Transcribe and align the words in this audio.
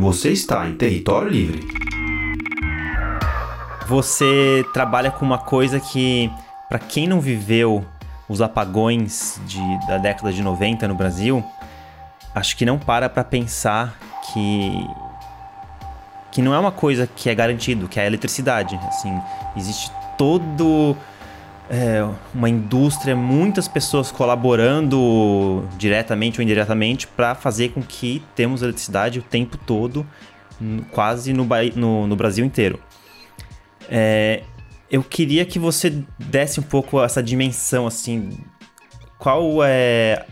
Você 0.00 0.30
está 0.30 0.66
em 0.66 0.74
território 0.76 1.28
livre. 1.28 1.68
Você 3.86 4.64
trabalha 4.72 5.10
com 5.10 5.26
uma 5.26 5.36
coisa 5.36 5.78
que, 5.78 6.32
para 6.70 6.78
quem 6.78 7.06
não 7.06 7.20
viveu 7.20 7.84
os 8.26 8.40
apagões 8.40 9.38
de, 9.44 9.60
da 9.86 9.98
década 9.98 10.32
de 10.32 10.42
90 10.42 10.88
no 10.88 10.94
Brasil, 10.94 11.44
acho 12.34 12.56
que 12.56 12.64
não 12.64 12.78
para 12.78 13.10
para 13.10 13.22
pensar 13.22 13.94
que 14.32 14.72
que 16.32 16.40
não 16.40 16.54
é 16.54 16.58
uma 16.58 16.72
coisa 16.72 17.06
que 17.06 17.28
é 17.28 17.34
garantido, 17.34 17.86
que 17.86 18.00
é 18.00 18.04
a 18.04 18.06
eletricidade. 18.06 18.80
Assim, 18.88 19.12
existe 19.54 19.92
todo 20.16 20.96
é, 21.70 22.04
uma 22.34 22.48
indústria, 22.48 23.14
muitas 23.14 23.68
pessoas 23.68 24.10
colaborando 24.10 25.64
diretamente 25.78 26.40
ou 26.40 26.42
indiretamente 26.42 27.06
para 27.06 27.36
fazer 27.36 27.68
com 27.68 27.80
que 27.80 28.20
temos 28.34 28.60
eletricidade 28.60 29.20
o 29.20 29.22
tempo 29.22 29.56
todo, 29.56 30.04
quase 30.90 31.32
no, 31.32 31.46
no, 31.76 32.06
no 32.08 32.16
Brasil 32.16 32.44
inteiro. 32.44 32.80
É, 33.88 34.42
eu 34.90 35.02
queria 35.04 35.44
que 35.44 35.60
você 35.60 36.02
desse 36.18 36.58
um 36.58 36.64
pouco 36.64 37.00
essa 37.00 37.22
dimensão, 37.22 37.86
assim, 37.86 38.30
qual 39.16 39.62
é 39.62 40.26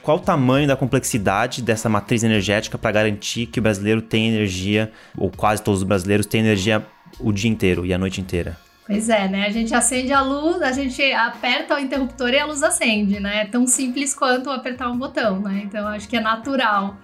qual 0.00 0.16
o 0.16 0.20
tamanho 0.20 0.66
da 0.66 0.76
complexidade 0.76 1.62
dessa 1.62 1.88
matriz 1.88 2.24
energética 2.24 2.76
para 2.76 2.90
garantir 2.90 3.46
que 3.46 3.60
o 3.60 3.62
brasileiro 3.62 4.02
tem 4.02 4.28
energia, 4.28 4.92
ou 5.16 5.30
quase 5.30 5.62
todos 5.62 5.80
os 5.80 5.86
brasileiros 5.86 6.26
têm 6.26 6.40
energia 6.40 6.84
o 7.20 7.32
dia 7.32 7.50
inteiro 7.50 7.86
e 7.86 7.92
a 7.92 7.98
noite 7.98 8.20
inteira? 8.20 8.56
Pois 8.86 9.08
é, 9.08 9.28
né? 9.28 9.46
A 9.46 9.50
gente 9.50 9.74
acende 9.74 10.12
a 10.12 10.20
luz, 10.20 10.60
a 10.60 10.72
gente 10.72 11.02
aperta 11.12 11.76
o 11.76 11.78
interruptor 11.78 12.30
e 12.30 12.38
a 12.38 12.44
luz 12.44 12.62
acende, 12.62 13.20
né? 13.20 13.42
É 13.42 13.44
tão 13.44 13.66
simples 13.66 14.14
quanto 14.14 14.50
apertar 14.50 14.90
um 14.90 14.98
botão, 14.98 15.40
né? 15.40 15.62
Então 15.64 15.86
acho 15.86 16.08
que 16.08 16.16
é 16.16 16.20
natural 16.20 16.96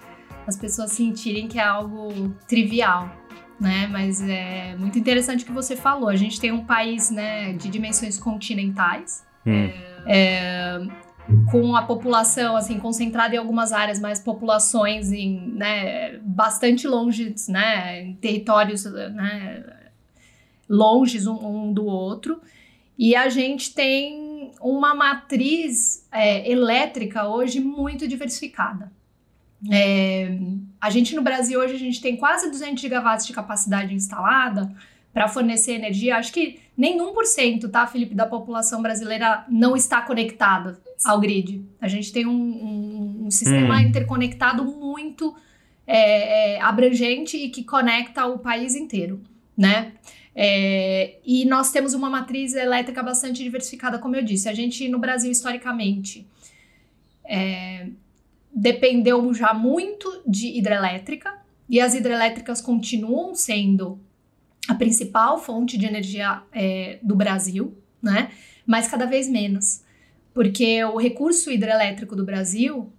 as 0.45 0.57
pessoas 0.57 0.91
sentirem 0.91 1.47
que 1.47 1.57
é 1.57 1.63
algo 1.63 2.35
trivial, 2.47 3.09
né? 3.59 3.87
Mas 3.89 4.21
é 4.21 4.75
muito 4.77 4.99
interessante 4.99 5.43
o 5.43 5.47
que 5.47 5.53
você 5.53 5.75
falou. 5.75 6.09
A 6.09 6.15
gente 6.15 6.39
tem 6.39 6.51
um 6.51 6.65
país, 6.65 7.09
né, 7.09 7.53
de 7.53 7.69
dimensões 7.69 8.17
continentais. 8.17 9.25
Hum. 9.45 9.69
É, 10.05 10.81
com 11.49 11.75
a 11.75 11.83
população 11.83 12.55
assim 12.55 12.79
concentrada 12.79 13.35
em 13.35 13.37
algumas 13.37 13.71
áreas, 13.71 13.99
mas 13.99 14.19
populações 14.19 15.11
em 15.11 15.53
né, 15.55 16.17
bastante 16.23 16.87
longe, 16.87 17.35
né, 17.47 18.01
em 18.01 18.15
territórios 18.15 18.85
né, 18.85 19.63
longes 20.69 21.25
um, 21.25 21.33
um, 21.33 21.73
do 21.73 21.85
outro. 21.85 22.39
E 22.97 23.15
a 23.15 23.29
gente 23.29 23.73
tem 23.73 24.51
uma 24.61 24.93
matriz 24.93 26.07
é, 26.11 26.49
elétrica 26.49 27.27
hoje 27.27 27.59
muito 27.59 28.07
diversificada. 28.07 28.91
É, 29.71 30.37
a 30.79 30.89
gente 30.89 31.15
no 31.15 31.21
Brasil 31.21 31.59
hoje 31.59 31.75
a 31.75 31.79
gente 31.79 31.99
tem 31.99 32.15
quase 32.15 32.49
200 32.49 32.79
gigawatts 32.79 33.27
de 33.27 33.33
capacidade 33.33 33.93
instalada 33.93 34.73
para 35.13 35.27
fornecer 35.27 35.73
energia. 35.73 36.17
Acho 36.17 36.31
que 36.31 36.59
nem 36.77 36.97
1%, 36.97 37.69
tá, 37.69 37.85
Felipe, 37.87 38.15
da 38.15 38.25
população 38.25 38.81
brasileira 38.81 39.43
não 39.49 39.75
está 39.75 40.01
conectada 40.01 40.79
ao 41.05 41.19
grid. 41.19 41.65
A 41.81 41.87
gente 41.87 42.11
tem 42.13 42.25
um, 42.25 42.31
um, 42.31 43.25
um 43.25 43.31
sistema 43.31 43.75
hum. 43.75 43.79
interconectado 43.79 44.63
muito 44.63 45.35
é, 45.85 46.55
é, 46.55 46.61
abrangente 46.61 47.35
e 47.35 47.49
que 47.49 47.63
conecta 47.63 48.25
o 48.27 48.39
país 48.39 48.75
inteiro, 48.75 49.21
né? 49.57 49.93
É, 50.35 51.17
e 51.25 51.45
nós 51.45 51.71
temos 51.71 51.93
uma 51.93 52.09
matriz 52.09 52.53
elétrica 52.53 53.03
bastante 53.03 53.43
diversificada, 53.43 53.99
como 53.99 54.15
eu 54.15 54.23
disse. 54.23 54.47
A 54.47 54.53
gente, 54.53 54.87
no 54.87 54.99
Brasil, 54.99 55.31
historicamente, 55.31 56.27
é, 57.25 57.87
dependeu 58.53 59.33
já 59.33 59.53
muito 59.53 60.23
de 60.25 60.57
hidrelétrica, 60.57 61.37
e 61.69 61.79
as 61.79 61.93
hidrelétricas 61.93 62.61
continuam 62.61 63.35
sendo 63.35 63.99
a 64.67 64.73
principal 64.73 65.37
fonte 65.39 65.77
de 65.77 65.85
energia 65.85 66.41
é, 66.51 66.99
do 67.01 67.15
Brasil, 67.15 67.77
né? 68.01 68.31
Mas 68.65 68.87
cada 68.87 69.05
vez 69.05 69.29
menos, 69.29 69.83
porque 70.33 70.83
o 70.83 70.97
recurso 70.97 71.51
hidrelétrico 71.51 72.15
do 72.15 72.25
Brasil 72.25 72.91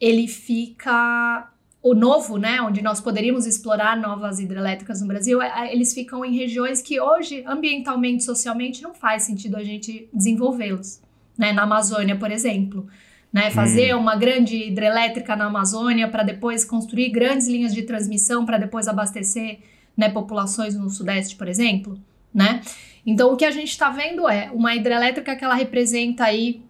ele 0.00 0.28
fica 0.28 1.50
o 1.82 1.94
novo, 1.94 2.36
né, 2.36 2.60
onde 2.60 2.82
nós 2.82 3.00
poderíamos 3.00 3.46
explorar 3.46 3.96
novas 3.96 4.40
hidrelétricas 4.40 5.00
no 5.00 5.06
Brasil, 5.06 5.40
é, 5.40 5.72
eles 5.72 5.94
ficam 5.94 6.24
em 6.24 6.36
regiões 6.36 6.82
que 6.82 7.00
hoje, 7.00 7.44
ambientalmente, 7.46 8.24
socialmente, 8.24 8.82
não 8.82 8.92
faz 8.92 9.22
sentido 9.22 9.56
a 9.56 9.62
gente 9.62 10.08
desenvolvê-los. 10.12 11.00
Né? 11.36 11.52
Na 11.52 11.62
Amazônia, 11.62 12.16
por 12.16 12.32
exemplo. 12.32 12.86
Né? 13.32 13.50
Fazer 13.50 13.94
hum. 13.94 14.00
uma 14.00 14.16
grande 14.16 14.56
hidrelétrica 14.56 15.36
na 15.36 15.46
Amazônia 15.46 16.08
para 16.08 16.24
depois 16.24 16.64
construir 16.64 17.10
grandes 17.10 17.46
linhas 17.46 17.72
de 17.72 17.82
transmissão 17.82 18.44
para 18.44 18.58
depois 18.58 18.88
abastecer 18.88 19.60
né, 19.98 20.08
populações 20.08 20.76
no 20.76 20.88
Sudeste, 20.88 21.34
por 21.34 21.48
exemplo, 21.48 21.98
né? 22.32 22.60
Então, 23.04 23.32
o 23.32 23.36
que 23.36 23.44
a 23.44 23.50
gente 23.50 23.70
está 23.70 23.90
vendo 23.90 24.28
é 24.28 24.48
uma 24.52 24.74
hidrelétrica 24.76 25.34
que 25.34 25.44
ela 25.44 25.54
representa 25.54 26.22
aí, 26.22 26.62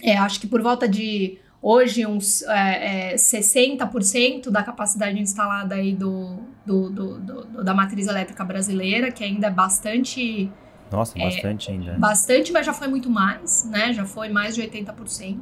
é, 0.00 0.16
acho 0.16 0.40
que 0.40 0.46
por 0.46 0.62
volta 0.62 0.86
de 0.86 1.38
hoje 1.62 2.04
uns 2.04 2.42
é, 2.42 3.12
é, 3.12 3.14
60% 3.14 4.50
da 4.50 4.62
capacidade 4.64 5.18
instalada 5.20 5.76
aí 5.76 5.94
do, 5.94 6.40
do, 6.66 6.90
do, 6.90 7.20
do, 7.20 7.64
da 7.64 7.72
matriz 7.72 8.08
elétrica 8.08 8.44
brasileira, 8.44 9.12
que 9.12 9.22
ainda 9.22 9.46
é 9.46 9.50
bastante... 9.50 10.50
Nossa, 10.90 11.16
bastante 11.18 11.70
ainda. 11.70 11.94
Bastante, 11.94 12.52
mas 12.52 12.66
já 12.66 12.74
foi 12.74 12.88
muito 12.88 13.08
mais, 13.08 13.64
né? 13.64 13.94
Já 13.94 14.04
foi 14.04 14.28
mais 14.28 14.54
de 14.54 14.62
80%. 14.62 15.38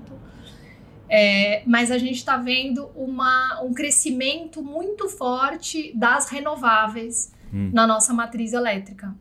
É, 1.08 1.64
mas 1.66 1.90
a 1.90 1.98
gente 1.98 2.16
está 2.16 2.36
vendo 2.36 2.88
uma, 2.94 3.60
um 3.64 3.74
crescimento 3.74 4.62
muito 4.62 5.08
forte 5.08 5.92
das 5.96 6.28
renováveis 6.28 7.32
hum. 7.52 7.70
na 7.72 7.84
nossa 7.84 8.14
matriz 8.14 8.52
elétrica, 8.52 9.12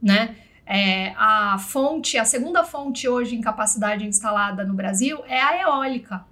né? 0.00 0.36
É, 0.66 1.12
a 1.18 1.58
fonte, 1.58 2.16
a 2.16 2.24
segunda 2.24 2.64
fonte 2.64 3.06
hoje 3.06 3.36
em 3.36 3.42
capacidade 3.42 4.06
instalada 4.06 4.64
no 4.64 4.72
Brasil 4.72 5.22
é 5.26 5.38
a 5.38 5.60
eólica, 5.60 6.24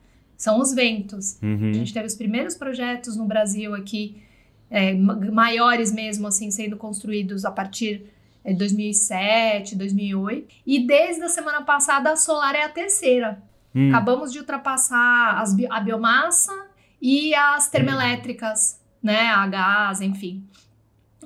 são 0.43 0.59
os 0.59 0.75
ventos. 0.75 1.39
Uhum. 1.41 1.71
A 1.71 1.73
gente 1.73 1.95
teve 1.95 2.05
os 2.05 2.17
primeiros 2.17 2.57
projetos 2.57 3.17
no 3.17 3.27
Brasil 3.27 3.77
aqui, 3.77 4.21
é, 4.69 4.93
maiores 4.93 5.93
mesmo, 5.93 6.27
assim, 6.27 6.51
sendo 6.51 6.77
construídos 6.77 7.45
a 7.45 7.51
partir 7.53 8.11
de 8.45 8.55
2007, 8.55 9.77
2008. 9.77 10.53
E 10.67 10.85
desde 10.85 11.23
a 11.23 11.29
semana 11.29 11.63
passada 11.63 12.11
a 12.11 12.17
solar 12.17 12.57
é 12.57 12.65
a 12.65 12.69
terceira. 12.69 13.41
Hum. 13.73 13.91
Acabamos 13.91 14.33
de 14.33 14.41
ultrapassar 14.41 15.41
as, 15.41 15.55
a 15.71 15.79
biomassa 15.79 16.53
e 17.01 17.33
as 17.37 17.71
termoelétricas, 17.71 18.81
né? 19.01 19.29
A 19.29 19.47
gás, 19.47 20.01
enfim. 20.01 20.45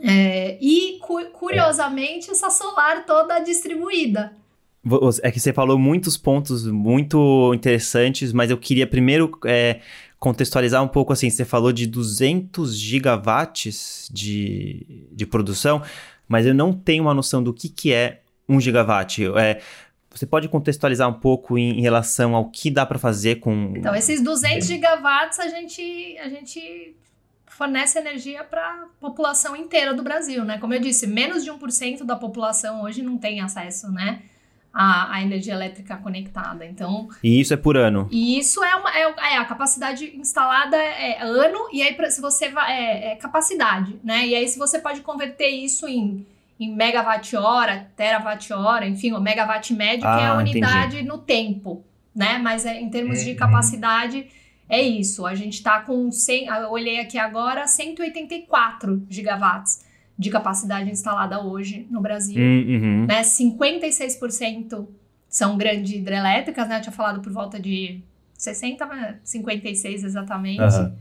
É, 0.03 0.59
e 0.61 0.99
cu 1.01 1.25
curiosamente, 1.31 2.31
essa 2.31 2.51
solar 2.51 3.07
toda 3.07 3.39
distribuída. 3.39 4.37
É 5.23 5.31
que 5.31 5.41
você 5.41 5.53
falou 5.53 5.79
muitos 5.79 6.17
pontos 6.17 6.67
muito 6.67 7.53
interessantes, 7.55 8.33
mas 8.33 8.51
eu 8.51 8.59
queria 8.59 8.87
primeiro 8.87 9.37
é, 9.45 9.81
contextualizar 10.19 10.83
um 10.83 10.89
pouco 10.89 11.13
assim. 11.13 11.29
Você 11.29 11.45
falou 11.45 11.73
de 11.73 11.87
200 11.87 12.77
gigawatts 12.77 14.09
de, 14.13 15.09
de 15.11 15.27
produção, 15.27 15.83
mas 16.29 16.47
eu 16.47 16.55
não 16.55 16.73
tenho 16.73 17.03
uma 17.03 17.15
noção 17.15 17.43
do 17.43 17.53
que, 17.53 17.69
que 17.69 17.93
é 17.93 18.23
um 18.49 18.61
gigawatt. 18.61 19.25
É, 19.37 19.61
você 20.11 20.25
pode 20.25 20.49
contextualizar 20.49 21.09
um 21.09 21.21
pouco 21.21 21.59
em, 21.59 21.79
em 21.79 21.83
relação 21.83 22.35
ao 22.35 22.51
que 22.51 22.71
dá 22.71 22.87
para 22.87 22.99
fazer 22.99 23.37
com. 23.37 23.75
Então, 23.77 23.95
esses 23.95 24.23
200 24.23 24.67
gigawatts 24.67 25.39
a 25.39 25.49
gente, 25.49 26.17
a 26.19 26.29
gente 26.29 26.97
fornece 27.47 27.99
energia 27.99 28.45
para 28.45 28.63
a 28.63 28.87
população 29.01 29.55
inteira 29.57 29.95
do 29.95 30.03
Brasil, 30.03 30.45
né? 30.45 30.59
Como 30.59 30.73
eu 30.75 30.81
disse, 30.81 31.07
menos 31.07 31.45
de 31.45 31.51
1% 31.51 32.05
da 32.05 32.17
população 32.17 32.83
hoje 32.83 33.03
não 33.03 33.19
tem 33.19 33.41
acesso, 33.41 33.91
né? 33.91 34.23
A, 34.79 35.15
a, 35.15 35.23
energia 35.23 35.55
elétrica 35.55 35.97
conectada. 35.97 36.67
Então. 36.67 37.09
E 37.23 37.41
isso 37.41 37.55
é 37.55 37.57
por 37.57 37.79
ano? 37.79 38.09
E 38.11 38.39
isso 38.39 38.63
é 38.63 38.77
uma. 38.77 38.91
É, 38.95 39.35
é 39.35 39.39
a 39.39 39.45
capacidade 39.47 40.15
instalada 40.15 40.77
é 40.77 41.23
ano, 41.23 41.69
e 41.73 41.81
aí, 41.83 41.97
se 42.11 42.21
você 42.21 42.51
vai. 42.51 42.73
É, 42.73 43.13
é, 43.13 43.17
capacidade, 43.17 43.99
né? 44.05 44.27
E 44.27 44.35
aí, 44.35 44.47
se 44.47 44.59
você 44.59 44.79
pode 44.79 45.01
converter 45.01 45.49
isso 45.49 45.89
em 45.89 46.27
em 46.59 46.75
megawatt-hora, 46.75 47.91
terawatt-hora, 47.97 48.87
enfim, 48.87 49.13
o 49.13 49.21
megawatt 49.21 49.75
médio, 49.75 50.07
ah, 50.09 50.17
que 50.17 50.23
é 50.23 50.27
a 50.27 50.33
ah, 50.33 50.39
unidade 50.39 50.97
entendi. 50.97 51.09
no 51.09 51.19
tempo, 51.19 51.85
né? 52.15 52.39
Mas 52.39 52.65
é, 52.65 52.81
em 52.81 52.89
termos 52.89 53.23
de 53.23 53.33
uhum. 53.33 53.37
capacidade, 53.37 54.27
é 54.69 54.81
isso. 54.81 55.27
A 55.27 55.35
gente 55.35 55.55
está 55.55 55.81
com 55.81 56.11
100, 56.11 56.47
eu 56.47 56.71
olhei 56.71 56.99
aqui 56.99 57.19
agora, 57.19 57.67
184 57.67 59.03
gigawatts 59.09 59.85
de 60.19 60.31
capacidade 60.31 60.91
instalada 60.91 61.43
hoje 61.45 61.87
no 61.91 62.01
Brasil, 62.01 62.41
hum, 62.41 62.65
uhum. 62.69 63.07
né? 63.07 63.21
56% 63.23 64.87
são 65.29 65.57
grandes 65.59 65.93
hidrelétricas, 65.93 66.69
né? 66.69 66.79
Eu 66.79 66.83
tinha 66.83 66.93
falado 66.93 67.21
por 67.21 67.33
volta 67.33 67.61
de 67.61 68.01
60, 68.35 69.21
56 69.23 70.05
exatamente. 70.05 70.61
Uhum. 70.61 70.93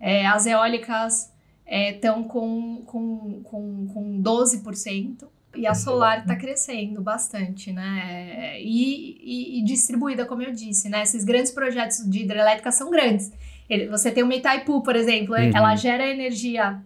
É, 0.00 0.26
as 0.26 0.46
eólicas 0.46 1.32
estão 1.66 2.20
é, 2.20 2.24
com, 2.24 2.82
com, 2.86 3.40
com, 3.44 3.86
com 3.86 4.22
12%. 4.22 5.28
E 5.56 5.66
a 5.66 5.74
solar 5.74 6.20
está 6.20 6.36
crescendo 6.36 7.02
bastante, 7.02 7.72
né? 7.72 8.60
E, 8.60 9.18
e, 9.20 9.58
e, 9.58 9.64
distribuída, 9.64 10.24
como 10.24 10.42
eu 10.42 10.52
disse, 10.52 10.88
né? 10.88 11.02
Esses 11.02 11.24
grandes 11.24 11.50
projetos 11.50 12.08
de 12.08 12.20
hidrelétrica 12.20 12.70
são 12.70 12.88
grandes. 12.88 13.32
Ele, 13.68 13.88
você 13.88 14.12
tem 14.12 14.22
uma 14.22 14.34
Itaipu, 14.34 14.80
por 14.82 14.94
exemplo, 14.94 15.34
Uhum. 15.34 15.50
ela 15.52 15.74
gera 15.74 16.08
energia 16.08 16.80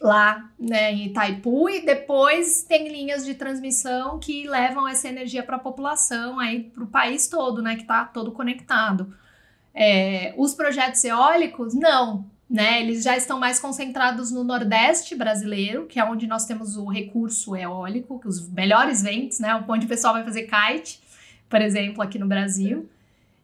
lá 0.00 0.50
né, 0.58 0.92
em 0.92 1.06
Itaipu 1.06 1.68
e 1.68 1.84
depois 1.84 2.62
tem 2.62 2.88
linhas 2.88 3.24
de 3.24 3.34
transmissão 3.34 4.18
que 4.18 4.46
levam 4.46 4.86
essa 4.86 5.08
energia 5.08 5.42
para 5.42 5.56
a 5.56 5.60
população, 5.60 6.38
aí 6.38 6.64
para 6.64 6.84
o 6.84 6.86
país 6.86 7.28
todo, 7.28 7.60
né, 7.60 7.74
que 7.74 7.82
está 7.82 8.04
todo 8.04 8.32
conectado. 8.32 9.12
É, 9.74 10.34
os 10.36 10.54
projetos 10.54 11.04
eólicos, 11.04 11.74
não, 11.74 12.24
né, 12.48 12.80
eles 12.80 13.02
já 13.02 13.16
estão 13.16 13.38
mais 13.38 13.60
concentrados 13.60 14.30
no 14.30 14.42
Nordeste 14.42 15.14
brasileiro, 15.14 15.86
que 15.86 16.00
é 16.00 16.04
onde 16.04 16.26
nós 16.26 16.44
temos 16.46 16.76
o 16.76 16.86
recurso 16.86 17.54
eólico, 17.54 18.18
que 18.18 18.28
os 18.28 18.48
melhores 18.48 19.02
ventos, 19.02 19.38
né, 19.40 19.64
onde 19.68 19.86
o 19.86 19.88
pessoal 19.88 20.14
vai 20.14 20.24
fazer 20.24 20.48
kite, 20.48 21.00
por 21.48 21.60
exemplo, 21.60 22.02
aqui 22.02 22.18
no 22.18 22.26
Brasil. 22.26 22.88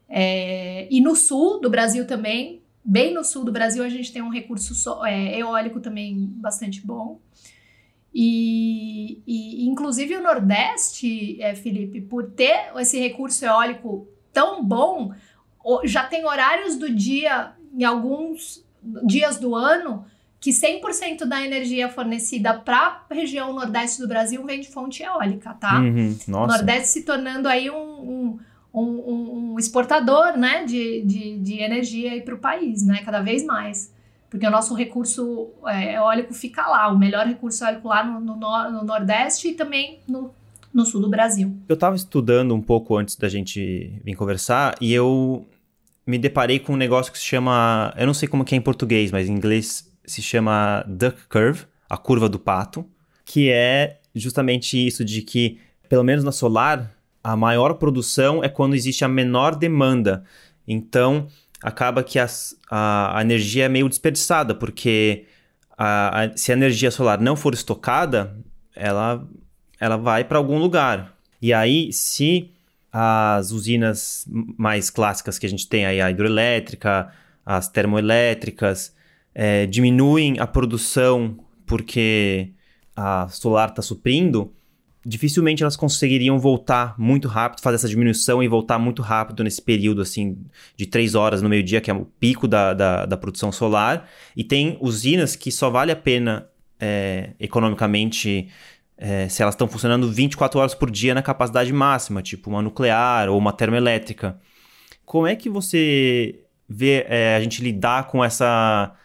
É, 0.07 0.87
e 0.89 1.01
no 1.01 1.15
sul 1.15 1.59
do 1.59 1.69
Brasil 1.69 2.05
também, 2.05 2.61
bem 2.85 3.13
no 3.13 3.23
sul 3.23 3.43
do 3.43 3.51
Brasil, 3.51 3.83
a 3.83 3.89
gente 3.89 4.13
tem 4.13 4.21
um 4.21 4.29
recurso 4.29 4.75
so- 4.75 5.03
é, 5.03 5.39
eólico 5.39 5.79
também 5.79 6.27
bastante 6.35 6.85
bom. 6.85 7.19
E, 8.13 9.21
e, 9.27 9.67
inclusive 9.67 10.15
o 10.15 10.23
Nordeste, 10.23 11.41
é, 11.41 11.53
Felipe, 11.53 11.99
por 11.99 12.31
ter 12.31 12.71
esse 12.77 12.97
recurso 12.97 13.43
eólico 13.43 14.07
tão 14.31 14.63
bom, 14.63 15.13
já 15.83 16.05
tem 16.05 16.25
horários 16.25 16.77
do 16.77 16.89
dia, 16.93 17.51
em 17.73 17.83
alguns 17.83 18.63
dias 19.05 19.37
do 19.37 19.53
ano, 19.55 20.05
que 20.39 20.51
100% 20.51 21.25
da 21.25 21.43
energia 21.43 21.89
fornecida 21.89 22.53
para 22.53 23.03
a 23.09 23.13
região 23.13 23.51
Nordeste 23.51 23.99
do 23.99 24.07
Brasil 24.07 24.45
vem 24.45 24.61
de 24.61 24.69
fonte 24.69 25.01
eólica, 25.01 25.53
tá? 25.55 25.79
Uhum. 25.81 26.15
Nordeste 26.27 26.89
se 26.89 27.03
tornando 27.03 27.47
aí 27.49 27.69
um, 27.69 27.75
um, 27.75 28.39
um- 28.81 29.53
um 29.53 29.59
exportador 29.59 30.37
né, 30.37 30.63
de, 30.65 31.01
de, 31.03 31.37
de 31.39 31.59
energia 31.59 32.21
para 32.23 32.35
o 32.35 32.37
país, 32.37 32.85
né, 32.85 33.01
cada 33.03 33.21
vez 33.21 33.45
mais. 33.45 33.93
Porque 34.29 34.45
o 34.45 34.51
nosso 34.51 34.73
recurso 34.73 35.49
é, 35.67 35.95
eólico 35.95 36.33
fica 36.33 36.67
lá, 36.67 36.87
o 36.91 36.97
melhor 36.97 37.25
recurso 37.25 37.63
eólico 37.63 37.87
lá 37.87 38.03
no, 38.03 38.19
no, 38.19 38.35
no 38.71 38.83
Nordeste 38.83 39.49
e 39.49 39.53
também 39.53 39.99
no, 40.07 40.31
no 40.73 40.85
sul 40.85 40.99
do 41.01 41.09
Brasil. 41.09 41.55
Eu 41.69 41.77
tava 41.77 41.95
estudando 41.95 42.53
um 42.53 42.61
pouco 42.61 42.97
antes 42.97 43.15
da 43.15 43.29
gente 43.29 43.93
vir 44.03 44.15
conversar 44.15 44.75
e 44.81 44.93
eu 44.93 45.45
me 46.05 46.17
deparei 46.17 46.59
com 46.59 46.73
um 46.73 46.77
negócio 46.77 47.11
que 47.11 47.17
se 47.17 47.23
chama. 47.25 47.93
Eu 47.97 48.05
não 48.07 48.13
sei 48.13 48.27
como 48.27 48.43
que 48.43 48.53
é 48.55 48.57
em 48.57 48.61
português, 48.61 49.09
mas 49.11 49.29
em 49.29 49.33
inglês 49.33 49.89
se 50.05 50.21
chama 50.21 50.83
Duck 50.87 51.27
Curve 51.29 51.65
a 51.89 51.97
curva 51.97 52.27
do 52.27 52.37
pato 52.39 52.85
que 53.23 53.49
é 53.49 53.99
justamente 54.13 54.75
isso 54.85 55.03
de 55.03 55.21
que, 55.23 55.57
pelo 55.89 56.03
menos 56.03 56.23
na 56.23 56.31
solar, 56.31 56.94
a 57.31 57.35
maior 57.35 57.73
produção 57.75 58.43
é 58.43 58.47
quando 58.49 58.75
existe 58.75 59.03
a 59.03 59.07
menor 59.07 59.55
demanda. 59.55 60.23
Então, 60.67 61.27
acaba 61.61 62.03
que 62.03 62.19
as- 62.19 62.55
a, 62.69 63.17
a 63.17 63.21
energia 63.21 63.65
é 63.65 63.69
meio 63.69 63.89
desperdiçada, 63.89 64.53
porque 64.53 65.25
a- 65.75 66.23
a- 66.25 66.37
se 66.37 66.51
a 66.51 66.55
energia 66.55 66.91
solar 66.91 67.19
não 67.19 67.35
for 67.35 67.53
estocada, 67.55 68.37
ela, 68.75 69.27
ela 69.79 69.97
vai 69.97 70.23
para 70.23 70.37
algum 70.37 70.59
lugar. 70.59 71.15
E 71.41 71.51
aí, 71.51 71.91
se 71.91 72.51
as 72.91 73.49
usinas 73.51 74.25
mais 74.57 74.89
clássicas 74.91 75.39
que 75.39 75.47
a 75.47 75.49
gente 75.49 75.67
tem 75.67 75.85
aí, 75.85 75.99
a 75.99 76.11
hidroelétrica, 76.11 77.11
as 77.45 77.67
termoelétricas, 77.67 78.93
eh, 79.33 79.65
diminuem 79.65 80.39
a 80.39 80.45
produção 80.47 81.37
porque 81.65 82.51
a 82.95 83.27
solar 83.29 83.69
está 83.69 83.81
suprindo, 83.81 84.53
dificilmente 85.05 85.61
elas 85.61 85.75
conseguiriam 85.75 86.39
voltar 86.39 86.95
muito 86.97 87.27
rápido, 87.27 87.61
fazer 87.61 87.75
essa 87.75 87.87
diminuição 87.87 88.41
e 88.41 88.47
voltar 88.47 88.79
muito 88.79 89.03
rápido 89.03 89.43
nesse 89.43 89.61
período 89.61 90.01
assim 90.01 90.37
de 90.75 90.87
três 90.87 91.13
horas 91.13 91.41
no 91.43 91.49
meio-dia, 91.49 91.79
que 91.79 91.91
é 91.91 91.93
o 91.93 92.05
pico 92.19 92.47
da, 92.47 92.73
da, 92.73 93.05
da 93.05 93.15
produção 93.15 93.51
solar. 93.51 94.09
E 94.35 94.43
tem 94.43 94.77
usinas 94.81 95.35
que 95.35 95.51
só 95.51 95.69
vale 95.69 95.91
a 95.91 95.95
pena 95.95 96.47
é, 96.79 97.31
economicamente 97.39 98.49
é, 98.97 99.29
se 99.29 99.43
elas 99.43 99.53
estão 99.53 99.67
funcionando 99.67 100.11
24 100.11 100.59
horas 100.59 100.73
por 100.73 100.89
dia 100.89 101.13
na 101.13 101.21
capacidade 101.21 101.71
máxima, 101.71 102.23
tipo 102.23 102.49
uma 102.49 102.61
nuclear 102.61 103.29
ou 103.29 103.37
uma 103.37 103.53
termoelétrica. 103.53 104.39
Como 105.05 105.27
é 105.27 105.35
que 105.35 105.49
você 105.49 106.39
vê 106.67 107.05
é, 107.07 107.35
a 107.35 107.39
gente 107.41 107.61
lidar 107.61 108.07
com 108.07 108.23
essa 108.23 108.95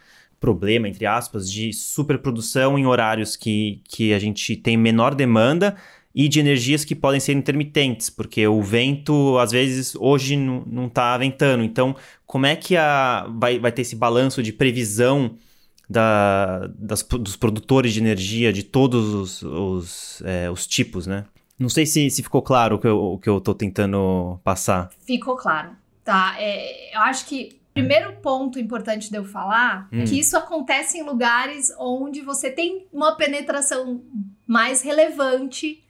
problema, 0.41 0.89
entre 0.89 1.05
aspas, 1.05 1.49
de 1.49 1.71
superprodução 1.71 2.77
em 2.77 2.85
horários 2.85 3.37
que, 3.37 3.79
que 3.87 4.11
a 4.11 4.19
gente 4.19 4.57
tem 4.57 4.75
menor 4.75 5.13
demanda 5.13 5.77
e 6.13 6.27
de 6.27 6.39
energias 6.39 6.83
que 6.83 6.95
podem 6.95 7.21
ser 7.21 7.33
intermitentes, 7.33 8.09
porque 8.09 8.45
o 8.45 8.61
vento, 8.61 9.37
às 9.37 9.51
vezes, 9.51 9.95
hoje 9.95 10.35
não, 10.35 10.63
não 10.65 10.89
tá 10.89 11.17
ventando. 11.17 11.63
Então, 11.63 11.95
como 12.25 12.47
é 12.47 12.55
que 12.55 12.75
a, 12.75 13.27
vai, 13.29 13.59
vai 13.59 13.71
ter 13.71 13.83
esse 13.83 13.95
balanço 13.95 14.43
de 14.43 14.51
previsão 14.51 15.37
da, 15.89 16.67
das, 16.75 17.03
dos 17.03 17.37
produtores 17.37 17.93
de 17.93 17.99
energia, 17.99 18.51
de 18.51 18.63
todos 18.63 19.13
os, 19.13 19.43
os, 19.43 20.21
é, 20.25 20.49
os 20.49 20.65
tipos, 20.65 21.05
né? 21.05 21.25
Não 21.57 21.69
sei 21.69 21.85
se, 21.85 22.09
se 22.09 22.23
ficou 22.23 22.41
claro 22.41 22.75
o 22.75 23.19
que, 23.19 23.29
eu, 23.29 23.39
tô 23.39 23.53
tentando 23.53 24.39
passar. 24.43 24.89
Ficou 25.05 25.37
claro. 25.37 25.69
Tá, 26.03 26.35
é, 26.39 26.95
eu 26.95 27.01
acho 27.01 27.27
que 27.27 27.60
primeiro 27.73 28.13
ponto 28.21 28.59
importante 28.59 29.09
de 29.09 29.15
eu 29.17 29.23
falar 29.25 29.87
é 29.91 29.97
Hum. 30.01 30.05
que 30.05 30.19
isso 30.19 30.35
acontece 30.37 30.97
em 30.97 31.03
lugares 31.03 31.73
onde 31.79 32.21
você 32.21 32.49
tem 32.51 32.87
uma 32.91 33.15
penetração 33.15 34.01
mais 34.47 34.81
relevante 34.81 35.83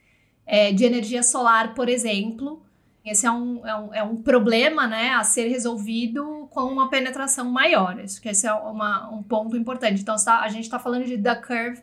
é, 0.46 0.72
de 0.72 0.84
energia 0.84 1.22
solar, 1.22 1.74
por 1.74 1.88
exemplo. 1.88 2.62
Esse 3.04 3.26
é 3.26 3.30
um, 3.32 3.66
é, 3.66 3.74
um, 3.76 3.94
é 3.94 4.02
um 4.02 4.16
problema 4.16 4.86
né, 4.86 5.10
a 5.10 5.24
ser 5.24 5.48
resolvido 5.48 6.46
com 6.50 6.62
uma 6.62 6.88
penetração 6.88 7.50
maior. 7.50 7.98
Acho 8.00 8.20
que 8.20 8.28
esse 8.28 8.46
é 8.46 8.52
uma, 8.52 9.08
um 9.10 9.22
ponto 9.22 9.56
importante. 9.56 10.00
Então, 10.02 10.14
tá- 10.24 10.40
a 10.40 10.48
gente 10.48 10.64
está 10.64 10.78
falando 10.78 11.04
de 11.04 11.18
The 11.18 11.34
Curve, 11.36 11.80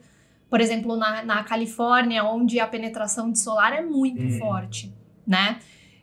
por 0.50 0.62
exemplo, 0.62 0.96
na, 0.96 1.24
na 1.24 1.44
Califórnia, 1.44 2.24
onde 2.24 2.60
a 2.60 2.68
penetração 2.68 3.32
de 3.32 3.40
solar 3.40 3.74
é 3.74 3.82
muito 3.82 4.22
Uhum. 4.22 4.40
forte, 4.40 4.94
né? 5.28 5.60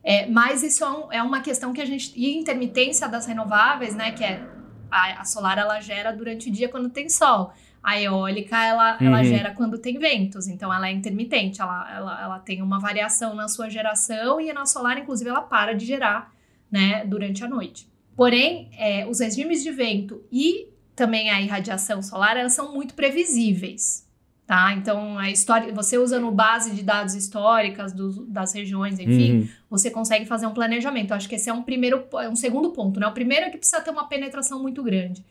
É, 0.08 0.24
mas 0.26 0.62
isso 0.62 0.84
é, 0.84 0.88
um- 0.90 1.12
é 1.12 1.22
uma 1.22 1.40
questão 1.40 1.72
que 1.72 1.80
a 1.80 1.84
gente. 1.84 2.12
E 2.14 2.26
a 2.26 2.38
intermitência 2.40 3.08
das 3.08 3.26
renováveis, 3.26 3.94
né? 3.96 4.12
Que 4.12 4.22
é 4.22 4.40
a, 4.88 5.20
a 5.22 5.24
solar 5.24 5.58
ela 5.58 5.80
gera 5.80 6.12
durante 6.12 6.48
o 6.48 6.52
dia 6.52 6.68
quando 6.68 6.88
tem 6.88 7.08
sol. 7.08 7.52
A 7.82 8.00
eólica 8.00 8.56
ela, 8.64 8.96
ela 9.00 9.18
Uhum. 9.18 9.24
gera 9.24 9.50
quando 9.52 9.78
tem 9.78 9.98
ventos. 9.98 10.46
Então 10.46 10.72
ela 10.72 10.88
é 10.88 10.92
intermitente, 10.92 11.60
ela, 11.60 11.92
ela, 11.92 12.22
ela 12.22 12.38
tem 12.38 12.62
uma 12.62 12.78
variação 12.78 13.34
na 13.34 13.48
sua 13.48 13.68
geração 13.68 14.40
e 14.40 14.52
na 14.52 14.64
solar, 14.64 14.96
inclusive, 14.98 15.28
ela 15.30 15.42
para 15.42 15.72
de 15.72 15.84
gerar 15.84 16.32
né, 16.70 17.04
durante 17.04 17.44
a 17.44 17.48
noite. 17.48 17.88
Porém, 18.16 18.70
é, 18.78 19.06
os 19.08 19.18
regimes 19.20 19.62
de 19.62 19.70
vento 19.72 20.24
e 20.32 20.68
também 20.94 21.30
a 21.30 21.40
irradiação 21.40 22.00
solar, 22.00 22.36
elas 22.36 22.52
são 22.54 22.72
muito 22.72 22.94
previsíveis. 22.94 24.05
Tá? 24.46 24.72
Então, 24.74 25.18
a 25.18 25.28
história, 25.28 25.74
você 25.74 25.98
usando 25.98 26.30
base 26.30 26.70
de 26.70 26.82
dados 26.84 27.14
históricas 27.14 27.92
dos- 27.92 28.24
das 28.28 28.52
regiões, 28.54 28.96
enfim, 29.00 29.40
Uhum. 29.40 29.48
você 29.68 29.90
consegue 29.90 30.24
fazer 30.24 30.46
um 30.46 30.54
planejamento. 30.54 31.10
Eu 31.10 31.16
acho 31.16 31.28
que 31.28 31.34
esse 31.34 31.50
é 31.50 31.52
um 31.52 31.62
primeiro, 31.64 32.04
é 32.20 32.28
um 32.28 32.36
segundo 32.36 32.70
ponto, 32.70 33.00
né? 33.00 33.08
O 33.08 33.12
primeiro 33.12 33.46
é 33.46 33.50
que 33.50 33.58
precisa 33.58 33.80
ter 33.80 33.90
uma 33.90 34.06
penetração 34.08 34.62
muito 34.62 34.84
grande. 34.84 35.24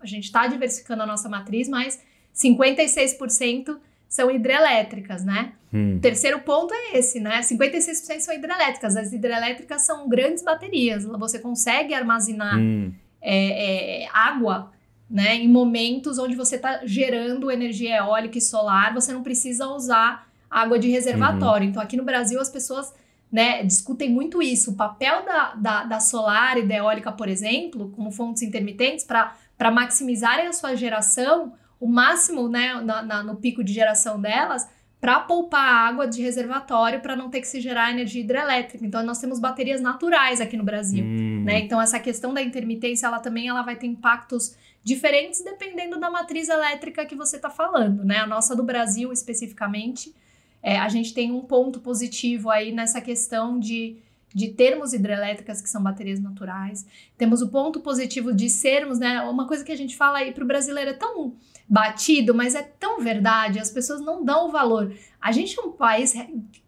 A 0.00 0.06
gente 0.06 0.24
está 0.24 0.46
diversificando 0.46 1.02
a 1.02 1.06
nossa 1.06 1.28
matriz, 1.28 1.68
mas 1.68 2.00
56% 2.34 3.78
são 4.08 4.30
hidrelétricas, 4.30 5.24
né? 5.24 5.52
Hum. 5.72 5.96
O 5.96 6.00
terceiro 6.00 6.40
ponto 6.40 6.72
é 6.74 6.98
esse, 6.98 7.18
né? 7.20 7.40
56% 7.42 8.20
são 8.24 8.34
hidrelétricas. 8.34 8.96
As 8.96 9.12
hidrelétricas 9.12 9.82
são 9.82 10.08
grandes 10.08 10.42
baterias. 10.42 11.04
Você 11.04 11.38
consegue 11.38 11.94
armazenar 11.94 12.58
Hum. 12.58 12.92
é, 13.20 14.04
é, 14.04 14.08
água, 14.12 14.70
né? 15.12 15.36
Em 15.36 15.48
momentos 15.48 16.18
onde 16.18 16.34
você 16.34 16.56
está 16.56 16.80
gerando 16.84 17.50
energia 17.50 17.98
eólica 17.98 18.38
e 18.38 18.40
solar, 18.40 18.94
você 18.94 19.12
não 19.12 19.22
precisa 19.22 19.66
usar 19.68 20.26
água 20.50 20.78
de 20.78 20.88
reservatório. 20.88 21.68
Então, 21.68 21.82
aqui 21.82 21.96
no 21.96 22.04
Brasil, 22.04 22.40
as 22.40 22.48
pessoas 22.48 22.92
né, 23.30 23.62
discutem 23.62 24.10
muito 24.10 24.42
isso. 24.42 24.72
O 24.72 24.74
papel 24.74 25.24
da, 25.24 25.54
da, 25.54 25.84
da 25.84 26.00
solar 26.00 26.56
e 26.58 26.66
da 26.66 26.74
eólica, 26.76 27.12
por 27.12 27.28
exemplo, 27.28 27.90
como 27.94 28.10
fontes 28.10 28.42
intermitentes, 28.42 29.04
para 29.04 29.70
maximizarem 29.70 30.46
a 30.46 30.52
sua 30.52 30.74
geração, 30.76 31.52
o 31.80 31.86
máximo 31.86 32.48
né, 32.48 32.80
na- 32.82 33.02
na- 33.02 33.22
no 33.22 33.36
pico 33.36 33.62
de 33.64 33.72
geração 33.72 34.20
delas, 34.20 34.68
para 35.02 35.18
poupar 35.18 35.88
água 35.88 36.06
de 36.06 36.22
reservatório 36.22 37.00
para 37.00 37.16
não 37.16 37.28
ter 37.28 37.40
que 37.40 37.48
se 37.48 37.60
gerar 37.60 37.90
energia 37.90 38.22
hidrelétrica. 38.22 38.86
Então, 38.86 39.02
nós 39.02 39.18
temos 39.18 39.40
baterias 39.40 39.80
naturais 39.80 40.40
aqui 40.40 40.56
no 40.56 40.62
Brasil 40.62 41.04
Hum. 41.04 41.42
né? 41.44 41.58
Então 41.58 41.80
essa 41.80 41.98
questão 41.98 42.32
da 42.32 42.40
intermitência, 42.40 43.06
ela 43.06 43.18
também 43.18 43.48
ela 43.48 43.62
vai 43.62 43.74
ter 43.74 43.88
impactos 43.88 44.56
diferentes 44.84 45.42
dependendo 45.42 45.98
da 45.98 46.08
matriz 46.08 46.48
elétrica 46.48 47.04
que 47.04 47.16
você 47.16 47.34
está 47.34 47.50
falando, 47.50 48.04
né? 48.04 48.18
A 48.18 48.26
nossa 48.26 48.54
do 48.54 48.62
Brasil 48.62 49.12
especificamente, 49.12 50.14
é, 50.62 50.78
a 50.78 50.88
gente 50.88 51.12
tem 51.12 51.32
um 51.32 51.40
ponto 51.40 51.80
positivo 51.80 52.48
aí 52.48 52.70
nessa 52.70 53.00
questão 53.00 53.58
de 53.58 53.96
de 54.34 54.48
termos 54.48 54.94
hidrelétricas 54.94 55.60
que 55.60 55.68
são 55.68 55.82
baterias 55.82 56.18
naturais. 56.18 56.86
Temos 57.18 57.42
o 57.42 57.48
ponto 57.48 57.80
positivo 57.80 58.32
de 58.32 58.48
sermos, 58.48 58.98
né? 58.98 59.20
Uma 59.22 59.46
coisa 59.46 59.62
que 59.62 59.72
a 59.72 59.76
gente 59.76 59.94
fala 59.94 60.18
aí 60.18 60.32
para 60.32 60.42
o 60.42 60.46
brasileiro 60.46 60.90
é 60.90 60.94
tão 60.94 61.34
batido, 61.68 62.34
mas 62.34 62.54
é 62.54 62.62
tão 62.62 63.00
verdade, 63.00 63.58
as 63.58 63.70
pessoas 63.70 64.00
não 64.00 64.24
dão 64.24 64.48
o 64.48 64.52
valor. 64.52 64.92
A 65.20 65.32
gente 65.32 65.58
é 65.58 65.62
um 65.62 65.72
país 65.72 66.14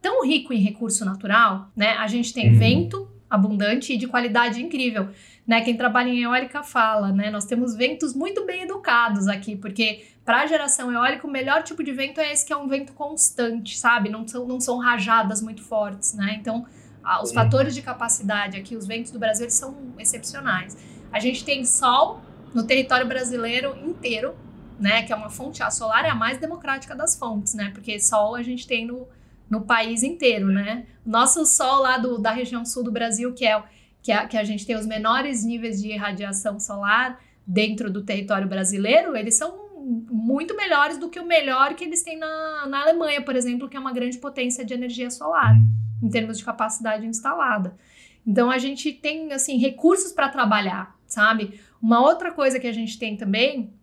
tão 0.01 0.25
rico 0.25 0.53
em 0.53 0.59
recurso 0.61 1.05
natural, 1.05 1.71
né? 1.77 1.91
A 1.99 2.07
gente 2.07 2.33
tem 2.33 2.53
Uhum. 2.53 2.59
vento 2.59 3.09
abundante 3.29 3.93
e 3.95 3.97
de 3.97 4.07
qualidade 4.07 4.63
incrível. 4.63 5.09
né? 5.47 5.61
Quem 5.61 5.77
trabalha 5.77 6.09
em 6.09 6.23
eólica 6.23 6.63
fala, 6.63 7.13
né? 7.13 7.31
Nós 7.31 7.45
temos 7.45 7.75
ventos 7.75 8.15
muito 8.15 8.47
bem 8.47 8.63
educados 8.63 9.29
aqui, 9.29 9.55
porque 9.55 10.03
para 10.25 10.47
geração 10.47 10.91
eólica 10.91 11.27
o 11.27 11.31
melhor 11.31 11.63
tipo 11.63 11.85
de 11.85 11.93
vento 11.93 12.19
é 12.19 12.33
esse 12.33 12.47
que 12.47 12.53
é 12.53 12.57
um 12.57 12.67
vento 12.67 12.95
constante, 12.95 13.79
sabe? 13.79 14.09
Não 14.09 14.27
são, 14.27 14.47
não 14.47 14.59
são 14.59 14.79
rajadas 14.79 15.43
muito 15.43 15.63
fortes, 15.63 16.15
né? 16.15 16.39
Então, 16.41 16.65
os 17.23 17.31
fatores 17.31 17.75
de 17.75 17.83
capacidade 17.83 18.57
aqui, 18.57 18.75
os 18.75 18.87
ventos 18.87 19.11
do 19.11 19.19
Brasil, 19.19 19.45
eles 19.45 19.53
são 19.53 19.77
excepcionais. 19.99 20.79
A 21.13 21.21
gente 21.21 21.45
tem 21.45 21.63
sol 21.67 22.23
no 22.55 22.63
território 22.67 23.07
brasileiro 23.07 23.77
inteiro, 23.85 24.35
né? 24.79 25.03
Que 25.03 25.13
é 25.13 25.17
uma 25.17 25.31
fonte, 25.31 25.63
a 25.63 25.71
solar 25.71 26.05
é 26.05 26.11
a 26.11 26.15
mais 26.15 26.39
democrática 26.39 26.95
das 26.95 27.17
fontes, 27.17 27.55
né? 27.55 27.71
Porque 27.73 27.99
sol 28.01 28.35
a 28.35 28.43
gente 28.43 28.67
tem 28.67 28.87
no, 28.87 29.07
no 29.49 29.63
país 29.63 30.03
inteiro, 30.03 30.47
né? 30.47 30.87
Nosso 31.05 31.45
sol 31.47 31.81
lá 31.81 31.99
do, 31.99 32.19
da 32.19 32.31
região 32.31 32.65
sul 32.65 32.83
do 32.83 32.93
Brasil, 32.93 33.33
que 33.33 33.47
é 33.47 33.63
que 34.03 34.13
a, 34.13 34.27
que 34.27 34.37
a 34.37 34.45
gente 34.45 34.67
tem 34.67 34.77
os 34.77 34.85
menores 34.85 35.45
níveis 35.45 35.81
de 35.81 35.97
radiação 35.97 36.61
solar 36.61 37.19
dentro 37.47 37.91
do 37.91 38.03
território 38.03 38.47
brasileiro, 38.47 39.17
eles 39.17 39.35
são 39.35 39.65
muito 39.85 40.55
melhores 40.57 40.99
do 40.99 41.09
que 41.09 41.19
o 41.19 41.27
melhor 41.27 41.75
que 41.75 41.85
eles 41.85 42.03
têm 42.03 42.19
na, 42.19 42.67
na 42.67 42.83
Alemanha, 42.83 43.23
por 43.23 43.35
exemplo, 43.35 43.69
que 43.69 43.77
é 43.77 43.81
uma 43.81 43.93
grande 43.93 44.19
potência 44.19 44.65
de 44.65 44.75
energia 44.75 45.11
solar, 45.11 45.57
em 46.03 46.09
termos 46.11 46.39
de 46.39 46.45
capacidade 46.45 47.07
instalada. 47.07 47.77
Então 48.27 48.51
a 48.51 48.59
gente 48.59 48.93
tem 48.93 49.33
assim 49.33 49.59
recursos 49.59 50.13
para 50.13 50.29
trabalhar, 50.29 50.97
sabe? 51.07 51.61
Uma 51.81 52.01
outra 52.01 52.33
coisa 52.33 52.59
que 52.59 52.67
a 52.67 52.73
gente 52.73 52.99
tem 52.99 53.17
também 53.17 53.74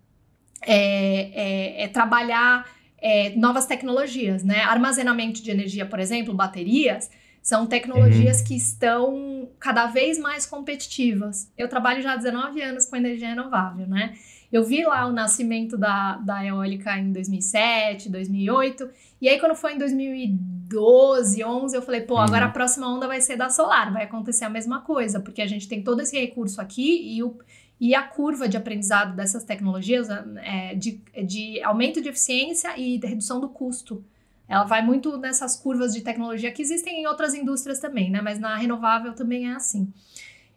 é, 0.61 1.81
é, 1.81 1.83
é 1.83 1.87
trabalhar 1.87 2.65
é, 3.01 3.35
novas 3.35 3.65
tecnologias, 3.65 4.43
né? 4.43 4.61
Armazenamento 4.61 5.41
de 5.41 5.49
energia, 5.49 5.85
por 5.85 5.99
exemplo, 5.99 6.33
baterias 6.33 7.09
são 7.41 7.65
tecnologias 7.65 8.39
uhum. 8.39 8.45
que 8.45 8.55
estão 8.55 9.49
cada 9.59 9.87
vez 9.87 10.19
mais 10.19 10.45
competitivas. 10.45 11.51
Eu 11.57 11.67
trabalho 11.67 12.01
já 12.01 12.13
há 12.13 12.15
19 12.15 12.61
anos 12.61 12.85
com 12.85 12.95
energia 12.95 13.29
renovável, 13.29 13.87
né? 13.87 14.13
Eu 14.51 14.63
vi 14.63 14.83
lá 14.83 15.07
o 15.07 15.11
nascimento 15.11 15.77
da, 15.77 16.17
da 16.17 16.45
eólica 16.45 16.97
em 16.99 17.11
2007, 17.11 18.09
2008, 18.09 18.89
e 19.21 19.29
aí 19.29 19.39
quando 19.39 19.55
foi 19.55 19.73
em 19.73 19.77
2012, 19.77 21.43
11, 21.43 21.75
eu 21.75 21.81
falei, 21.81 22.01
pô, 22.01 22.15
uhum. 22.15 22.21
agora 22.21 22.45
a 22.45 22.49
próxima 22.49 22.87
onda 22.87 23.07
vai 23.07 23.21
ser 23.21 23.37
da 23.37 23.49
solar, 23.49 23.91
vai 23.93 24.03
acontecer 24.03 24.43
a 24.43 24.49
mesma 24.49 24.81
coisa, 24.81 25.21
porque 25.21 25.41
a 25.41 25.47
gente 25.47 25.67
tem 25.69 25.81
todo 25.81 26.01
esse 26.01 26.19
recurso 26.19 26.59
aqui 26.59 27.15
e, 27.15 27.23
o, 27.23 27.39
e 27.81 27.93
a 27.93 28.03
curva 28.03 28.47
de 28.47 28.55
aprendizado 28.55 29.13
dessas 29.15 29.43
tecnologias 29.43 30.07
é 30.43 30.73
de, 30.75 31.01
de 31.25 31.61
aumento 31.63 32.01
de 32.01 32.07
eficiência 32.07 32.79
e 32.79 32.97
de 32.97 33.07
redução 33.07 33.41
do 33.41 33.49
custo 33.49 34.05
ela 34.51 34.65
vai 34.65 34.85
muito 34.85 35.17
nessas 35.17 35.55
curvas 35.55 35.93
de 35.93 36.01
tecnologia 36.01 36.51
que 36.51 36.61
existem 36.61 37.01
em 37.01 37.07
outras 37.07 37.33
indústrias 37.33 37.79
também, 37.79 38.11
né? 38.11 38.19
Mas 38.19 38.37
na 38.37 38.53
renovável 38.57 39.13
também 39.13 39.49
é 39.49 39.53
assim. 39.53 39.87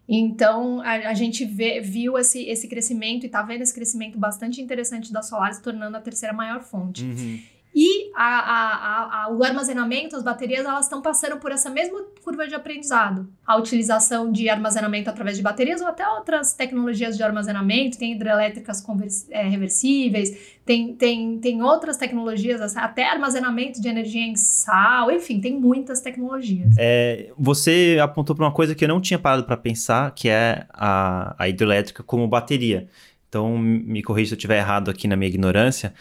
Então, 0.08 0.80
a, 0.80 1.10
a 1.10 1.14
gente 1.14 1.44
vê, 1.44 1.80
viu 1.80 2.18
esse, 2.18 2.42
esse 2.42 2.66
crescimento 2.66 3.22
e 3.22 3.26
está 3.26 3.40
vendo 3.40 3.62
esse 3.62 3.72
crescimento 3.72 4.18
bastante 4.18 4.60
interessante 4.60 5.12
da 5.12 5.22
solar 5.22 5.54
se 5.54 5.62
tornando 5.62 5.96
a 5.96 6.00
terceira 6.00 6.34
maior 6.34 6.60
fonte. 6.64 7.04
Uhum. 7.04 7.40
E 7.74 8.12
a, 8.14 8.22
a, 8.24 9.24
a, 9.24 9.32
o 9.32 9.42
armazenamento, 9.42 10.14
as 10.14 10.22
baterias, 10.22 10.64
elas 10.64 10.84
estão 10.84 11.02
passando 11.02 11.38
por 11.38 11.50
essa 11.50 11.68
mesma 11.68 12.04
curva 12.22 12.46
de 12.46 12.54
aprendizado. 12.54 13.28
A 13.44 13.56
utilização 13.56 14.30
de 14.30 14.48
armazenamento 14.48 15.10
através 15.10 15.36
de 15.36 15.42
baterias 15.42 15.80
ou 15.80 15.88
até 15.88 16.08
outras 16.08 16.54
tecnologias 16.54 17.16
de 17.16 17.22
armazenamento, 17.24 17.98
tem 17.98 18.12
hidrelétricas 18.12 18.84
é, 19.28 19.48
reversíveis, 19.48 20.54
tem, 20.64 20.94
tem, 20.94 21.38
tem 21.40 21.62
outras 21.62 21.96
tecnologias, 21.96 22.76
até 22.76 23.10
armazenamento 23.10 23.80
de 23.80 23.88
energia 23.88 24.24
em 24.24 24.36
sal, 24.36 25.10
enfim, 25.10 25.40
tem 25.40 25.58
muitas 25.58 26.00
tecnologias. 26.00 26.76
É, 26.78 27.32
você 27.36 27.98
apontou 28.00 28.36
para 28.36 28.44
uma 28.44 28.52
coisa 28.52 28.72
que 28.74 28.84
eu 28.84 28.88
não 28.88 29.00
tinha 29.00 29.18
parado 29.18 29.42
para 29.44 29.56
pensar, 29.56 30.12
que 30.12 30.28
é 30.28 30.64
a, 30.72 31.34
a 31.36 31.48
hidrelétrica 31.48 32.04
como 32.04 32.28
bateria. 32.28 32.86
Então, 33.28 33.58
me 33.58 34.00
corrija 34.00 34.28
se 34.28 34.34
eu 34.34 34.36
estiver 34.36 34.58
errado 34.58 34.92
aqui 34.92 35.08
na 35.08 35.16
minha 35.16 35.28
ignorância 35.28 35.92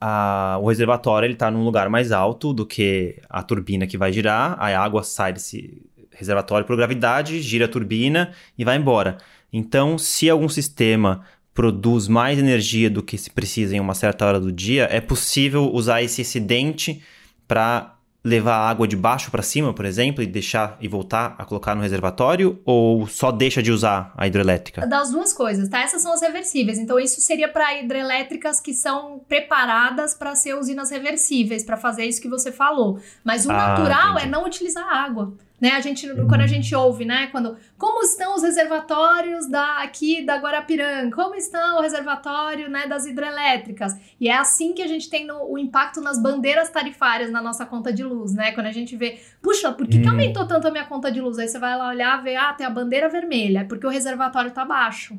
a, 0.00 0.58
o 0.60 0.68
reservatório 0.68 1.26
ele 1.26 1.34
está 1.34 1.50
num 1.50 1.64
lugar 1.64 1.88
mais 1.88 2.12
alto 2.12 2.52
do 2.52 2.64
que 2.64 3.16
a 3.28 3.42
turbina 3.42 3.86
que 3.86 3.98
vai 3.98 4.12
girar, 4.12 4.56
a 4.58 4.78
água 4.78 5.02
sai 5.02 5.32
desse 5.32 5.82
reservatório 6.10 6.66
por 6.66 6.76
gravidade, 6.76 7.40
gira 7.40 7.66
a 7.66 7.68
turbina 7.68 8.32
e 8.56 8.64
vai 8.64 8.76
embora. 8.76 9.18
Então, 9.52 9.96
se 9.96 10.28
algum 10.28 10.48
sistema 10.48 11.22
produz 11.54 12.06
mais 12.06 12.38
energia 12.38 12.88
do 12.88 13.02
que 13.02 13.18
se 13.18 13.30
precisa 13.30 13.76
em 13.76 13.80
uma 13.80 13.94
certa 13.94 14.24
hora 14.24 14.38
do 14.38 14.52
dia, 14.52 14.88
é 14.90 15.00
possível 15.00 15.72
usar 15.72 16.02
esse 16.02 16.22
excedente 16.22 17.02
para 17.46 17.97
levar 18.28 18.54
a 18.54 18.68
água 18.68 18.86
de 18.86 18.96
baixo 18.96 19.30
para 19.30 19.42
cima, 19.42 19.72
por 19.72 19.84
exemplo, 19.84 20.22
e 20.22 20.26
deixar 20.26 20.76
e 20.80 20.86
voltar 20.86 21.34
a 21.38 21.44
colocar 21.44 21.74
no 21.74 21.82
reservatório 21.82 22.60
ou 22.64 23.06
só 23.06 23.32
deixa 23.32 23.62
de 23.62 23.72
usar 23.72 24.12
a 24.16 24.26
hidrelétrica? 24.26 24.86
Das 24.86 25.10
duas 25.10 25.32
coisas, 25.32 25.68
tá? 25.68 25.80
Essas 25.80 26.02
são 26.02 26.12
as 26.12 26.20
reversíveis. 26.20 26.78
Então 26.78 26.98
isso 27.00 27.20
seria 27.20 27.48
para 27.48 27.80
hidrelétricas 27.80 28.60
que 28.60 28.72
são 28.72 29.20
preparadas 29.28 30.14
para 30.14 30.34
ser 30.34 30.54
usinas 30.54 30.90
reversíveis, 30.90 31.64
para 31.64 31.76
fazer 31.76 32.04
isso 32.04 32.20
que 32.20 32.28
você 32.28 32.52
falou. 32.52 33.00
Mas 33.24 33.46
o 33.46 33.50
ah, 33.50 33.54
natural 33.54 34.08
é 34.08 34.20
entendi. 34.20 34.26
é 34.26 34.30
não 34.30 34.46
utilizar 34.46 34.84
água. 34.84 35.32
Né? 35.60 35.72
A 35.72 35.80
gente, 35.80 36.06
quando 36.28 36.40
a 36.40 36.46
gente 36.46 36.72
ouve, 36.72 37.04
né? 37.04 37.26
Quando, 37.28 37.56
como 37.76 38.02
estão 38.02 38.36
os 38.36 38.42
reservatórios 38.42 39.48
da, 39.48 39.82
aqui 39.82 40.24
da 40.24 40.36
Guarapiranga? 40.36 41.14
Como 41.14 41.34
estão 41.34 41.78
o 41.78 41.80
reservatório 41.80 42.70
né, 42.70 42.86
das 42.86 43.06
hidrelétricas? 43.06 43.92
E 44.20 44.28
é 44.28 44.36
assim 44.36 44.72
que 44.72 44.82
a 44.82 44.86
gente 44.86 45.10
tem 45.10 45.26
no, 45.26 45.50
o 45.50 45.58
impacto 45.58 46.00
nas 46.00 46.22
bandeiras 46.22 46.70
tarifárias 46.70 47.30
na 47.32 47.42
nossa 47.42 47.66
conta 47.66 47.92
de 47.92 48.04
luz, 48.04 48.32
né? 48.32 48.52
Quando 48.52 48.66
a 48.66 48.72
gente 48.72 48.96
vê, 48.96 49.18
puxa, 49.42 49.72
por 49.72 49.88
que, 49.88 49.98
hum. 49.98 50.02
que 50.02 50.08
aumentou 50.08 50.46
tanto 50.46 50.68
a 50.68 50.70
minha 50.70 50.84
conta 50.84 51.10
de 51.10 51.20
luz? 51.20 51.38
Aí 51.38 51.48
você 51.48 51.58
vai 51.58 51.76
lá 51.76 51.88
olhar, 51.88 52.22
ver, 52.22 52.36
ah, 52.36 52.52
tem 52.52 52.64
a 52.64 52.70
bandeira 52.70 53.08
vermelha, 53.08 53.60
é 53.60 53.64
porque 53.64 53.86
o 53.86 53.90
reservatório 53.90 54.50
está 54.50 54.64
baixo, 54.64 55.18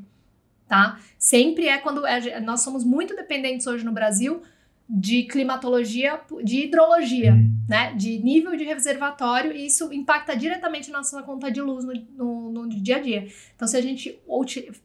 tá? 0.69 0.97
Sempre 1.17 1.67
é 1.67 1.77
quando 1.77 2.07
é, 2.07 2.39
nós 2.39 2.61
somos 2.61 2.85
muito 2.85 3.13
dependentes 3.13 3.67
hoje 3.67 3.83
no 3.83 3.91
Brasil 3.91 4.41
de 4.89 5.23
climatologia, 5.23 6.19
de 6.43 6.63
hidrologia, 6.63 7.35
né? 7.67 7.93
De 7.93 8.17
nível 8.17 8.55
de 8.57 8.63
reservatório, 8.63 9.51
e 9.51 9.67
isso 9.67 9.93
impacta 9.93 10.35
diretamente 10.35 10.89
na 10.89 10.97
nossa 10.97 11.21
conta 11.21 11.51
de 11.51 11.61
luz 11.61 11.85
no, 11.85 11.93
no, 11.93 12.51
no, 12.51 12.69
dia 12.69 12.95
a 12.95 12.99
dia. 12.99 13.27
Então, 13.55 13.67
se 13.67 13.77
a 13.77 13.81
gente 13.81 14.19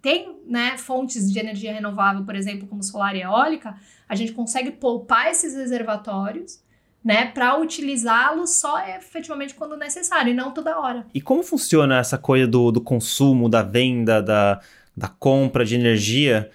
tem 0.03 0.37
né, 0.47 0.77
fontes 0.77 1.33
de 1.33 1.39
energia 1.39 1.73
renovável, 1.73 2.23
por 2.23 2.37
exemplo, 2.37 2.69
como 2.69 2.83
solar 2.83 3.17
e 3.17 3.23
eólica, 3.23 3.75
a 4.07 4.15
gente 4.15 4.33
consegue 4.33 4.73
poupar 4.73 5.31
esses 5.31 5.55
reservatórios. 5.55 6.63
Né, 7.03 7.27
para 7.27 7.61
utilizá-los 7.61 8.55
só 8.55 8.81
efetivamente 8.89 9.55
quando 9.55 9.77
necessário 9.77 10.31
e 10.31 10.35
não 10.35 10.53
toda 10.53 10.81
hora. 10.81 11.07
E 11.13 11.21
como 11.21 11.43
funciona 11.43 11.99
essa 11.99 12.17
coisa 12.17 12.47
do, 12.47 12.73
do 12.73 12.81
consumo, 12.81 13.47
da 13.47 13.61
venda, 13.61 14.23
da, 14.23 14.59
da 14.97 15.09
compra 15.09 15.67
de 15.67 15.75
energia? 15.75 16.51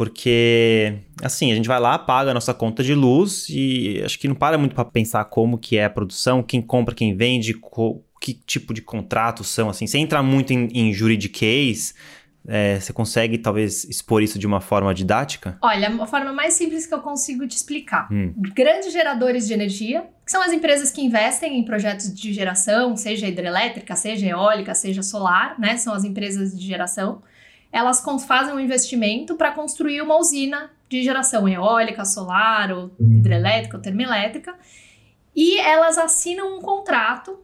Porque, 0.00 0.94
assim, 1.22 1.52
a 1.52 1.54
gente 1.54 1.68
vai 1.68 1.78
lá, 1.78 1.98
paga 1.98 2.30
a 2.30 2.32
nossa 2.32 2.54
conta 2.54 2.82
de 2.82 2.94
luz 2.94 3.46
e 3.50 4.00
acho 4.02 4.18
que 4.18 4.26
não 4.26 4.34
para 4.34 4.56
muito 4.56 4.74
para 4.74 4.86
pensar 4.86 5.26
como 5.26 5.58
que 5.58 5.76
é 5.76 5.84
a 5.84 5.90
produção, 5.90 6.42
quem 6.42 6.62
compra, 6.62 6.94
quem 6.94 7.14
vende, 7.14 7.54
que 8.18 8.32
tipo 8.32 8.72
de 8.72 8.80
contratos 8.80 9.48
são, 9.48 9.68
assim. 9.68 9.86
Sem 9.86 10.02
entrar 10.02 10.22
muito 10.22 10.54
em, 10.54 10.68
em 10.72 10.90
juridiquês, 10.90 11.94
é, 12.48 12.80
você 12.80 12.94
consegue 12.94 13.36
talvez 13.36 13.84
expor 13.84 14.22
isso 14.22 14.38
de 14.38 14.46
uma 14.46 14.62
forma 14.62 14.94
didática? 14.94 15.58
Olha, 15.60 15.90
a 16.02 16.06
forma 16.06 16.32
mais 16.32 16.54
simples 16.54 16.86
que 16.86 16.94
eu 16.94 17.02
consigo 17.02 17.46
te 17.46 17.58
explicar. 17.58 18.10
Hum. 18.10 18.32
Grandes 18.54 18.94
geradores 18.94 19.46
de 19.46 19.52
energia, 19.52 20.06
que 20.24 20.32
são 20.32 20.40
as 20.40 20.50
empresas 20.50 20.90
que 20.90 21.02
investem 21.02 21.58
em 21.58 21.62
projetos 21.62 22.14
de 22.14 22.32
geração, 22.32 22.96
seja 22.96 23.28
hidrelétrica, 23.28 23.94
seja 23.94 24.26
eólica, 24.26 24.74
seja 24.74 25.02
solar, 25.02 25.60
né? 25.60 25.76
São 25.76 25.92
as 25.92 26.04
empresas 26.04 26.58
de 26.58 26.66
geração 26.66 27.20
elas 27.72 28.02
fazem 28.26 28.54
um 28.54 28.60
investimento 28.60 29.34
para 29.36 29.52
construir 29.52 30.02
uma 30.02 30.16
usina 30.16 30.70
de 30.88 31.02
geração 31.02 31.48
eólica, 31.48 32.04
solar, 32.04 32.72
ou 32.72 32.90
uhum. 32.98 33.18
hidrelétrica, 33.18 33.76
ou 33.76 33.82
termoelétrica, 33.82 34.54
e 35.34 35.58
elas 35.58 35.96
assinam 35.96 36.58
um 36.58 36.60
contrato 36.60 37.38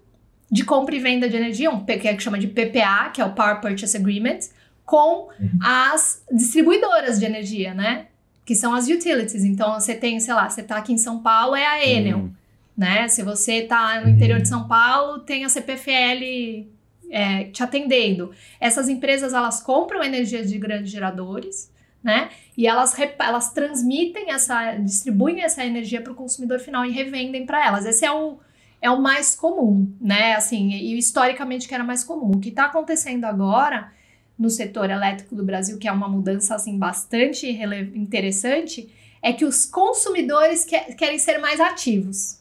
de 0.51 0.65
compra 0.65 0.95
e 0.95 0.99
venda 0.99 1.29
de 1.29 1.37
energia, 1.37 1.71
um 1.71 1.85
que 1.85 1.93
é 1.93 2.15
que 2.15 2.23
chama 2.23 2.39
de 2.39 2.49
PPA, 2.49 3.11
que 3.13 3.21
é 3.21 3.25
o 3.25 3.33
Power 3.33 3.61
Purchase 3.61 3.97
Agreement, 3.97 4.41
com 4.85 5.29
uhum. 5.41 5.59
as 5.63 6.23
distribuidoras 6.31 7.19
de 7.19 7.25
energia, 7.25 7.75
né? 7.75 8.07
Que 8.45 8.55
são 8.55 8.75
as 8.75 8.89
utilities. 8.89 9.45
Então 9.45 9.75
você 9.75 9.95
tem, 9.95 10.19
sei 10.21 10.35
lá, 10.35 10.49
você 10.49 10.61
está 10.61 10.77
aqui 10.77 10.93
em 10.93 10.99
São 10.99 11.21
Paulo, 11.21 11.57
é 11.57 11.67
a 11.67 11.85
Enel, 11.85 12.19
uhum. 12.19 12.33
né? 12.77 13.09
Se 13.09 13.23
você 13.23 13.63
está 13.63 14.01
no 14.01 14.09
interior 14.09 14.41
de 14.41 14.49
São 14.49 14.67
Paulo, 14.67 15.21
tem 15.21 15.45
a 15.45 15.49
CPFL 15.49 16.67
é, 17.11 17.45
te 17.45 17.63
atendendo. 17.63 18.33
Essas 18.61 18.89
empresas 18.89 19.33
elas 19.33 19.63
compram 19.63 20.03
energia 20.03 20.45
de 20.45 20.59
grandes 20.59 20.91
geradores, 20.91 21.71
né? 22.03 22.31
E 22.57 22.67
elas, 22.67 22.97
elas 23.19 23.53
transmitem 23.53 24.31
essa, 24.31 24.75
distribuem 24.77 25.43
essa 25.43 25.65
energia 25.65 26.01
para 26.01 26.13
o 26.13 26.17
consumidor 26.17 26.61
final 26.61 26.85
e 26.85 26.93
revendem 26.93 27.45
para 27.45 27.67
elas. 27.67 27.85
Esse 27.85 28.05
é 28.05 28.13
o, 28.13 28.39
é 28.81 28.91
o 28.91 29.01
mais 29.01 29.35
comum, 29.35 29.93
né? 30.01 30.35
Assim, 30.35 30.71
e 30.71 30.97
historicamente 30.97 31.67
que 31.67 31.75
era 31.75 31.85
mais 31.85 32.05
comum. 32.05 32.33
O 32.37 32.41
que 32.41 32.51
está 32.51 32.67
acontecendo 32.67 33.25
agora 33.25 33.93
no 34.39 34.51
setor 34.51 34.91
elétrico 34.91 35.35
do 35.35 35.45
Brasil, 35.45 35.79
que 35.79 35.89
é 35.89 35.93
uma 35.93 36.09
mudança 36.09 36.55
assim 36.55 36.79
bastante 36.79 37.49
interessante, 37.95 38.93
é 39.23 39.33
que 39.33 39.45
os 39.45 39.67
consumidores 39.67 40.65
que, 40.65 40.79
querem 40.95 41.19
ser 41.19 41.39
mais 41.39 41.59
ativos. 41.59 42.36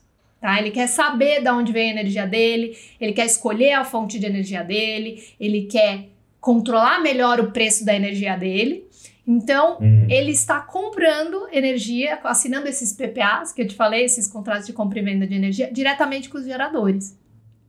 Tá? 0.45 0.59
Ele 0.59 0.69
quer 0.69 0.85
saber 0.85 1.41
de 1.41 1.49
onde 1.49 1.71
vem 1.71 1.89
a 1.89 1.93
energia 1.93 2.27
dele, 2.27 2.77
ele 3.01 3.13
quer 3.13 3.25
escolher 3.25 3.71
a 3.71 3.83
fonte 3.83 4.19
de 4.19 4.27
energia 4.27 4.63
dele, 4.63 5.27
ele 5.39 5.63
quer 5.63 6.09
controlar 6.39 7.01
melhor 7.01 7.39
o 7.39 7.51
preço 7.51 7.83
da 7.83 7.95
energia 7.95 8.37
dele. 8.37 8.87
Então, 9.25 9.79
hum. 9.81 10.05
ele 10.07 10.29
está 10.29 10.59
comprando 10.59 11.47
energia, 11.51 12.19
assinando 12.23 12.67
esses 12.67 12.93
PPAs 12.93 13.51
que 13.51 13.63
eu 13.63 13.67
te 13.67 13.73
falei, 13.73 14.03
esses 14.03 14.27
contratos 14.27 14.67
de 14.67 14.73
compra 14.73 14.99
e 14.99 15.01
venda 15.01 15.25
de 15.25 15.33
energia, 15.33 15.67
diretamente 15.73 16.29
com 16.29 16.37
os 16.37 16.45
geradores, 16.45 17.19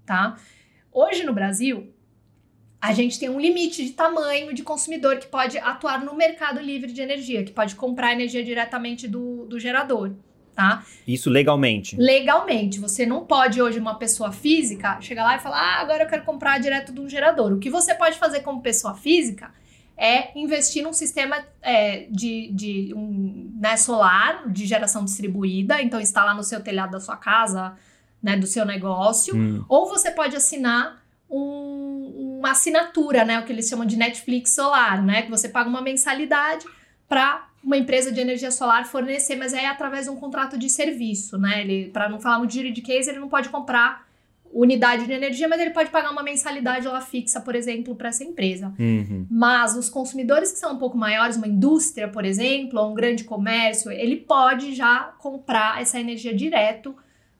tá? 0.04 0.36
Hoje 0.92 1.24
no 1.24 1.32
Brasil, 1.32 1.90
a 2.78 2.92
gente 2.92 3.18
tem 3.18 3.30
um 3.30 3.40
limite 3.40 3.86
de 3.86 3.92
tamanho 3.92 4.52
de 4.52 4.62
consumidor 4.62 5.16
que 5.16 5.28
pode 5.28 5.56
atuar 5.56 6.04
no 6.04 6.14
mercado 6.14 6.60
livre 6.60 6.92
de 6.92 7.00
energia, 7.00 7.42
que 7.42 7.52
pode 7.52 7.74
comprar 7.74 8.12
energia 8.12 8.44
diretamente 8.44 9.08
do, 9.08 9.46
do 9.46 9.58
gerador. 9.58 10.12
Tá? 10.56 10.82
Isso 11.06 11.28
legalmente. 11.28 11.96
Legalmente. 11.96 12.80
Você 12.80 13.04
não 13.04 13.26
pode 13.26 13.60
hoje, 13.60 13.78
uma 13.78 13.96
pessoa 13.96 14.32
física, 14.32 14.98
chegar 15.02 15.22
lá 15.22 15.36
e 15.36 15.38
falar: 15.38 15.60
ah, 15.60 15.80
agora 15.82 16.04
eu 16.04 16.08
quero 16.08 16.24
comprar 16.24 16.58
direto 16.58 16.94
de 16.94 17.00
um 17.00 17.06
gerador. 17.06 17.52
O 17.52 17.58
que 17.58 17.68
você 17.68 17.94
pode 17.94 18.18
fazer 18.18 18.40
como 18.40 18.62
pessoa 18.62 18.94
física 18.94 19.52
é 19.98 20.38
investir 20.38 20.82
num 20.82 20.94
sistema 20.94 21.44
é, 21.60 22.06
de, 22.10 22.50
de 22.54 22.94
um, 22.94 23.54
né, 23.60 23.76
solar 23.76 24.50
de 24.50 24.64
geração 24.64 25.04
distribuída, 25.04 25.82
então 25.82 26.00
instalar 26.00 26.34
no 26.34 26.42
seu 26.42 26.62
telhado 26.62 26.92
da 26.92 27.00
sua 27.00 27.18
casa, 27.18 27.76
né, 28.22 28.34
do 28.34 28.46
seu 28.46 28.64
negócio, 28.64 29.36
hum. 29.36 29.62
ou 29.68 29.86
você 29.88 30.10
pode 30.10 30.34
assinar 30.34 31.02
um, 31.28 32.38
uma 32.38 32.52
assinatura, 32.52 33.26
né? 33.26 33.38
O 33.40 33.44
que 33.44 33.52
eles 33.52 33.68
chamam 33.68 33.84
de 33.84 33.96
Netflix 33.96 34.54
solar, 34.54 35.02
né? 35.02 35.22
Que 35.22 35.30
você 35.30 35.50
paga 35.50 35.68
uma 35.68 35.82
mensalidade 35.82 36.64
para 37.06 37.46
uma 37.66 37.76
empresa 37.76 38.12
de 38.12 38.20
energia 38.20 38.52
solar 38.52 38.86
fornecer, 38.86 39.34
mas 39.34 39.52
é 39.52 39.66
através 39.66 40.04
de 40.04 40.10
um 40.12 40.14
contrato 40.14 40.56
de 40.56 40.70
serviço, 40.70 41.36
né? 41.36 41.62
Ele, 41.62 41.90
para 41.90 42.08
não 42.08 42.20
falar 42.20 42.38
muito 42.38 42.52
de 42.52 42.58
juridiquês, 42.58 43.08
ele 43.08 43.18
não 43.18 43.28
pode 43.28 43.48
comprar 43.48 44.06
unidade 44.52 45.04
de 45.04 45.12
energia, 45.12 45.48
mas 45.48 45.60
ele 45.60 45.70
pode 45.70 45.90
pagar 45.90 46.12
uma 46.12 46.22
mensalidade 46.22 46.86
lá 46.86 47.00
fixa, 47.00 47.40
por 47.40 47.56
exemplo, 47.56 47.96
para 47.96 48.10
essa 48.10 48.22
empresa. 48.22 48.72
Uhum. 48.78 49.26
Mas 49.28 49.76
os 49.76 49.88
consumidores 49.88 50.52
que 50.52 50.58
são 50.58 50.74
um 50.74 50.78
pouco 50.78 50.96
maiores, 50.96 51.36
uma 51.36 51.48
indústria, 51.48 52.06
por 52.06 52.24
exemplo, 52.24 52.78
ou 52.78 52.92
um 52.92 52.94
grande 52.94 53.24
comércio, 53.24 53.90
ele 53.90 54.14
pode 54.14 54.72
já 54.72 55.12
comprar 55.18 55.82
essa 55.82 55.98
energia 55.98 56.32
direto 56.32 56.94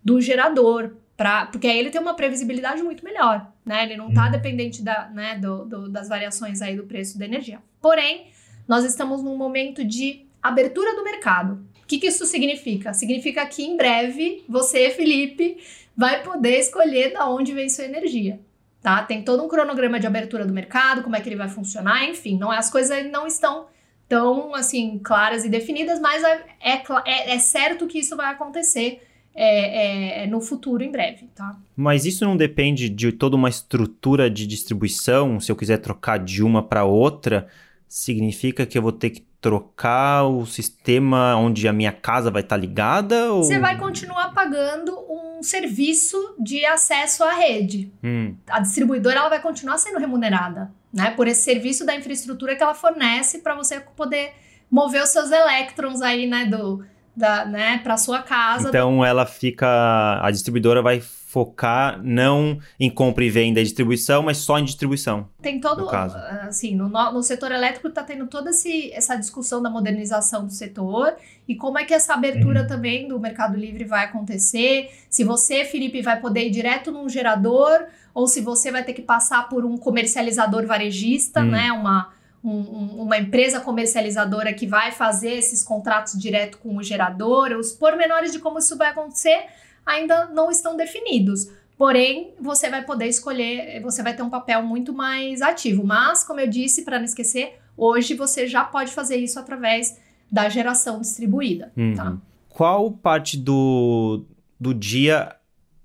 do 0.04 0.20
gerador 0.20 0.96
Pra, 1.16 1.46
porque 1.46 1.66
aí 1.66 1.78
ele 1.78 1.88
tem 1.88 1.98
uma 1.98 2.12
previsibilidade 2.12 2.82
muito 2.82 3.02
melhor, 3.02 3.50
né? 3.64 3.84
Ele 3.84 3.96
não 3.96 4.10
está 4.10 4.26
uhum. 4.26 4.32
dependente 4.32 4.82
da, 4.82 5.08
né, 5.08 5.38
do, 5.38 5.64
do, 5.64 5.88
das 5.88 6.10
variações 6.10 6.60
aí 6.60 6.76
do 6.76 6.82
preço 6.82 7.18
da 7.18 7.24
energia. 7.24 7.58
Porém, 7.80 8.26
nós 8.66 8.84
estamos 8.84 9.22
num 9.22 9.36
momento 9.36 9.84
de 9.84 10.26
abertura 10.42 10.94
do 10.94 11.04
mercado. 11.04 11.64
O 11.82 11.86
que, 11.86 11.98
que 11.98 12.06
isso 12.06 12.26
significa? 12.26 12.92
Significa 12.92 13.46
que 13.46 13.62
em 13.62 13.76
breve 13.76 14.44
você, 14.48 14.90
Felipe, 14.90 15.58
vai 15.96 16.22
poder 16.22 16.58
escolher 16.58 17.12
da 17.12 17.28
onde 17.28 17.52
vem 17.52 17.68
sua 17.68 17.84
energia. 17.84 18.40
Tá? 18.82 19.02
Tem 19.02 19.22
todo 19.22 19.42
um 19.42 19.48
cronograma 19.48 19.98
de 19.98 20.06
abertura 20.06 20.44
do 20.44 20.52
mercado, 20.52 21.02
como 21.02 21.16
é 21.16 21.20
que 21.20 21.28
ele 21.28 21.36
vai 21.36 21.48
funcionar, 21.48 22.08
enfim, 22.08 22.38
não, 22.38 22.50
as 22.50 22.70
coisas 22.70 23.10
não 23.10 23.26
estão 23.26 23.66
tão 24.08 24.54
assim 24.54 25.00
claras 25.02 25.44
e 25.44 25.48
definidas, 25.48 25.98
mas 25.98 26.22
é, 26.22 26.44
é, 26.60 26.82
é, 27.04 27.34
é 27.34 27.38
certo 27.38 27.86
que 27.86 27.98
isso 27.98 28.16
vai 28.16 28.32
acontecer 28.32 29.02
é, 29.34 30.22
é, 30.22 30.22
é, 30.22 30.26
no 30.26 30.40
futuro, 30.40 30.82
em 30.82 30.90
breve, 30.90 31.28
tá? 31.34 31.58
Mas 31.76 32.06
isso 32.06 32.24
não 32.24 32.36
depende 32.36 32.88
de 32.88 33.12
toda 33.12 33.36
uma 33.36 33.50
estrutura 33.50 34.30
de 34.30 34.46
distribuição? 34.46 35.38
Se 35.38 35.52
eu 35.52 35.56
quiser 35.56 35.76
trocar 35.76 36.18
de 36.18 36.42
uma 36.42 36.62
para 36.62 36.84
outra, 36.84 37.46
significa 37.88 38.66
que 38.66 38.76
eu 38.76 38.82
vou 38.82 38.92
ter 38.92 39.10
que 39.10 39.26
trocar 39.40 40.24
o 40.24 40.44
sistema 40.44 41.36
onde 41.36 41.68
a 41.68 41.72
minha 41.72 41.92
casa 41.92 42.30
vai 42.30 42.42
estar 42.42 42.56
tá 42.56 42.60
ligada? 42.60 43.32
Ou... 43.32 43.44
Você 43.44 43.58
vai 43.58 43.78
continuar 43.78 44.32
pagando 44.32 44.92
um 45.08 45.42
serviço 45.42 46.16
de 46.38 46.64
acesso 46.64 47.22
à 47.22 47.32
rede. 47.32 47.92
Hum. 48.02 48.34
A 48.48 48.60
distribuidora 48.60 49.20
ela 49.20 49.28
vai 49.28 49.40
continuar 49.40 49.78
sendo 49.78 49.98
remunerada, 49.98 50.72
né? 50.92 51.10
Por 51.12 51.28
esse 51.28 51.42
serviço 51.42 51.86
da 51.86 51.94
infraestrutura 51.94 52.56
que 52.56 52.62
ela 52.62 52.74
fornece 52.74 53.38
para 53.38 53.54
você 53.54 53.80
poder 53.80 54.32
mover 54.70 55.02
os 55.02 55.10
seus 55.10 55.30
elétrons 55.30 56.02
aí, 56.02 56.26
né? 56.26 56.46
Do, 56.46 56.84
da, 57.16 57.46
né, 57.46 57.78
para 57.82 57.96
sua 57.96 58.22
casa. 58.22 58.68
Então 58.68 59.04
ela 59.04 59.24
fica, 59.24 60.20
a 60.22 60.30
distribuidora 60.30 60.82
vai 60.82 61.00
focar 61.36 62.00
não 62.02 62.58
em 62.80 62.88
compra 62.88 63.22
e 63.22 63.28
venda 63.28 63.60
e 63.60 63.62
distribuição, 63.62 64.22
mas 64.22 64.38
só 64.38 64.58
em 64.58 64.64
distribuição. 64.64 65.28
Tem 65.42 65.60
todo, 65.60 65.86
assim, 65.90 66.74
no, 66.74 66.88
no 66.88 67.22
setor 67.22 67.52
elétrico 67.52 67.88
está 67.88 68.02
tendo 68.02 68.26
toda 68.26 68.48
esse, 68.48 68.90
essa 68.94 69.16
discussão 69.16 69.62
da 69.62 69.68
modernização 69.68 70.46
do 70.46 70.50
setor 70.50 71.14
e 71.46 71.54
como 71.54 71.78
é 71.78 71.84
que 71.84 71.92
essa 71.92 72.14
abertura 72.14 72.62
uhum. 72.62 72.66
também 72.66 73.06
do 73.06 73.20
Mercado 73.20 73.54
Livre 73.54 73.84
vai 73.84 74.06
acontecer. 74.06 74.90
Se 75.10 75.24
você, 75.24 75.66
Felipe, 75.66 76.00
vai 76.00 76.18
poder 76.18 76.46
ir 76.46 76.50
direto 76.50 76.90
num 76.90 77.06
gerador 77.06 77.84
ou 78.14 78.26
se 78.26 78.40
você 78.40 78.72
vai 78.72 78.82
ter 78.82 78.94
que 78.94 79.02
passar 79.02 79.46
por 79.46 79.62
um 79.62 79.76
comercializador 79.76 80.66
varejista, 80.66 81.40
uhum. 81.40 81.50
né, 81.50 81.70
uma 81.70 82.16
um, 82.42 83.02
uma 83.02 83.18
empresa 83.18 83.60
comercializadora 83.60 84.54
que 84.54 84.66
vai 84.68 84.92
fazer 84.92 85.32
esses 85.32 85.64
contratos 85.64 86.16
direto 86.16 86.58
com 86.58 86.76
o 86.76 86.82
gerador, 86.82 87.50
os 87.52 87.72
pormenores 87.72 88.30
de 88.30 88.38
como 88.38 88.58
isso 88.58 88.76
vai 88.78 88.90
acontecer 88.90 89.46
ainda 89.86 90.26
não 90.26 90.50
estão 90.50 90.76
definidos. 90.76 91.48
Porém, 91.78 92.32
você 92.40 92.68
vai 92.70 92.84
poder 92.84 93.06
escolher, 93.06 93.80
você 93.82 94.02
vai 94.02 94.16
ter 94.16 94.22
um 94.22 94.30
papel 94.30 94.62
muito 94.62 94.92
mais 94.92 95.40
ativo. 95.40 95.84
Mas, 95.84 96.24
como 96.24 96.40
eu 96.40 96.48
disse, 96.48 96.84
para 96.84 96.98
não 96.98 97.04
esquecer, 97.04 97.58
hoje 97.76 98.14
você 98.14 98.46
já 98.46 98.64
pode 98.64 98.92
fazer 98.92 99.16
isso 99.16 99.38
através 99.38 99.98
da 100.32 100.48
geração 100.48 101.00
distribuída. 101.00 101.72
Uhum. 101.76 101.94
Tá? 101.94 102.16
Qual 102.48 102.90
parte 102.90 103.36
do, 103.36 104.24
do 104.58 104.72
dia 104.72 105.36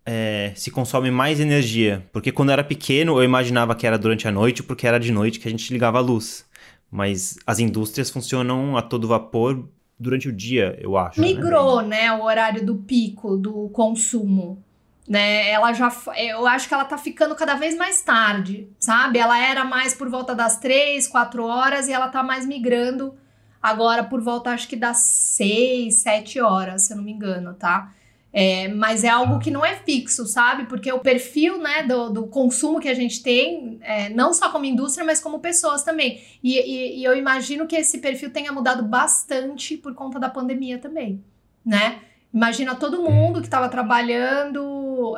é, 0.06 0.54
se 0.56 0.72
consome 0.72 1.12
mais 1.12 1.42
energia? 1.42 2.08
Porque 2.14 2.32
quando 2.32 2.50
eu 2.50 2.54
era 2.54 2.64
pequeno, 2.64 3.18
eu 3.18 3.24
imaginava 3.24 3.76
que 3.76 3.86
era 3.86 3.98
durante 3.98 4.28
a 4.28 4.32
noite, 4.32 4.64
porque 4.64 4.88
era 4.88 4.98
de 4.98 5.12
noite 5.12 5.40
que 5.40 5.48
a 5.48 5.52
gente 5.52 5.72
ligava 5.72 5.98
a 5.98 6.02
luz. 6.02 6.46
Mas 6.90 7.38
as 7.46 7.60
indústrias 7.60 8.10
funcionam 8.10 8.78
a 8.78 8.82
todo 8.82 9.10
vapor 9.10 9.68
durante 10.02 10.28
o 10.28 10.34
dia, 10.34 10.78
eu 10.82 10.98
acho. 10.98 11.22
Né? 11.22 11.28
Migrou, 11.28 11.82
né, 11.82 12.04
né 12.04 12.14
o 12.14 12.24
horário 12.24 12.66
do 12.66 12.76
pico 12.76 13.38
do 13.38 13.70
consumo. 13.70 14.64
Né, 15.08 15.50
ela 15.50 15.74
já. 15.74 15.92
Eu 16.16 16.48
acho 16.48 16.68
que 16.68 16.74
ela 16.74 16.86
tá 16.86 16.98
ficando 16.98 17.36
cada 17.36 17.56
vez 17.56 17.76
mais 17.76 18.02
tarde, 18.02 18.70
sabe? 18.80 19.20
Ela 19.20 19.38
era 19.40 19.66
mais 19.66 19.94
por 19.94 20.10
volta 20.10 20.34
das 20.34 20.58
três, 20.58 21.08
quatro 21.08 21.44
horas 21.44 21.88
e 21.88 21.94
ela 21.94 22.08
tá 22.08 22.24
mais 22.24 22.46
migrando 22.46 23.16
agora 23.62 24.04
por 24.04 24.22
volta, 24.22 24.50
acho 24.50 24.68
que 24.68 24.76
das 24.76 24.98
seis, 24.98 26.02
sete 26.02 26.42
horas, 26.42 26.84
se 26.84 26.94
eu 26.94 26.98
não 26.98 27.04
me 27.04 27.12
engano, 27.12 27.54
tá? 27.54 27.94
É, 28.34 28.70
mas 28.70 29.04
é 29.04 29.10
algo 29.10 29.40
que 29.40 29.52
não 29.52 29.66
é 29.66 29.76
fixo, 29.76 30.26
sabe? 30.26 30.66
Porque 30.66 30.92
o 30.92 31.00
perfil 31.00 31.58
né, 31.58 31.84
do, 31.84 32.10
do 32.10 32.28
consumo 32.28 32.80
que 32.80 32.88
a 32.88 32.94
gente 32.94 33.22
tem, 33.22 33.78
é, 33.82 34.10
não 34.10 34.34
só 34.34 34.50
como 34.50 34.64
indústria, 34.64 35.06
mas 35.06 35.20
como 35.20 35.40
pessoas 35.40 35.84
também. 35.84 36.22
E, 36.42 36.58
e, 36.58 37.00
e 37.00 37.04
eu 37.04 37.16
imagino 37.16 37.68
que 37.68 37.76
esse 37.76 37.98
perfil 37.98 38.32
tenha 38.32 38.54
mudado 38.54 38.84
bastante 38.84 39.76
por 39.76 39.94
conta 39.94 40.18
da 40.18 40.30
pandemia 40.30 40.78
também, 40.78 41.22
né? 41.66 42.00
Imagina 42.34 42.76
todo 42.76 43.02
mundo 43.02 43.42
que 43.42 43.48
estava 43.48 43.68
trabalhando, 43.68 44.64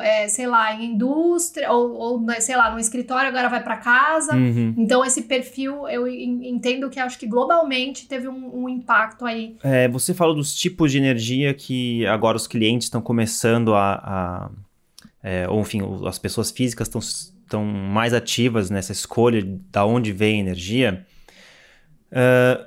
é, 0.00 0.28
sei 0.28 0.46
lá, 0.46 0.74
em 0.74 0.92
indústria, 0.92 1.70
ou, 1.72 1.94
ou, 1.94 2.20
né, 2.20 2.40
sei 2.40 2.56
lá, 2.56 2.70
no 2.70 2.78
escritório, 2.78 3.28
agora 3.28 3.48
vai 3.48 3.62
para 3.62 3.76
casa. 3.76 4.34
Uhum. 4.34 4.74
Então, 4.76 5.04
esse 5.04 5.22
perfil, 5.22 5.88
eu 5.88 6.06
entendo 6.06 6.88
que 6.90 7.00
acho 7.00 7.18
que 7.18 7.26
globalmente 7.26 8.06
teve 8.06 8.28
um, 8.28 8.64
um 8.64 8.68
impacto 8.68 9.24
aí. 9.24 9.56
É, 9.62 9.88
você 9.88 10.14
falou 10.14 10.34
dos 10.34 10.54
tipos 10.54 10.92
de 10.92 10.98
energia 10.98 11.54
que 11.54 12.06
agora 12.06 12.36
os 12.36 12.46
clientes 12.46 12.86
estão 12.86 13.00
começando 13.00 13.74
a. 13.74 13.94
a 13.94 14.50
é, 15.22 15.48
ou, 15.48 15.60
enfim, 15.60 15.80
as 16.06 16.18
pessoas 16.18 16.50
físicas 16.50 16.86
estão, 16.86 17.00
estão 17.00 17.64
mais 17.64 18.12
ativas 18.12 18.68
nessa 18.68 18.92
escolha 18.92 19.42
da 19.70 19.84
onde 19.86 20.12
vem 20.12 20.36
a 20.36 20.40
energia. 20.40 21.06
Uh, 22.12 22.64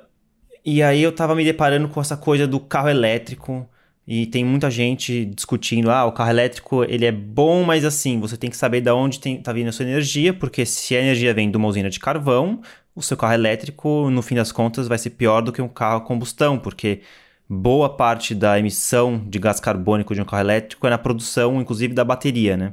e 0.64 0.82
aí 0.82 1.02
eu 1.02 1.10
estava 1.10 1.34
me 1.34 1.44
deparando 1.44 1.88
com 1.88 2.00
essa 2.00 2.16
coisa 2.16 2.46
do 2.46 2.60
carro 2.60 2.88
elétrico 2.88 3.68
e 4.10 4.24
tem 4.26 4.42
muita 4.42 4.70
gente 4.70 5.26
discutindo, 5.26 5.90
ah, 5.90 6.06
o 6.06 6.12
carro 6.12 6.30
elétrico 6.30 6.82
ele 6.82 7.04
é 7.04 7.12
bom, 7.12 7.62
mas 7.62 7.84
assim, 7.84 8.18
você 8.18 8.38
tem 8.38 8.48
que 8.48 8.56
saber 8.56 8.80
de 8.80 8.90
onde 8.90 9.20
tem, 9.20 9.42
tá 9.42 9.52
vindo 9.52 9.68
a 9.68 9.72
sua 9.72 9.84
energia, 9.84 10.32
porque 10.32 10.64
se 10.64 10.96
a 10.96 11.00
energia 11.00 11.34
vem 11.34 11.50
de 11.50 11.58
uma 11.58 11.68
usina 11.68 11.90
de 11.90 12.00
carvão, 12.00 12.62
o 12.94 13.02
seu 13.02 13.18
carro 13.18 13.34
elétrico, 13.34 14.08
no 14.08 14.22
fim 14.22 14.34
das 14.34 14.50
contas, 14.50 14.88
vai 14.88 14.96
ser 14.96 15.10
pior 15.10 15.42
do 15.42 15.52
que 15.52 15.60
um 15.60 15.68
carro 15.68 15.98
a 15.98 16.00
combustão, 16.00 16.58
porque 16.58 17.02
boa 17.46 17.94
parte 17.94 18.34
da 18.34 18.58
emissão 18.58 19.22
de 19.28 19.38
gás 19.38 19.60
carbônico 19.60 20.14
de 20.14 20.22
um 20.22 20.24
carro 20.24 20.42
elétrico 20.42 20.86
é 20.86 20.90
na 20.90 20.98
produção, 20.98 21.60
inclusive, 21.60 21.92
da 21.92 22.02
bateria, 22.02 22.56
né? 22.56 22.72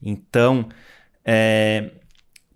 Então, 0.00 0.68
é, 1.24 1.90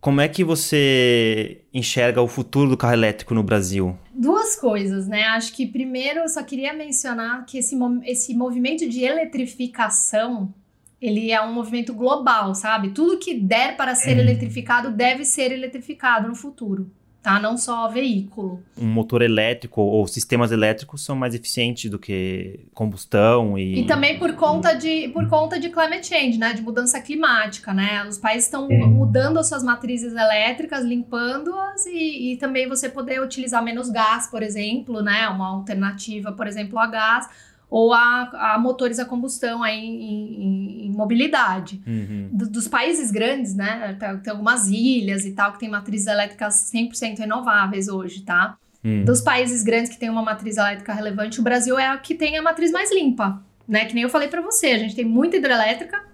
como 0.07 0.21
é 0.21 0.29
que 0.29 0.45
você 0.45 1.63
enxerga 1.75 2.23
o 2.23 2.29
futuro 2.29 2.71
do 2.71 2.77
carro 2.77 2.93
elétrico 2.93 3.35
no 3.35 3.43
Brasil? 3.43 3.99
Duas 4.15 4.55
coisas, 4.55 5.09
né? 5.09 5.25
Acho 5.25 5.53
que 5.53 5.67
primeiro 5.67 6.21
eu 6.21 6.29
só 6.29 6.45
queria 6.45 6.73
mencionar 6.73 7.45
que 7.45 7.59
esse, 7.59 7.77
esse 8.05 8.33
movimento 8.33 8.89
de 8.89 9.03
eletrificação 9.03 10.55
ele 11.03 11.33
é 11.33 11.43
um 11.43 11.53
movimento 11.53 11.93
global, 11.93 12.55
sabe? 12.55 12.91
Tudo 12.91 13.19
que 13.19 13.35
der 13.35 13.77
para 13.77 13.97
ser 13.97 14.17
eletrificado 14.17 14.93
deve 14.93 15.25
ser 15.25 15.51
eletrificado 15.51 16.29
no 16.29 16.37
futuro, 16.37 16.89
tá? 17.27 17.41
Não 17.41 17.59
só 17.59 17.89
veículo. 17.89 18.63
Um 18.79 18.87
motor 18.87 19.21
elétrico 19.21 19.81
ou 19.81 20.07
sistemas 20.07 20.53
elétricos 20.53 21.05
são 21.05 21.17
mais 21.17 21.35
eficientes 21.35 21.91
do 21.91 21.99
que 21.99 22.61
combustão 22.73 23.59
e... 23.59 23.81
E 23.81 23.85
também 23.85 24.17
por 24.17 24.33
conta 24.35 24.75
de, 24.75 25.09
por 25.09 25.29
conta 25.29 25.59
de 25.59 25.69
climate 25.69 26.07
change, 26.07 26.39
né? 26.39 26.53
De 26.53 26.63
mudança 26.63 27.01
climática, 27.01 27.75
né? 27.75 28.07
Os 28.07 28.17
países 28.17 28.45
estão 28.45 28.69
mudando 28.69 29.41
as 29.41 29.49
suas 29.49 29.65
matrizes 29.65 30.13
elétricas, 30.13 30.85
limpando-as 30.85 31.85
e, 31.87 32.35
e 32.35 32.37
também 32.37 32.69
você 32.69 32.89
poder 32.89 33.21
utilizar 33.21 33.61
menos 33.61 33.91
gás, 33.91 34.29
por 34.29 34.41
exemplo, 34.41 35.03
né? 35.03 35.29
Uma 35.29 35.49
alternativa, 35.49 36.31
por 36.31 36.47
exemplo, 36.47 36.79
a 36.79 36.87
gás 36.87 37.29
ou 37.69 37.93
a, 37.93 38.55
a 38.55 38.59
motores 38.59 38.99
a 38.99 39.05
combustão 39.05 39.63
aí 39.63 39.79
em, 39.79 40.43
em, 40.43 40.87
em 40.87 40.93
mobilidade. 40.93 41.83
Uhum. 41.87 42.29
Do, 42.33 42.49
dos 42.49 42.69
países 42.69 43.11
grandes, 43.11 43.55
né? 43.55 43.97
Tem, 43.99 44.19
tem, 44.19 44.31
algumas 44.31 44.69
ilhas 44.69 45.25
e 45.25 45.33
tal 45.33 45.53
que 45.53 45.59
tem 45.59 45.69
matrizes 45.69 46.07
elétricas 46.07 46.71
100% 46.73 47.19
renováveis 47.19 47.89
hoje, 47.89 48.23
tá? 48.23 48.57
Uhum. 48.85 49.05
Dos 49.05 49.21
países 49.21 49.65
grandes 49.65 49.91
que 49.91 49.99
tem 49.99 50.09
uma 50.09 50.23
matriz 50.23 50.57
elétrica 50.57 50.93
relevante, 50.93 51.41
o 51.41 51.43
Brasil 51.43 51.79
é 51.79 51.89
a 51.89 51.97
que 51.97 52.15
tem 52.15 52.39
a 52.39 52.43
matriz 52.43 52.71
mais 52.71 52.95
limpa, 52.95 53.43
né? 53.67 53.85
Que 53.85 53.95
nem 53.95 54.05
eu 54.05 54.11
falei 54.11 54.29
para 54.29 54.41
você, 54.41 54.69
a 54.69 54.79
gente 54.79 54.95
tem 54.95 55.05
muita 55.05 55.37
hidrelétrica 55.37 56.05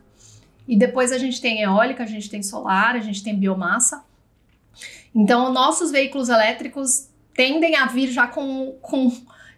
e 0.66 0.76
depois 0.76 1.12
a 1.12 1.18
gente 1.18 1.40
tem 1.40 1.60
eólica, 1.60 2.02
a 2.02 2.06
gente 2.06 2.30
tem 2.30 2.42
solar, 2.42 2.96
a 2.96 3.00
gente 3.00 3.22
tem 3.22 3.36
biomassa. 3.36 4.02
Então, 5.14 5.52
nossos 5.52 5.90
veículos 5.90 6.30
elétricos 6.30 7.08
tendem 7.34 7.76
a 7.76 7.86
vir 7.86 8.08
já 8.08 8.26
com, 8.26 8.78
com 8.80 9.12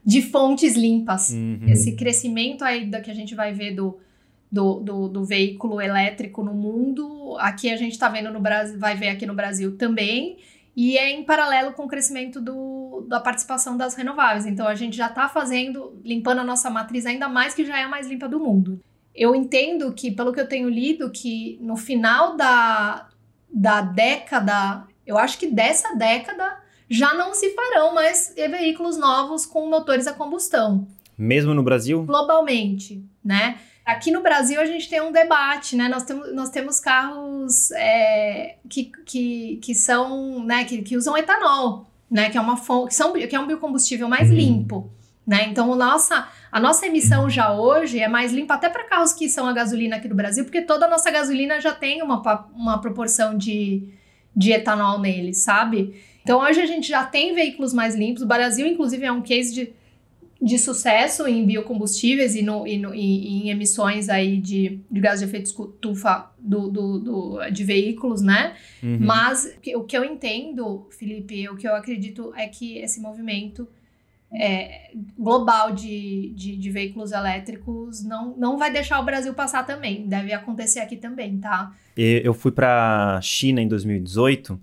de 0.04 0.22
fontes 0.22 0.74
limpas. 0.74 1.30
Uhum. 1.30 1.66
Esse 1.66 1.92
crescimento 1.92 2.62
aí 2.62 2.86
da 2.86 3.00
que 3.00 3.10
a 3.10 3.14
gente 3.14 3.34
vai 3.34 3.52
ver 3.52 3.74
do, 3.74 3.98
do, 4.50 4.80
do, 4.80 5.08
do 5.08 5.24
veículo 5.24 5.80
elétrico 5.80 6.42
no 6.42 6.52
mundo, 6.52 7.36
aqui 7.38 7.70
a 7.70 7.76
gente 7.76 7.92
está 7.92 8.08
vendo 8.08 8.30
no 8.30 8.40
Brasil, 8.40 8.78
vai 8.78 8.94
ver 8.94 9.08
aqui 9.08 9.26
no 9.26 9.34
Brasil 9.34 9.76
também, 9.76 10.38
e 10.76 10.98
é 10.98 11.10
em 11.10 11.24
paralelo 11.24 11.72
com 11.72 11.84
o 11.84 11.88
crescimento 11.88 12.40
do, 12.40 13.06
da 13.08 13.20
participação 13.20 13.76
das 13.76 13.94
renováveis. 13.94 14.44
Então 14.44 14.66
a 14.66 14.74
gente 14.74 14.96
já 14.96 15.06
está 15.06 15.28
fazendo, 15.28 15.98
limpando 16.04 16.40
a 16.40 16.44
nossa 16.44 16.68
matriz 16.68 17.06
ainda 17.06 17.28
mais 17.28 17.54
que 17.54 17.64
já 17.64 17.78
é 17.78 17.84
a 17.84 17.88
mais 17.88 18.08
limpa 18.08 18.28
do 18.28 18.40
mundo. 18.40 18.80
Eu 19.14 19.34
entendo 19.34 19.92
que, 19.92 20.10
pelo 20.10 20.32
que 20.32 20.40
eu 20.40 20.48
tenho 20.48 20.68
lido, 20.68 21.10
que 21.10 21.56
no 21.62 21.76
final 21.76 22.36
da, 22.36 23.08
da 23.48 23.80
década, 23.80 24.86
eu 25.06 25.16
acho 25.16 25.38
que 25.38 25.46
dessa 25.46 25.94
década, 25.94 26.58
já 26.88 27.14
não 27.14 27.34
se 27.34 27.50
farão 27.54 27.94
mais 27.94 28.32
veículos 28.36 28.96
novos 28.96 29.46
com 29.46 29.68
motores 29.68 30.06
a 30.06 30.12
combustão. 30.12 30.86
Mesmo 31.16 31.54
no 31.54 31.62
Brasil? 31.62 32.02
Globalmente, 32.04 33.04
né? 33.24 33.58
Aqui 33.84 34.10
no 34.10 34.22
Brasil 34.22 34.60
a 34.60 34.64
gente 34.64 34.88
tem 34.88 35.00
um 35.00 35.12
debate, 35.12 35.76
né? 35.76 35.88
Nós 35.88 36.04
temos, 36.04 36.34
nós 36.34 36.48
temos 36.50 36.80
carros 36.80 37.70
é, 37.72 38.56
que, 38.68 38.90
que, 39.04 39.56
que 39.62 39.74
são, 39.74 40.42
né? 40.44 40.64
Que, 40.64 40.82
que 40.82 40.96
usam 40.96 41.16
etanol, 41.16 41.86
né? 42.10 42.30
Que 42.30 42.38
é 42.38 42.40
uma 42.40 42.56
que, 42.86 42.94
são, 42.94 43.12
que 43.12 43.36
é 43.36 43.38
um 43.40 43.46
biocombustível 43.46 44.08
mais 44.08 44.30
Uhum. 44.30 44.36
limpo, 44.36 44.90
né? 45.26 45.46
Então 45.48 45.74
nossa, 45.76 46.26
a 46.50 46.58
nossa 46.58 46.86
emissão 46.86 47.28
já 47.28 47.52
hoje 47.52 48.00
é 48.00 48.08
mais 48.08 48.32
limpa 48.32 48.54
até 48.54 48.68
para 48.70 48.84
carros 48.84 49.12
que 49.12 49.28
são 49.28 49.46
a 49.46 49.52
gasolina 49.52 49.96
aqui 49.96 50.08
no 50.08 50.14
Brasil, 50.14 50.44
porque 50.44 50.62
toda 50.62 50.86
a 50.86 50.90
nossa 50.90 51.10
gasolina 51.10 51.60
já 51.60 51.74
tem 51.74 52.02
uma, 52.02 52.22
uma 52.54 52.80
proporção 52.80 53.36
de, 53.36 53.88
de 54.34 54.50
etanol 54.52 54.98
neles, 54.98 55.38
sabe? 55.44 55.94
Então 56.24 56.40
hoje 56.40 56.60
a 56.60 56.66
gente 56.66 56.88
já 56.88 57.04
tem 57.04 57.34
veículos 57.34 57.72
mais 57.72 57.94
limpos. 57.94 58.22
O 58.22 58.26
Brasil, 58.26 58.66
inclusive, 58.66 59.04
é 59.04 59.12
um 59.12 59.20
case 59.20 59.54
de, 59.54 59.72
de 60.40 60.58
sucesso 60.58 61.26
em 61.28 61.44
biocombustíveis 61.44 62.34
e, 62.34 62.42
no, 62.42 62.66
e, 62.66 62.78
no, 62.78 62.94
e- 62.94 62.98
e 62.98 63.42
em 63.42 63.50
emissões 63.50 64.08
aí 64.08 64.38
de, 64.38 64.80
de 64.90 65.00
gás 65.00 65.20
de 65.20 65.26
efeito 65.26 65.46
estufa 65.46 66.30
do, 66.38 66.68
do, 66.70 66.98
do- 66.98 67.50
de 67.50 67.62
veículos, 67.62 68.22
né? 68.22 68.54
Uhum. 68.82 68.98
Mas 69.00 69.54
o 69.76 69.82
que- 69.84 69.96
eu 69.96 70.02
entendo, 70.04 70.88
Felipe, 70.98 71.46
o 71.50 71.56
que 71.56 71.68
eu 71.68 71.74
acredito 71.76 72.32
é 72.34 72.48
que 72.48 72.78
esse 72.78 73.00
movimento 73.00 73.68
é, 74.36 74.90
global 75.16 75.72
de, 75.72 76.32
de, 76.34 76.56
de 76.56 76.70
veículos 76.70 77.12
elétricos 77.12 78.02
não, 78.02 78.34
não 78.36 78.56
vai 78.58 78.72
deixar 78.72 78.98
o 78.98 79.04
Brasil 79.04 79.32
passar 79.34 79.64
também. 79.64 80.08
Deve 80.08 80.32
acontecer 80.32 80.80
aqui 80.80 80.96
também, 80.96 81.38
tá? 81.38 81.72
Eu 81.96 82.34
fui 82.34 82.50
pra 82.50 83.20
China 83.22 83.60
em 83.60 83.68
2018 83.68 84.58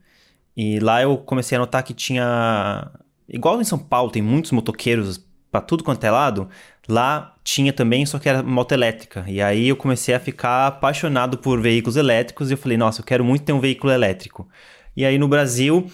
e 0.55 0.79
lá 0.79 1.01
eu 1.01 1.17
comecei 1.17 1.55
a 1.55 1.59
notar 1.59 1.83
que 1.83 1.93
tinha. 1.93 2.91
Igual 3.27 3.61
em 3.61 3.63
São 3.63 3.79
Paulo, 3.79 4.11
tem 4.11 4.21
muitos 4.21 4.51
motoqueiros 4.51 5.25
pra 5.51 5.61
tudo 5.61 5.83
quanto 5.83 6.03
é 6.03 6.11
lado. 6.11 6.49
Lá 6.87 7.35
tinha 7.43 7.71
também, 7.71 8.05
só 8.05 8.19
que 8.19 8.27
era 8.27 8.43
moto 8.43 8.71
elétrica. 8.71 9.23
E 9.27 9.41
aí 9.41 9.67
eu 9.69 9.75
comecei 9.75 10.13
a 10.13 10.19
ficar 10.19 10.67
apaixonado 10.67 11.37
por 11.37 11.61
veículos 11.61 11.95
elétricos 11.95 12.49
e 12.49 12.53
eu 12.53 12.57
falei, 12.57 12.77
nossa, 12.77 13.01
eu 13.01 13.05
quero 13.05 13.23
muito 13.23 13.43
ter 13.43 13.53
um 13.53 13.59
veículo 13.59 13.93
elétrico. 13.93 14.47
E 14.95 15.05
aí 15.05 15.17
no 15.17 15.27
Brasil 15.27 15.89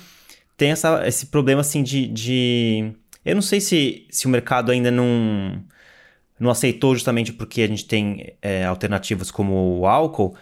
tem 0.55 0.71
essa, 0.71 1.07
esse 1.07 1.27
problema 1.27 1.61
assim 1.61 1.83
de, 1.83 2.07
de. 2.07 2.91
Eu 3.23 3.35
não 3.35 3.41
sei 3.41 3.61
se, 3.61 4.07
se 4.09 4.25
o 4.25 4.29
mercado 4.29 4.71
ainda 4.71 4.89
não, 4.89 5.61
não 6.39 6.49
aceitou 6.49 6.95
justamente 6.95 7.33
porque 7.33 7.61
a 7.61 7.67
gente 7.67 7.85
tem 7.85 8.33
é, 8.41 8.65
alternativas 8.65 9.29
como 9.29 9.79
o 9.79 9.85
álcool, 9.85 10.35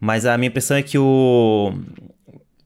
mas 0.00 0.26
a 0.26 0.36
minha 0.36 0.48
impressão 0.48 0.76
é 0.76 0.82
que 0.82 0.98
o, 0.98 1.72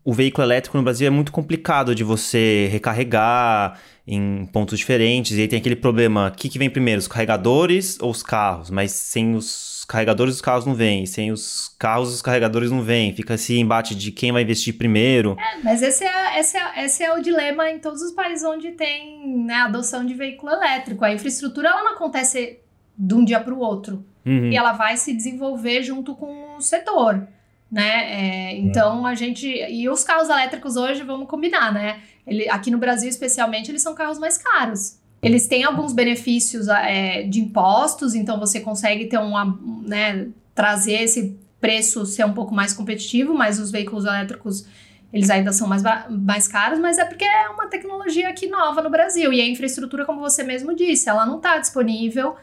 o 0.06 0.12
veículo 0.12 0.46
elétrico 0.46 0.78
no 0.78 0.84
Brasil 0.84 1.08
é 1.08 1.10
muito 1.10 1.32
complicado 1.32 1.92
de 1.92 2.04
você 2.04 2.68
recarregar 2.70 3.80
em 4.06 4.46
pontos 4.52 4.78
diferentes. 4.78 5.36
E 5.36 5.40
aí 5.40 5.48
tem 5.48 5.58
aquele 5.58 5.74
problema: 5.74 6.28
o 6.28 6.30
que, 6.30 6.48
que 6.48 6.60
vem 6.60 6.70
primeiro, 6.70 7.00
os 7.00 7.08
carregadores 7.08 7.98
ou 8.00 8.12
os 8.12 8.22
carros? 8.22 8.70
Mas 8.70 8.92
sem 8.92 9.34
os 9.34 9.84
carregadores, 9.88 10.36
os 10.36 10.40
carros 10.40 10.64
não 10.64 10.74
vêm. 10.74 11.04
Sem 11.06 11.32
os 11.32 11.74
carros, 11.76 12.14
os 12.14 12.22
carregadores 12.22 12.70
não 12.70 12.82
vêm. 12.82 13.12
Fica 13.16 13.34
esse 13.34 13.58
embate 13.58 13.96
de 13.96 14.12
quem 14.12 14.30
vai 14.30 14.42
investir 14.42 14.78
primeiro. 14.78 15.36
Mas 15.64 15.82
esse 15.82 16.04
é, 16.04 16.38
esse, 16.38 16.56
é, 16.56 16.84
esse 16.84 17.02
é 17.02 17.12
o 17.12 17.20
dilema 17.20 17.68
em 17.68 17.80
todos 17.80 18.00
os 18.00 18.12
países 18.12 18.44
onde 18.44 18.70
tem 18.72 19.44
né, 19.44 19.54
adoção 19.54 20.06
de 20.06 20.14
veículo 20.14 20.52
elétrico. 20.52 21.04
A 21.04 21.12
infraestrutura 21.12 21.70
ela 21.70 21.82
não 21.82 21.94
acontece 21.94 22.60
de 22.96 23.12
um 23.12 23.24
dia 23.24 23.40
para 23.40 23.52
o 23.52 23.58
outro. 23.58 24.04
Uhum. 24.24 24.52
E 24.52 24.56
ela 24.56 24.72
vai 24.72 24.96
se 24.96 25.12
desenvolver 25.12 25.82
junto 25.82 26.14
com 26.14 26.58
o 26.58 26.60
setor. 26.60 27.26
Né? 27.70 28.52
É, 28.52 28.56
então 28.58 29.04
a 29.04 29.14
gente. 29.14 29.46
E 29.46 29.88
os 29.88 30.04
carros 30.04 30.28
elétricos 30.28 30.76
hoje, 30.76 31.02
vamos 31.02 31.28
combinar, 31.28 31.72
né? 31.72 32.00
Ele, 32.26 32.48
aqui 32.48 32.70
no 32.70 32.78
Brasil, 32.78 33.08
especialmente, 33.08 33.70
eles 33.70 33.82
são 33.82 33.94
carros 33.94 34.18
mais 34.18 34.38
caros. 34.38 34.98
Eles 35.22 35.48
têm 35.48 35.64
alguns 35.64 35.92
benefícios 35.92 36.68
é, 36.68 37.22
de 37.22 37.40
impostos, 37.40 38.14
então 38.14 38.38
você 38.38 38.60
consegue 38.60 39.06
ter 39.06 39.18
uma, 39.18 39.58
né, 39.82 40.28
trazer 40.54 41.02
esse 41.02 41.36
preço 41.60 42.06
ser 42.06 42.24
um 42.24 42.32
pouco 42.32 42.54
mais 42.54 42.72
competitivo, 42.72 43.34
mas 43.34 43.58
os 43.58 43.70
veículos 43.70 44.04
elétricos 44.04 44.66
eles 45.12 45.30
ainda 45.30 45.52
são 45.52 45.66
mais, 45.66 45.82
mais 46.10 46.46
caros, 46.46 46.78
mas 46.78 46.98
é 46.98 47.04
porque 47.04 47.24
é 47.24 47.48
uma 47.48 47.66
tecnologia 47.68 48.28
aqui 48.28 48.48
nova 48.48 48.82
no 48.82 48.90
Brasil 48.90 49.32
e 49.32 49.40
a 49.40 49.48
infraestrutura, 49.48 50.04
como 50.04 50.20
você 50.20 50.42
mesmo 50.42 50.74
disse, 50.74 51.08
ela 51.08 51.24
não 51.24 51.38
está 51.38 51.58
disponível 51.58 52.36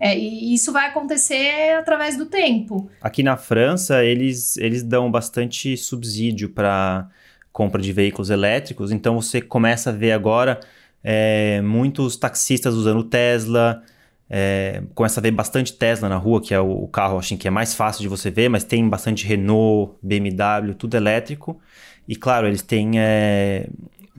é, 0.00 0.18
e 0.18 0.54
isso 0.54 0.72
vai 0.72 0.88
acontecer 0.88 1.74
através 1.78 2.16
do 2.16 2.24
tempo. 2.24 2.90
Aqui 3.02 3.22
na 3.22 3.36
França, 3.36 4.02
eles, 4.02 4.56
eles 4.56 4.82
dão 4.82 5.10
bastante 5.10 5.76
subsídio 5.76 6.48
para 6.48 7.06
compra 7.52 7.82
de 7.82 7.92
veículos 7.92 8.30
elétricos, 8.30 8.90
então 8.90 9.20
você 9.20 9.40
começa 9.40 9.90
a 9.90 9.92
ver 9.92 10.12
agora 10.12 10.60
é, 11.04 11.60
muitos 11.60 12.16
taxistas 12.16 12.74
usando 12.74 13.02
Tesla, 13.04 13.82
é, 14.28 14.82
começa 14.94 15.20
a 15.20 15.22
ver 15.22 15.32
bastante 15.32 15.72
Tesla 15.72 16.08
na 16.08 16.16
rua, 16.16 16.40
que 16.40 16.54
é 16.54 16.60
o, 16.60 16.86
carro 16.86 17.18
assim, 17.18 17.36
que 17.36 17.48
é 17.48 17.50
mais 17.50 17.74
fácil 17.74 18.00
de 18.00 18.08
você 18.08 18.30
ver, 18.30 18.48
mas 18.48 18.64
tem 18.64 18.88
bastante 18.88 19.26
Renault, 19.26 19.96
BMW, 20.00 20.74
tudo 20.78 20.96
elétrico. 20.96 21.60
E 22.06 22.14
claro, 22.14 22.46
eles 22.46 22.62
têm 22.62 23.00
é, 23.00 23.68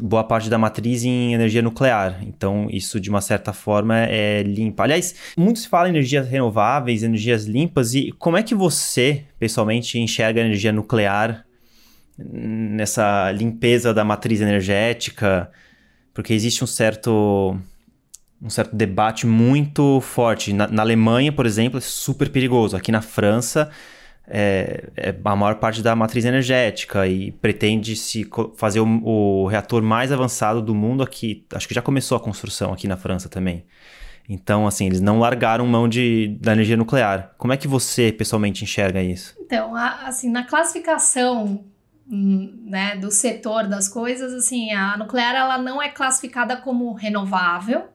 boa 0.02 0.24
parte 0.24 0.50
da 0.50 0.58
matriz 0.58 1.04
em 1.04 1.34
energia 1.34 1.62
nuclear. 1.62 2.20
Então, 2.24 2.68
isso 2.72 3.00
de 3.00 3.10
uma 3.10 3.22
certa 3.22 3.54
forma 3.54 4.00
é 4.06 4.42
limpa. 4.42 4.84
Aliás, 4.84 5.16
muito 5.38 5.60
se 5.60 5.68
fala 5.68 5.88
em 5.88 5.92
energias 5.92 6.28
renováveis, 6.28 7.04
energias 7.04 7.46
limpas, 7.46 7.94
e 7.94 8.12
como 8.14 8.38
é 8.38 8.44
que 8.44 8.56
você, 8.56 9.24
pessoalmente, 9.38 10.00
enxerga 10.00 10.42
a 10.42 10.46
energia 10.46 10.72
nuclear 10.72 11.46
nessa 12.18 13.32
limpeza 13.32 13.94
da 13.94 14.04
matriz 14.04 14.42
energética? 14.42 15.52
Porque 16.14 16.34
existe 16.34 16.64
um 16.64 16.68
certo 16.68 17.56
um 18.42 18.50
certo 18.50 18.76
debate 18.76 19.28
muito 19.28 20.02
forte. 20.02 20.52
Na, 20.52 20.68
na 20.68 20.82
Alemanha, 20.82 21.32
por 21.32 21.46
exemplo, 21.46 21.78
é 21.78 21.82
super 21.82 22.30
perigoso. 22.30 22.76
Aqui 22.76 22.92
na 22.92 23.02
França, 23.02 23.70
é, 24.32 24.90
é 24.96 25.16
a 25.24 25.36
maior 25.36 25.56
parte 25.56 25.82
da 25.84 25.96
matriz 25.96 26.26
energética 26.26 27.06
e 27.08 27.32
pretende-se 27.34 28.24
co- 28.24 28.54
fazer 28.56 28.80
o, 28.80 28.86
o 29.04 29.48
reator 29.48 29.82
mais 29.84 30.12
avançado 30.12 30.62
do 30.62 30.74
mundo 30.74 31.04
aqui. 31.04 31.46
Acho 31.54 31.68
que 31.68 31.74
já 31.74 31.82
começou 31.82 32.16
a 32.18 32.20
construção 32.22 32.72
aqui 32.74 32.88
na 32.88 32.98
França 32.98 33.28
também. 33.30 33.66
Então, 34.30 34.66
assim, 34.66 34.86
eles 34.86 35.02
não 35.02 35.20
largaram 35.20 35.66
mão 35.68 35.88
de, 35.90 36.38
da 36.40 36.54
energia 36.54 36.78
nuclear. 36.78 37.34
Como 37.38 37.52
é 37.52 37.58
que 37.58 37.68
você, 37.68 38.12
pessoalmente, 38.12 38.64
enxerga 38.64 39.02
isso? 39.02 39.36
Então, 39.40 39.76
a- 39.76 40.08
assim, 40.08 40.30
na 40.32 40.44
classificação 40.46 41.66
hum, 42.10 42.64
né, 42.66 42.96
do 42.96 43.12
setor 43.12 43.68
das 43.68 43.90
coisas, 43.90 44.32
assim, 44.34 44.72
a 44.72 44.96
nuclear 44.98 45.36
ela 45.36 45.58
não 45.58 45.82
é 45.82 45.90
classificada 45.90 46.56
como 46.56 46.94
renovável, 46.94 47.86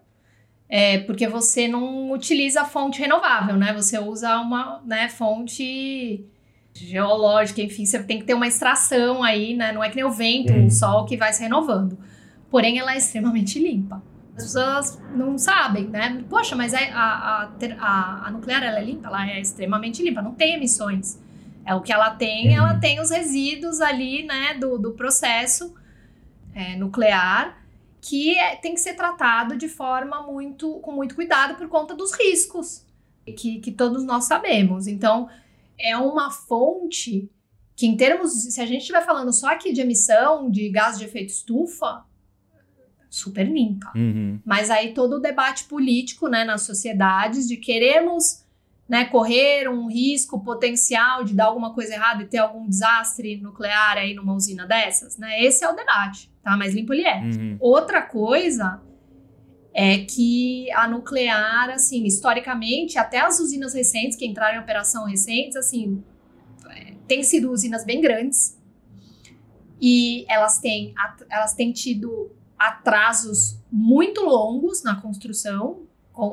é, 0.68 0.98
porque 0.98 1.29
você 1.29 1.68
não 1.68 2.11
utiliza 2.11 2.64
fonte 2.64 3.00
renovável, 3.00 3.57
né? 3.57 3.72
Você 3.74 3.98
usa 3.98 4.38
uma 4.38 4.83
né, 4.85 5.09
fonte 5.09 6.24
geológica, 6.74 7.62
enfim, 7.62 7.87
você 7.87 8.02
tem 8.02 8.18
que 8.18 8.24
ter 8.24 8.35
uma 8.35 8.46
extração 8.46 9.22
aí, 9.22 9.55
né? 9.55 9.72
Não 9.72 9.83
é 9.83 9.88
que 9.88 9.96
nem 9.96 10.05
o 10.05 10.11
vento, 10.11 10.52
o 10.52 10.70
sol 10.70 11.05
que 11.05 11.16
vai 11.16 11.33
se 11.33 11.42
renovando. 11.42 11.98
porém 12.50 12.79
ela 12.79 12.94
é 12.94 12.98
extremamente 12.98 13.59
limpa. 13.59 14.02
As 14.37 14.44
pessoas 14.44 15.02
não 15.14 15.38
sabem, 15.38 15.87
né? 15.88 16.22
Poxa, 16.29 16.55
mas 16.55 16.74
a, 16.74 16.79
a, 16.79 17.50
a, 17.79 18.26
a 18.26 18.31
nuclear 18.31 18.62
ela 18.62 18.79
é 18.79 18.85
limpa? 18.85 19.09
Ela 19.09 19.31
é 19.31 19.40
extremamente 19.40 20.02
limpa, 20.02 20.20
não 20.20 20.35
tem 20.35 20.55
emissões. 20.55 21.18
É 21.64 21.74
o 21.74 21.81
que 21.81 21.92
ela 21.92 22.11
tem, 22.11 22.55
ela 22.55 22.74
uhum. 22.74 22.81
tem 22.81 23.00
os 23.00 23.11
resíduos 23.11 23.81
ali, 23.81 24.24
né, 24.24 24.55
do, 24.55 24.79
do 24.79 24.92
processo 24.92 25.74
é, 26.55 26.76
nuclear, 26.76 27.57
que 28.07 28.38
é, 28.38 28.55
tem 28.55 28.73
que 28.73 28.81
ser 28.81 28.95
tratado 28.95 29.57
de 29.57 29.69
forma 29.69 30.23
muito, 30.23 30.79
com 30.79 30.92
muito 30.92 31.16
cuidado 31.16 31.57
por 31.57 31.69
conta 31.69 31.92
dos 31.92 32.12
riscos 32.12 32.85
que, 33.37 33.59
que 33.59 33.73
todos 33.73 34.05
nós 34.05 34.25
sabemos. 34.25 34.87
Então, 34.87 35.29
é 35.77 35.97
uma 35.97 36.31
fonte 36.31 37.29
que, 37.75 37.85
em 37.85 37.97
termos, 37.97 38.31
se 38.33 38.61
a 38.61 38.66
gente 38.66 38.83
estiver 38.83 39.05
falando 39.05 39.33
só 39.33 39.49
aqui 39.49 39.73
de 39.73 39.81
emissão 39.81 40.49
de 40.49 40.69
gás 40.69 40.97
de 40.97 41.05
efeito 41.05 41.31
estufa, 41.31 42.05
super 43.11 43.45
limpa. 43.45 43.90
Uhum. 43.97 44.40
Mas 44.45 44.71
aí 44.71 44.95
todo 44.95 45.16
o 45.16 45.21
debate 45.21 45.64
político, 45.64 46.29
né, 46.29 46.45
nas 46.45 46.62
sociedades 46.62 47.49
de 47.49 47.57
queremos 47.57 48.45
né, 48.88 49.07
correr 49.07 49.69
um 49.69 49.88
risco 49.88 50.38
potencial 50.45 51.25
de 51.25 51.35
dar 51.35 51.47
alguma 51.47 51.75
coisa 51.75 51.95
errada 51.95 52.23
e 52.23 52.27
ter 52.27 52.38
algum 52.38 52.69
desastre 52.69 53.37
nuclear 53.38 53.97
aí 53.97 54.14
numa 54.14 54.33
usina 54.33 54.64
dessas, 54.64 55.19
né? 55.19 55.42
Esse 55.42 55.64
é 55.64 55.69
o 55.69 55.75
debate, 55.75 56.31
tá? 56.46 56.56
Mas 56.56 56.72
limpo 56.72 56.94
ele 56.94 57.04
é. 57.04 57.18
Uhum. 57.18 57.56
Outra 57.59 58.00
coisa 58.00 58.80
é 59.74 59.98
que 59.98 60.70
a 60.70 60.87
nuclear, 60.87 61.70
assim, 61.70 62.04
historicamente, 62.04 62.96
até 62.96 63.18
as 63.18 63.40
usinas 63.40 63.74
recentes 63.74 64.16
que 64.16 64.24
entraram 64.24 64.61
em 64.61 64.62
operação 64.62 65.04
recentes, 65.06 65.56
assim, 65.56 66.04
é, 66.70 66.94
tem 67.09 67.24
sido 67.24 67.50
usinas 67.50 67.85
bem 67.85 68.00
grandes 68.00 68.56
e 69.82 70.24
elas 70.28 70.61
têm, 70.61 70.94
elas 71.28 71.52
têm 71.52 71.72
tido 71.72 72.30
atrasos 72.56 73.59
muito 73.70 74.24
longos 74.24 74.85
na 74.85 75.00
construção, 75.00 75.82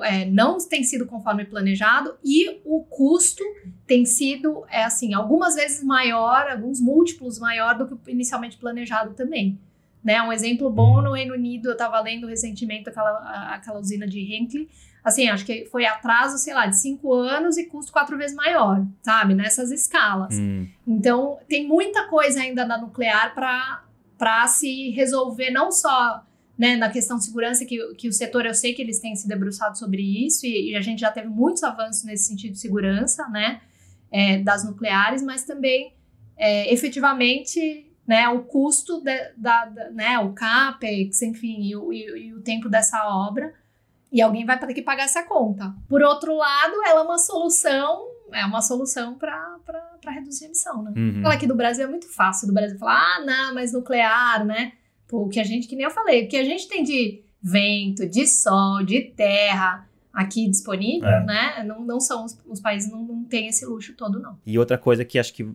é, 0.04 0.26
não 0.26 0.60
tem 0.60 0.84
sido 0.84 1.08
conforme 1.08 1.44
planejado 1.44 2.16
e 2.24 2.62
o 2.64 2.84
custo 2.84 3.44
tem 3.88 4.06
sido, 4.06 4.64
é 4.70 4.84
assim, 4.84 5.16
algumas 5.16 5.56
vezes 5.56 5.84
maior, 5.84 6.48
alguns 6.52 6.80
múltiplos 6.80 7.40
maior 7.40 7.76
do 7.76 7.88
que 7.88 8.12
inicialmente 8.12 8.58
planejado 8.58 9.16
também. 9.16 9.60
Né? 10.04 10.22
Um 10.22 10.34
exemplo 10.34 10.70
bom 10.70 11.02
no 11.02 11.14
Reino 11.14 11.34
Unido, 11.34 11.70
eu 11.70 11.74
estava 11.74 12.00
lendo 12.02 12.28
recentemente 12.28 12.90
aquela, 12.90 13.54
aquela 13.54 13.80
usina 13.80 14.06
de 14.06 14.20
Hinkley, 14.20 14.70
assim, 15.04 15.28
acho 15.28 15.46
que 15.46 15.66
foi 15.66 15.86
atraso, 15.86 16.38
sei 16.38 16.54
lá, 16.54 16.66
de 16.66 16.78
cinco 16.78 17.14
anos 17.14 17.58
e 17.58 17.66
custo 17.66 17.92
quatro 17.92 18.18
vezes 18.18 18.36
maior, 18.36 18.86
sabe? 19.02 19.34
Nessas 19.34 19.72
escalas. 19.72 20.34
Hum. 20.34 20.68
Então, 20.88 21.40
tem 21.48 21.68
muita 21.68 22.08
coisa 22.08 22.42
ainda 22.42 22.66
da 22.66 22.78
nuclear 22.78 23.34
para 23.34 24.48
se 24.48 24.90
resolver, 24.92 25.52
não 25.52 25.72
só 25.72 26.24
né, 26.58 26.76
na 26.76 26.90
questão 26.90 27.18
de 27.18 27.26
segurança, 27.26 27.66
que, 27.66 27.96
que 27.96 28.08
o 28.08 28.14
setor, 28.14 28.46
eu 28.46 28.54
sei 28.54 28.74
que 28.74 28.82
eles 28.82 29.00
têm 29.00 29.16
se 29.16 29.28
debruçado 29.28 29.78
sobre 29.78 30.02
isso, 30.26 30.46
e, 30.46 30.72
e 30.72 30.76
a 30.76 30.82
gente 30.82 31.00
já 31.00 31.12
teve 31.12 31.28
muitos 31.28 31.64
avanços 31.64 32.04
nesse 32.04 32.28
sentido 32.28 32.54
de 32.54 32.60
segurança, 32.60 33.28
né, 33.30 33.62
é, 34.12 34.38
das 34.38 34.64
nucleares, 34.64 35.24
mas 35.24 35.44
também, 35.44 35.94
é, 36.38 36.72
efetivamente, 36.72 37.92
né, 38.08 38.28
o 38.30 38.44
custo 38.44 39.02
de, 39.02 39.32
da, 39.38 39.66
da, 39.66 39.90
né, 39.92 40.20
o 40.20 40.34
CAPEX, 40.34 41.22
enfim, 41.22 41.62
e 41.62 41.76
o, 41.76 41.94
e, 41.94 42.28
e 42.28 42.34
o 42.34 42.42
tempo 42.42 42.70
dessa 42.70 43.06
obra, 43.08 43.54
e 44.12 44.22
alguém 44.22 44.46
vai 44.46 44.60
ter 44.60 44.74
que 44.74 44.82
pagar 44.82 45.06
essa 45.06 45.24
conta. 45.24 45.74
Por 45.88 46.02
outro 46.02 46.36
lado, 46.36 46.74
ela 46.86 47.02
é 47.02 47.04
uma 47.04 47.18
solução, 47.18 48.08
é 48.32 48.46
uma 48.46 48.62
solução 48.62 49.16
para 49.16 49.58
reduzir 50.08 50.46
a 50.46 50.48
emissão, 50.48 50.84
né? 50.84 50.94
Uhum. 50.96 51.22
Falar 51.22 51.36
aqui 51.36 51.48
do 51.48 51.56
Brasil 51.56 51.86
é 51.86 51.90
muito 51.90 52.14
fácil, 52.14 52.48
do 52.48 52.54
Brasil 52.54 52.78
falar, 52.78 53.18
ah, 53.18 53.26
não, 53.26 53.54
mas 53.56 53.74
nuclear, 53.74 54.46
né? 54.46 54.74
o 55.12 55.30
que 55.30 55.40
a 55.40 55.44
gente, 55.44 55.68
que 55.68 55.76
nem 55.76 55.86
eu 55.86 55.92
falei, 55.92 56.26
o 56.26 56.28
que 56.28 56.38
a 56.38 56.44
gente 56.44 56.68
tem 56.68 56.84
de 56.84 57.24
vento, 57.42 58.08
de 58.08 58.26
sol, 58.26 58.84
de 58.84 59.02
terra 59.16 59.88
aqui 60.12 60.48
disponível, 60.50 61.10
é. 61.10 61.26
né? 61.26 61.64
Não, 61.66 61.84
não 61.84 62.00
são 62.00 62.26
os, 62.26 62.38
os 62.48 62.60
países 62.60 62.92
não, 62.92 63.04
não 63.04 63.24
têm 63.24 63.48
esse 63.48 63.66
luxo 63.66 63.94
todo, 63.96 64.20
não. 64.20 64.38
E 64.46 64.58
outra 64.58 64.78
coisa 64.78 65.04
que 65.04 65.20
acho 65.20 65.34
que 65.34 65.48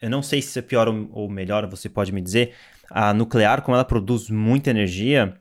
eu 0.00 0.10
não 0.10 0.22
sei 0.22 0.40
se 0.40 0.58
é 0.58 0.62
pior 0.62 0.88
ou 0.88 1.28
melhor, 1.28 1.66
você 1.66 1.88
pode 1.88 2.12
me 2.12 2.20
dizer, 2.20 2.54
a 2.90 3.12
nuclear, 3.12 3.62
como 3.62 3.74
ela 3.74 3.84
produz 3.84 4.30
muita 4.30 4.70
energia, 4.70 5.38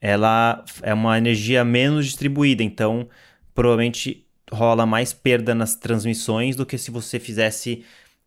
ela 0.00 0.64
é 0.82 0.94
uma 0.94 1.18
energia 1.18 1.64
menos 1.64 2.06
distribuída, 2.06 2.62
então 2.62 3.08
provavelmente 3.54 4.26
rola 4.50 4.86
mais 4.86 5.12
perda 5.12 5.54
nas 5.54 5.74
transmissões 5.74 6.56
do 6.56 6.64
que 6.64 6.78
se 6.78 6.90
você 6.90 7.18
fizesse 7.18 7.84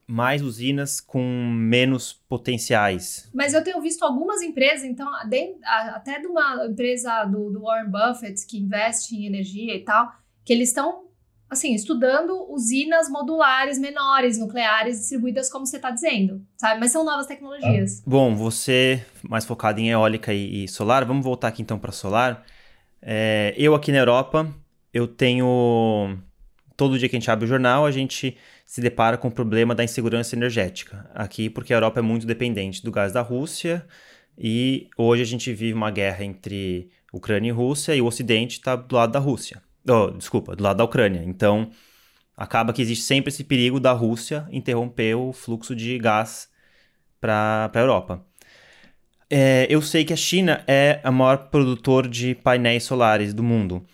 mais 0.07 0.41
usinas 0.41 0.99
com 0.99 1.23
menos 1.49 2.11
potenciais. 2.11 3.29
Mas 3.33 3.53
eu 3.53 3.63
tenho 3.63 3.81
visto 3.81 4.03
algumas 4.03 4.41
empresas, 4.41 4.83
então, 4.83 5.09
até 5.13 6.19
de 6.19 6.27
uma 6.27 6.65
empresa 6.65 7.23
do, 7.25 7.49
do 7.49 7.61
Warren 7.61 7.89
Buffett 7.89 8.45
que 8.45 8.57
investe 8.57 9.15
em 9.15 9.25
energia 9.25 9.73
e 9.73 9.79
tal, 9.83 10.11
que 10.43 10.51
eles 10.51 10.69
estão 10.69 11.05
assim, 11.51 11.75
estudando 11.75 12.49
usinas 12.49 13.09
modulares 13.09 13.77
menores, 13.77 14.39
nucleares, 14.39 14.99
distribuídas 14.99 15.51
como 15.51 15.65
você 15.65 15.75
está 15.75 15.91
dizendo, 15.91 16.41
sabe? 16.55 16.79
Mas 16.79 16.91
são 16.93 17.03
novas 17.03 17.27
tecnologias. 17.27 17.99
Ah. 17.99 18.03
Bom, 18.07 18.33
você 18.33 19.05
mais 19.21 19.43
focado 19.43 19.81
em 19.81 19.89
eólica 19.89 20.33
e, 20.33 20.63
e 20.63 20.67
solar, 20.69 21.03
vamos 21.03 21.25
voltar 21.25 21.49
aqui 21.49 21.61
então 21.61 21.77
para 21.77 21.91
solar. 21.91 22.45
É, 23.01 23.53
eu 23.57 23.75
aqui 23.75 23.91
na 23.91 23.97
Europa, 23.97 24.49
eu 24.93 25.05
tenho 25.05 26.17
todo 26.77 26.97
dia 26.97 27.09
que 27.09 27.17
a 27.17 27.19
gente 27.19 27.29
abre 27.29 27.43
o 27.43 27.49
jornal, 27.49 27.85
a 27.85 27.91
gente 27.91 28.37
se 28.65 28.79
depara 28.79 29.17
com 29.17 29.27
o 29.27 29.31
problema 29.31 29.75
da 29.75 29.83
insegurança 29.83 30.33
energética. 30.37 31.11
Aqui, 31.13 31.49
porque 31.49 31.73
a 31.73 31.75
Europa 31.75 31.99
é 31.99 32.01
muito 32.01 32.25
dependente 32.25 32.81
do 32.81 32.91
gás 32.91 33.11
da 33.11 33.21
Rússia 33.21 33.85
e 34.37 34.89
hoje 34.97 35.21
a 35.21 35.25
gente 35.25 35.51
vive 35.51 35.73
uma 35.73 35.91
guerra 35.91 36.23
entre 36.23 36.89
Ucrânia 37.11 37.49
e 37.49 37.51
Rússia 37.51 37.93
e 37.93 38.01
o 38.01 38.05
Ocidente 38.05 38.59
está 38.59 38.77
do 38.77 38.95
lado 38.95 39.11
da 39.11 39.19
Rússia. 39.19 39.61
Oh, 39.87 40.11
desculpa, 40.11 40.55
do 40.55 40.63
lado 40.63 40.77
da 40.77 40.83
Ucrânia. 40.83 41.23
Então, 41.25 41.71
acaba 42.35 42.73
que 42.73 42.81
existe 42.81 43.03
sempre 43.03 43.29
esse 43.29 43.43
perigo 43.43 43.79
da 43.79 43.91
Rússia 43.91 44.47
interromper 44.51 45.15
o 45.15 45.33
fluxo 45.33 45.75
de 45.75 45.97
gás 45.97 46.49
para 47.19 47.69
a 47.73 47.79
Europa. 47.79 48.25
É, 49.29 49.65
eu 49.69 49.81
sei 49.81 50.03
que 50.03 50.13
a 50.13 50.17
China 50.17 50.63
é 50.67 50.99
a 51.03 51.11
maior 51.11 51.49
produtor 51.49 52.07
de 52.07 52.35
painéis 52.35 52.83
solares 52.83 53.33
do 53.33 53.41
mundo. 53.41 53.85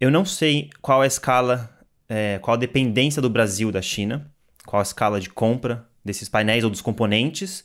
Eu 0.00 0.10
não 0.10 0.24
sei 0.24 0.70
qual 0.80 1.02
a 1.02 1.06
escala 1.06 1.78
é, 2.08 2.38
qual 2.38 2.54
a 2.54 2.58
dependência 2.58 3.20
do 3.20 3.28
Brasil 3.28 3.70
da 3.70 3.82
China, 3.82 4.32
qual 4.66 4.80
a 4.80 4.82
escala 4.82 5.20
de 5.20 5.28
compra 5.28 5.86
desses 6.04 6.28
painéis 6.28 6.64
ou 6.64 6.70
dos 6.70 6.80
componentes. 6.80 7.64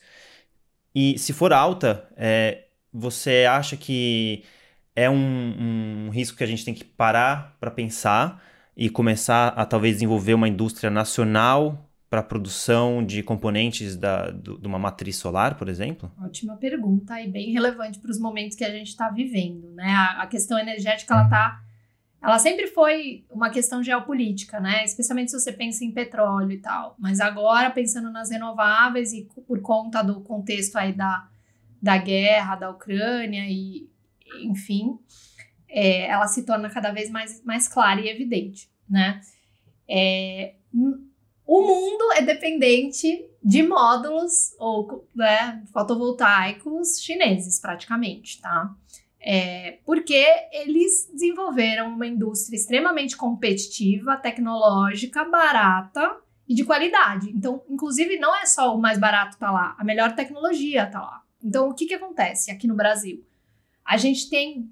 E 0.94 1.18
se 1.18 1.32
for 1.32 1.54
alta, 1.54 2.08
é, 2.18 2.66
você 2.92 3.46
acha 3.50 3.78
que 3.78 4.44
é 4.96 5.10
um, 5.10 6.08
um, 6.08 6.10
risco 6.10 6.38
que 6.38 6.44
a 6.44 6.48
gente 6.48 6.64
tem 6.64 6.74
que 6.74 6.84
parar 6.84 7.56
para 7.60 7.72
pensar 7.72 8.42
e 8.76 8.90
começar 8.90 9.50
a 9.50 9.66
talvez 9.66 9.96
desenvolver 9.96 10.34
uma 10.34 10.48
indústria 10.48 10.90
nacional 10.90 11.90
para 12.10 12.20
a 12.20 12.24
produção 12.24 13.04
de 13.04 13.24
componentes 13.24 13.96
da, 13.96 14.30
do, 14.30 14.60
de 14.60 14.68
uma 14.68 14.78
matriz 14.78 15.16
solar, 15.16 15.56
por 15.56 15.68
exemplo? 15.68 16.12
Ótima 16.22 16.56
pergunta 16.58 17.20
e 17.20 17.28
bem 17.28 17.52
relevante 17.52 18.00
para 18.00 18.12
os 18.12 18.20
momentos 18.20 18.56
que 18.56 18.64
a 18.64 18.70
gente 18.70 18.90
está 18.90 19.10
vivendo. 19.10 19.72
Né? 19.72 19.90
A, 19.90 20.22
a, 20.22 20.28
questão 20.28 20.60
energética 20.60 21.14
ela 21.14 21.24
está 21.24 21.64
ela 22.22 22.40
sempre 22.40 22.68
foi 22.68 23.26
uma 23.30 23.50
questão 23.50 23.84
geopolítica, 23.84 24.58
né? 24.58 24.86
Especialmente 24.86 25.30
se 25.30 25.38
você 25.38 25.52
pensa 25.52 25.84
em 25.84 25.92
petróleo 25.92 26.54
e 26.54 26.58
tal. 26.58 26.96
Mas 26.98 27.20
agora, 27.20 27.70
pensando 27.70 28.10
nas 28.10 28.32
renováveis 28.32 29.12
e 29.12 29.28
por 29.46 29.60
conta 29.60 30.02
do 30.02 30.22
contexto 30.22 30.78
aí 30.78 30.94
da, 30.94 31.28
da 31.82 31.98
guerra 31.98 32.56
da 32.56 32.70
Ucrânia 32.70 33.44
e, 33.46 33.90
enfim, 34.42 34.98
é, 35.70 36.08
ela 36.08 36.28
se 36.28 36.46
torna 36.46 36.70
cada 36.70 36.92
vez 36.92 37.10
mais, 37.10 37.44
mais 37.44 37.68
clara 37.68 38.00
e 38.00 38.10
evidente, 38.10 38.70
né? 38.90 39.22
É, 39.90 40.56
o 41.46 41.62
mundo 41.62 42.12
é 42.14 42.22
dependente 42.22 43.30
de 43.44 43.62
módulos 43.62 44.56
ou 44.58 45.08
né, 45.14 45.62
fotovoltaicos 45.74 47.02
chineses, 47.02 47.60
praticamente, 47.60 48.42
tá? 48.42 48.74
É, 49.20 49.80
porque 49.86 50.26
eles 50.52 51.10
desenvolveram 51.12 51.94
uma 51.94 52.08
indústria 52.08 52.58
extremamente 52.58 53.16
competitiva, 53.16 54.18
tecnológica, 54.18 55.24
barata 55.26 56.18
e 56.48 56.54
de 56.54 56.64
qualidade. 56.64 57.30
Então, 57.30 57.64
inclusive, 57.70 58.18
não 58.18 58.36
é 58.36 58.46
só 58.46 58.76
o 58.76 58.82
mais 58.82 59.00
barato 59.00 59.38
tá 59.38 59.52
lá, 59.52 59.76
a 59.78 59.84
melhor 59.84 60.14
tecnologia 60.14 60.86
tá 60.86 61.02
lá. 61.02 61.24
Então, 61.42 61.70
o 61.70 61.74
que, 61.74 61.86
que 61.86 61.94
acontece 61.94 62.52
aqui 62.52 62.68
no 62.68 62.76
Brasil? 62.76 63.26
A 63.86 63.98
gente 63.98 64.30
tem 64.30 64.72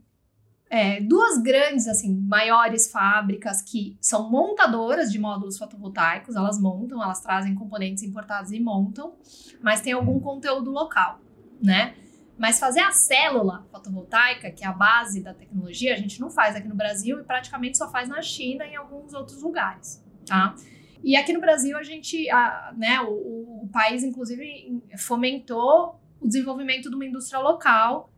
é, 0.72 1.02
duas 1.02 1.38
grandes, 1.38 1.86
assim, 1.86 2.16
maiores 2.16 2.90
fábricas 2.90 3.62
que 3.62 3.98
são 4.00 4.30
montadoras 4.30 5.12
de 5.12 5.20
módulos 5.20 5.58
fotovoltaicos, 5.58 6.34
elas 6.34 6.58
montam, 6.58 7.04
elas 7.04 7.20
trazem 7.20 7.54
componentes 7.54 8.04
importados 8.04 8.54
e 8.54 8.60
montam, 8.60 9.14
mas 9.62 9.82
tem 9.82 9.92
algum 9.92 10.18
conteúdo 10.22 10.72
local, 10.72 11.20
né? 11.62 11.94
Mas 12.38 12.58
fazer 12.58 12.80
a 12.80 12.92
célula 12.92 13.68
fotovoltaica, 13.70 14.50
que 14.50 14.64
é 14.64 14.68
a 14.68 14.72
base 14.72 15.22
da 15.22 15.34
tecnologia, 15.34 15.94
a 15.94 15.98
gente 15.98 16.22
não 16.22 16.30
faz 16.30 16.56
aqui 16.56 16.70
no 16.70 16.76
Brasil 16.76 17.20
e 17.20 17.24
praticamente 17.24 17.78
só 17.78 17.92
faz 17.92 18.08
na 18.08 18.22
China 18.22 18.66
e 18.66 18.72
em 18.72 18.76
alguns 18.78 19.14
outros 19.14 19.42
lugares, 19.44 20.02
tá? 20.26 20.56
E 21.04 21.18
aqui 21.18 21.34
no 21.34 21.42
Brasil 21.42 21.78
a 21.78 21.84
gente, 21.84 22.30
a, 22.30 22.74
né, 22.78 23.02
o, 23.02 23.64
o 23.64 23.70
país 23.74 24.04
inclusive 24.04 24.82
fomentou 24.98 26.00
o 26.22 26.28
desenvolvimento 26.28 26.90
de 26.90 26.96
uma 26.96 27.06
indústria 27.06 27.40
local 27.42 28.11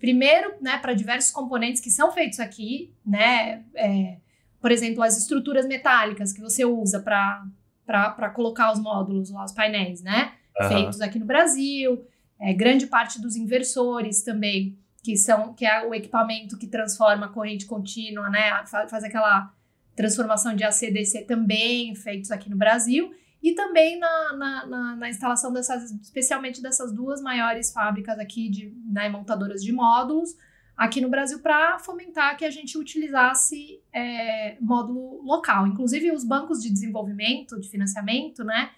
primeiro, 0.00 0.54
né, 0.60 0.78
para 0.78 0.94
diversos 0.94 1.30
componentes 1.30 1.80
que 1.80 1.90
são 1.90 2.10
feitos 2.10 2.40
aqui, 2.40 2.92
né, 3.06 3.62
é, 3.74 4.16
por 4.60 4.72
exemplo, 4.72 5.02
as 5.02 5.16
estruturas 5.16 5.66
metálicas 5.66 6.32
que 6.32 6.40
você 6.40 6.64
usa 6.64 7.00
para 7.00 8.30
colocar 8.30 8.72
os 8.72 8.80
módulos 8.80 9.30
lá, 9.30 9.44
os 9.44 9.52
painéis, 9.52 10.02
né, 10.02 10.32
uhum. 10.58 10.68
feitos 10.68 11.00
aqui 11.00 11.18
no 11.18 11.26
Brasil, 11.26 12.02
é, 12.40 12.54
grande 12.54 12.86
parte 12.86 13.20
dos 13.20 13.36
inversores 13.36 14.22
também, 14.22 14.78
que 15.02 15.16
são 15.16 15.52
que 15.52 15.66
é 15.66 15.86
o 15.86 15.94
equipamento 15.94 16.58
que 16.58 16.66
transforma 16.66 17.26
a 17.26 17.28
corrente 17.28 17.66
contínua, 17.66 18.30
né, 18.30 18.64
faz, 18.66 18.90
faz 18.90 19.04
aquela 19.04 19.52
transformação 19.94 20.56
de 20.56 20.64
AC/DC 20.64 21.22
também 21.22 21.94
feitos 21.94 22.30
aqui 22.30 22.48
no 22.48 22.56
Brasil 22.56 23.12
e 23.42 23.54
também 23.54 23.98
na, 23.98 24.32
na, 24.36 24.66
na, 24.66 24.96
na, 24.96 25.08
instalação 25.08 25.52
dessas, 25.52 25.90
especialmente 25.92 26.62
dessas 26.62 26.92
duas 26.92 27.22
maiores 27.22 27.72
fábricas 27.72 28.18
aqui 28.18 28.50
de 28.50 28.74
né, 28.84 29.08
montadoras 29.08 29.62
de 29.62 29.72
módulos 29.72 30.36
aqui 30.76 31.00
no 31.00 31.08
Brasil 31.08 31.40
para 31.40 31.78
fomentar 31.78 32.36
que 32.36 32.44
a 32.44 32.50
gente 32.50 32.76
utilizasse 32.76 33.80
é, 33.92 34.56
módulo 34.60 35.22
local. 35.22 35.66
Inclusive 35.66 36.10
os 36.12 36.24
bancos 36.24 36.62
de 36.62 36.70
desenvolvimento, 36.70 37.58
de 37.60 37.68
financiamento, 37.68 38.44
né, 38.44 38.70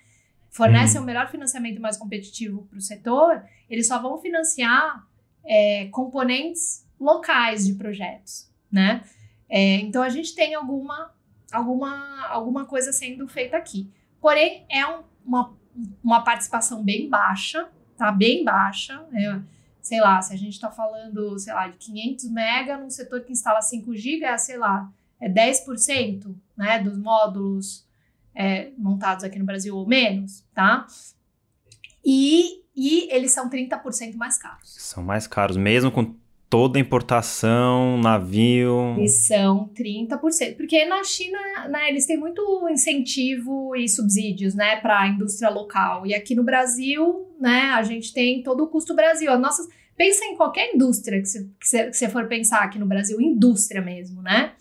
fornecem 0.50 0.98
uhum. 0.98 1.04
o 1.04 1.06
melhor 1.06 1.28
financiamento 1.28 1.80
mais 1.80 1.96
competitivo 1.96 2.66
para 2.68 2.78
o 2.78 2.80
setor. 2.80 3.42
Eles 3.68 3.88
só 3.88 4.00
vão 4.00 4.18
financiar 4.18 5.06
é, 5.44 5.86
componentes 5.86 6.86
locais 7.00 7.66
de 7.66 7.74
projetos, 7.74 8.48
né? 8.70 9.02
É, 9.48 9.76
então 9.80 10.02
a 10.02 10.08
gente 10.08 10.34
tem 10.34 10.54
alguma 10.54 11.12
alguma 11.52 12.26
alguma 12.28 12.64
coisa 12.64 12.92
sendo 12.92 13.26
feita 13.28 13.56
aqui. 13.56 13.90
Porém, 14.22 14.64
é 14.70 14.86
um, 14.86 15.02
uma, 15.26 15.52
uma 16.02 16.22
participação 16.22 16.82
bem 16.82 17.10
baixa, 17.10 17.68
tá? 17.98 18.12
Bem 18.12 18.44
baixa. 18.44 19.04
É, 19.12 19.40
sei 19.82 20.00
lá, 20.00 20.22
se 20.22 20.32
a 20.32 20.36
gente 20.36 20.52
está 20.52 20.70
falando, 20.70 21.36
sei 21.40 21.52
lá, 21.52 21.66
de 21.66 21.76
500 21.76 22.30
mega 22.30 22.78
num 22.78 22.88
setor 22.88 23.22
que 23.22 23.32
instala 23.32 23.60
5 23.60 23.92
GB, 23.96 24.24
é, 24.24 24.38
sei 24.38 24.56
lá, 24.56 24.88
é 25.20 25.28
10% 25.28 26.32
né, 26.56 26.78
dos 26.78 26.96
módulos 26.96 27.84
é, 28.32 28.70
montados 28.78 29.24
aqui 29.24 29.40
no 29.40 29.44
Brasil 29.44 29.76
ou 29.76 29.86
menos, 29.86 30.44
tá? 30.54 30.86
E, 32.04 32.62
e 32.76 33.08
eles 33.12 33.32
são 33.32 33.50
30% 33.50 34.14
mais 34.14 34.38
caros. 34.38 34.76
São 34.78 35.02
mais 35.02 35.26
caros, 35.26 35.56
mesmo 35.56 35.90
com 35.90 36.14
toda 36.52 36.78
importação, 36.78 37.96
navio. 37.96 38.94
Eles 38.98 39.26
são 39.26 39.70
30%. 39.74 40.54
Porque 40.54 40.84
na 40.84 41.02
China, 41.02 41.38
né, 41.70 41.88
eles 41.88 42.04
têm 42.04 42.18
muito 42.18 42.68
incentivo 42.70 43.74
e 43.74 43.88
subsídios, 43.88 44.54
né, 44.54 44.76
para 44.76 45.00
a 45.00 45.08
indústria 45.08 45.48
local. 45.48 46.06
E 46.06 46.14
aqui 46.14 46.34
no 46.34 46.44
Brasil, 46.44 47.26
né, 47.40 47.70
a 47.70 47.82
gente 47.82 48.12
tem 48.12 48.42
todo 48.42 48.64
o 48.64 48.66
custo 48.66 48.94
Brasil. 48.94 49.32
As 49.32 49.40
nossas, 49.40 49.66
pensa 49.96 50.26
em 50.26 50.36
qualquer 50.36 50.74
indústria 50.74 51.22
que 51.22 51.26
você, 51.26 51.46
que 51.86 51.96
você 51.96 52.06
for 52.10 52.28
pensar 52.28 52.62
aqui 52.64 52.78
no 52.78 52.84
Brasil, 52.84 53.18
indústria 53.18 53.80
mesmo, 53.80 54.20
né? 54.20 54.52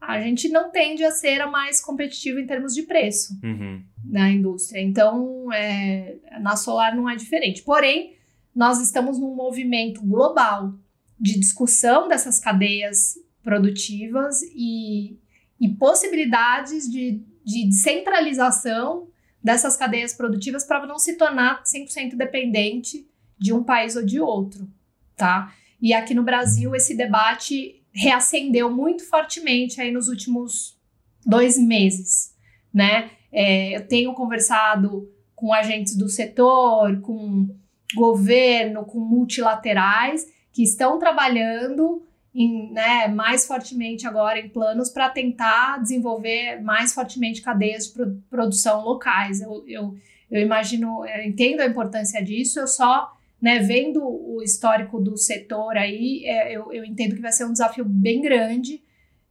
A 0.00 0.22
gente 0.22 0.48
não 0.48 0.70
tende 0.70 1.04
a 1.04 1.10
ser 1.10 1.42
a 1.42 1.46
mais 1.46 1.78
competitiva 1.78 2.40
em 2.40 2.46
termos 2.46 2.72
de 2.72 2.84
preço 2.84 3.38
uhum. 3.44 3.82
na 4.02 4.30
indústria. 4.30 4.80
Então, 4.80 5.52
é, 5.52 6.16
na 6.40 6.56
solar 6.56 6.96
não 6.96 7.10
é 7.10 7.16
diferente. 7.16 7.62
Porém, 7.62 8.14
nós 8.56 8.80
estamos 8.80 9.20
num 9.20 9.34
movimento 9.34 10.00
global 10.00 10.72
de 11.18 11.38
discussão 11.38 12.08
dessas 12.08 12.38
cadeias 12.38 13.14
produtivas 13.42 14.42
e, 14.54 15.18
e 15.60 15.68
possibilidades 15.78 16.88
de, 16.88 17.22
de 17.44 17.68
descentralização 17.68 19.08
dessas 19.42 19.76
cadeias 19.76 20.12
produtivas 20.12 20.64
para 20.64 20.86
não 20.86 20.98
se 20.98 21.16
tornar 21.16 21.62
100% 21.62 22.14
dependente 22.16 23.08
de 23.38 23.52
um 23.52 23.62
país 23.62 23.96
ou 23.96 24.04
de 24.04 24.20
outro, 24.20 24.68
tá? 25.16 25.54
E 25.80 25.92
aqui 25.92 26.12
no 26.12 26.24
Brasil 26.24 26.74
esse 26.74 26.96
debate 26.96 27.82
reacendeu 27.92 28.70
muito 28.70 29.08
fortemente 29.08 29.80
aí 29.80 29.90
nos 29.90 30.08
últimos 30.08 30.76
dois 31.24 31.56
meses, 31.56 32.34
né? 32.72 33.10
É, 33.30 33.76
eu 33.76 33.86
tenho 33.86 34.12
conversado 34.14 35.10
com 35.34 35.52
agentes 35.52 35.96
do 35.96 36.08
setor, 36.08 37.00
com 37.00 37.48
governo, 37.94 38.84
com 38.84 38.98
multilaterais 38.98 40.26
que 40.58 40.64
estão 40.64 40.98
trabalhando 40.98 42.04
em, 42.34 42.72
né, 42.72 43.06
mais 43.06 43.46
fortemente 43.46 44.08
agora 44.08 44.40
em 44.40 44.48
planos 44.48 44.90
para 44.90 45.08
tentar 45.08 45.80
desenvolver 45.80 46.60
mais 46.60 46.92
fortemente 46.92 47.40
cadeias 47.42 47.86
de 47.86 47.92
pro 47.92 48.20
produção 48.28 48.82
locais. 48.82 49.40
Eu, 49.40 49.62
eu, 49.68 49.94
eu 50.28 50.42
imagino, 50.42 51.06
eu 51.06 51.22
entendo 51.22 51.60
a 51.60 51.66
importância 51.66 52.20
disso, 52.24 52.58
eu 52.58 52.66
só, 52.66 53.16
né, 53.40 53.60
vendo 53.60 54.02
o 54.02 54.42
histórico 54.42 55.00
do 55.00 55.16
setor 55.16 55.76
aí, 55.76 56.24
é, 56.24 56.56
eu, 56.56 56.72
eu 56.72 56.84
entendo 56.84 57.14
que 57.14 57.22
vai 57.22 57.30
ser 57.30 57.44
um 57.44 57.52
desafio 57.52 57.84
bem 57.84 58.20
grande 58.20 58.82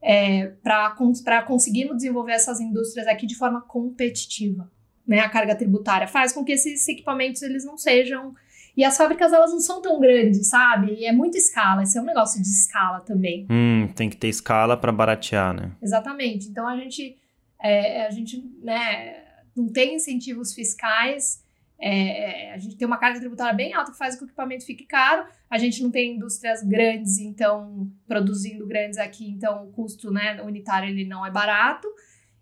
é, 0.01 0.53
para 0.63 1.41
conseguir 1.45 1.93
desenvolver 1.93 2.31
essas 2.31 2.61
indústrias 2.61 3.05
aqui 3.05 3.27
de 3.27 3.35
forma 3.35 3.59
competitiva. 3.63 4.71
Né? 5.05 5.19
A 5.19 5.27
carga 5.27 5.57
tributária 5.57 6.07
faz 6.07 6.31
com 6.31 6.45
que 6.45 6.53
esses 6.53 6.87
equipamentos 6.87 7.41
eles 7.41 7.65
não 7.65 7.77
sejam 7.77 8.33
e 8.77 8.83
as 8.83 8.95
fábricas, 8.95 9.33
elas 9.33 9.51
não 9.51 9.59
são 9.59 9.81
tão 9.81 9.99
grandes, 9.99 10.49
sabe? 10.49 10.93
E 10.93 11.05
é 11.05 11.11
muita 11.11 11.35
escala. 11.35 11.81
Esse 11.81 11.97
é 11.97 12.01
um 12.01 12.05
negócio 12.05 12.39
de 12.39 12.47
escala 12.47 12.99
também. 12.99 13.47
Hum, 13.49 13.87
tem 13.95 14.07
que 14.07 14.15
ter 14.15 14.27
escala 14.27 14.77
para 14.77 14.91
baratear, 14.91 15.51
né? 15.51 15.71
Exatamente. 15.81 16.47
Então, 16.47 16.67
a 16.67 16.77
gente, 16.77 17.17
é, 17.59 18.05
a 18.05 18.11
gente 18.11 18.39
né, 18.61 19.23
não 19.55 19.67
tem 19.67 19.95
incentivos 19.95 20.53
fiscais. 20.53 21.43
É, 21.79 22.49
é, 22.49 22.53
a 22.53 22.59
gente 22.59 22.75
tem 22.75 22.87
uma 22.87 22.99
carga 22.99 23.19
tributária 23.19 23.53
bem 23.55 23.73
alta 23.73 23.91
que 23.91 23.97
faz 23.97 24.13
com 24.13 24.19
que 24.19 24.25
o 24.25 24.27
equipamento 24.27 24.63
fique 24.63 24.85
caro. 24.85 25.25
A 25.49 25.57
gente 25.57 25.81
não 25.81 25.89
tem 25.89 26.15
indústrias 26.15 26.61
grandes, 26.61 27.17
então, 27.17 27.91
produzindo 28.07 28.67
grandes 28.67 28.99
aqui, 28.99 29.27
então 29.27 29.65
o 29.65 29.71
custo 29.71 30.11
né, 30.11 30.39
unitário 30.43 30.87
ele 30.87 31.03
não 31.03 31.25
é 31.25 31.31
barato. 31.31 31.87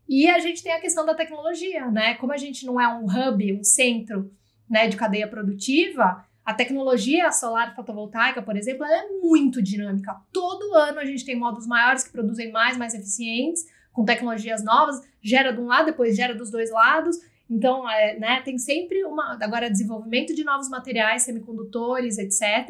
E 0.08 0.30
a 0.30 0.40
gente 0.40 0.62
tem 0.62 0.74
a 0.74 0.82
questão 0.82 1.06
da 1.06 1.16
tecnologia, 1.16 1.90
né? 1.90 2.16
Como 2.16 2.34
a 2.34 2.38
gente 2.38 2.66
não 2.66 2.80
é 2.80 2.88
um 2.94 3.06
hub, 3.06 3.58
um 3.58 3.64
centro 3.64 4.30
né, 4.70 4.88
de 4.88 4.98
cadeia 4.98 5.28
produtiva, 5.28 6.25
a 6.46 6.54
tecnologia 6.54 7.32
solar 7.32 7.76
fotovoltaica, 7.76 8.40
por 8.40 8.56
exemplo, 8.56 8.86
é 8.86 9.10
muito 9.20 9.64
dinâmica. 9.64 10.16
Todo 10.32 10.76
ano 10.76 11.00
a 11.00 11.06
gente 11.06 11.26
tem 11.26 11.36
módulos 11.36 11.66
maiores 11.66 12.04
que 12.04 12.12
produzem 12.12 12.52
mais, 12.52 12.78
mais 12.78 12.94
eficientes, 12.94 13.66
com 13.92 14.06
tecnologias 14.06 14.64
novas, 14.64 15.02
gera 15.24 15.52
de 15.52 15.60
um 15.60 15.66
lado, 15.66 15.88
depois 15.88 16.16
gera 16.16 16.36
dos 16.36 16.52
dois 16.52 16.70
lados. 16.70 17.18
Então, 17.50 17.90
é, 17.90 18.20
né, 18.20 18.42
tem 18.42 18.60
sempre 18.60 19.04
uma. 19.06 19.38
Agora, 19.42 19.72
desenvolvimento 19.72 20.36
de 20.36 20.44
novos 20.44 20.70
materiais, 20.70 21.24
semicondutores, 21.24 22.20
etc. 22.20 22.70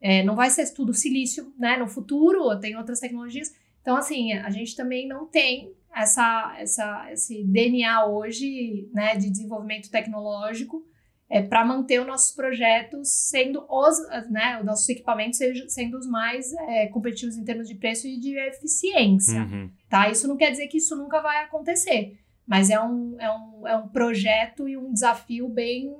É, 0.00 0.24
não 0.24 0.34
vai 0.34 0.50
ser 0.50 0.68
tudo 0.74 0.92
silício, 0.92 1.52
né? 1.56 1.76
No 1.76 1.86
futuro, 1.86 2.58
tem 2.58 2.76
outras 2.76 2.98
tecnologias. 2.98 3.54
Então, 3.80 3.96
assim, 3.96 4.32
a 4.32 4.50
gente 4.50 4.74
também 4.74 5.06
não 5.06 5.26
tem 5.26 5.72
essa, 5.94 6.56
essa, 6.58 7.12
esse 7.12 7.44
DNA 7.44 8.06
hoje, 8.06 8.88
né, 8.92 9.14
de 9.16 9.30
desenvolvimento 9.30 9.90
tecnológico 9.90 10.84
é, 11.34 11.42
para 11.42 11.64
manter 11.64 12.00
os 12.00 12.06
nossos 12.06 12.32
projetos 12.32 13.08
sendo 13.08 13.66
os, 13.68 13.98
né, 14.30 14.56
os 14.60 14.64
nossos 14.64 14.88
equipamentos 14.88 15.36
sendo 15.66 15.98
os 15.98 16.06
mais 16.06 16.52
é, 16.52 16.86
competitivos 16.86 17.36
em 17.36 17.42
termos 17.42 17.66
de 17.66 17.74
preço 17.74 18.06
e 18.06 18.20
de 18.20 18.38
eficiência, 18.38 19.40
uhum. 19.40 19.68
tá? 19.90 20.08
Isso 20.08 20.28
não 20.28 20.36
quer 20.36 20.52
dizer 20.52 20.68
que 20.68 20.78
isso 20.78 20.94
nunca 20.94 21.20
vai 21.20 21.42
acontecer, 21.42 22.16
mas 22.46 22.70
é 22.70 22.80
um, 22.80 23.16
é 23.18 23.28
um, 23.28 23.66
é 23.66 23.76
um 23.76 23.88
projeto 23.88 24.68
e 24.68 24.76
um 24.76 24.92
desafio 24.92 25.48
bem, 25.48 25.92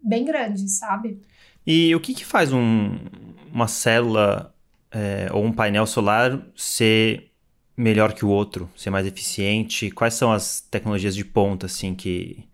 bem 0.00 0.24
grande, 0.24 0.68
sabe? 0.70 1.20
E 1.66 1.92
o 1.92 1.98
que, 1.98 2.14
que 2.14 2.24
faz 2.24 2.52
um, 2.52 2.96
uma 3.52 3.66
célula 3.66 4.54
é, 4.92 5.28
ou 5.32 5.44
um 5.44 5.52
painel 5.52 5.84
solar 5.88 6.40
ser 6.54 7.32
melhor 7.76 8.12
que 8.12 8.24
o 8.24 8.28
outro, 8.28 8.70
ser 8.76 8.90
mais 8.90 9.04
eficiente? 9.04 9.90
Quais 9.90 10.14
são 10.14 10.32
as 10.32 10.60
tecnologias 10.60 11.16
de 11.16 11.24
ponta, 11.24 11.66
assim, 11.66 11.92
que 11.92 12.46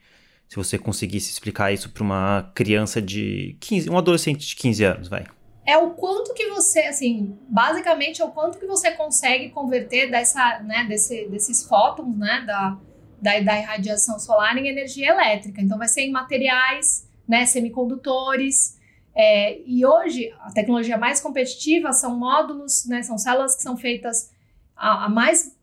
se 0.53 0.57
você 0.57 0.79
conseguisse 0.79 1.31
explicar 1.31 1.73
isso 1.73 1.89
para 1.89 2.03
uma 2.03 2.53
criança 2.55 3.01
de 3.01 3.57
15, 3.59 3.89
um 3.89 3.97
adolescente 3.97 4.47
de 4.47 4.55
15 4.55 4.85
anos, 4.85 5.09
vai. 5.09 5.25
É 5.65 5.79
o 5.79 5.93
quanto 5.93 6.35
que 6.35 6.47
você, 6.51 6.81
assim, 6.81 7.39
basicamente 7.49 8.21
é 8.21 8.25
o 8.27 8.31
quanto 8.33 8.59
que 8.59 8.67
você 8.67 8.91
consegue 8.91 9.49
converter 9.49 10.11
dessa, 10.11 10.61
né, 10.61 10.85
desse, 10.87 11.27
desses 11.29 11.65
fótons, 11.67 12.19
né, 12.19 12.45
da, 12.47 12.79
da, 13.19 13.41
da 13.41 13.59
irradiação 13.61 14.19
solar 14.19 14.59
em 14.59 14.69
energia 14.69 15.13
elétrica. 15.13 15.63
Então 15.63 15.79
vai 15.79 15.89
ser 15.89 16.03
em 16.03 16.11
materiais, 16.11 17.09
né, 17.27 17.47
semicondutores, 17.47 18.79
é, 19.15 19.59
e 19.65 19.87
hoje 19.87 20.35
a 20.41 20.53
tecnologia 20.53 20.99
mais 20.99 21.19
competitiva 21.19 21.95
são 21.95 22.15
módulos, 22.15 22.85
né, 22.87 23.03
são 23.03 23.17
células 23.17 23.57
que 23.57 23.63
são 23.63 23.79
feitas 23.79 24.31
a, 24.77 25.07
a 25.07 25.09
mais 25.09 25.57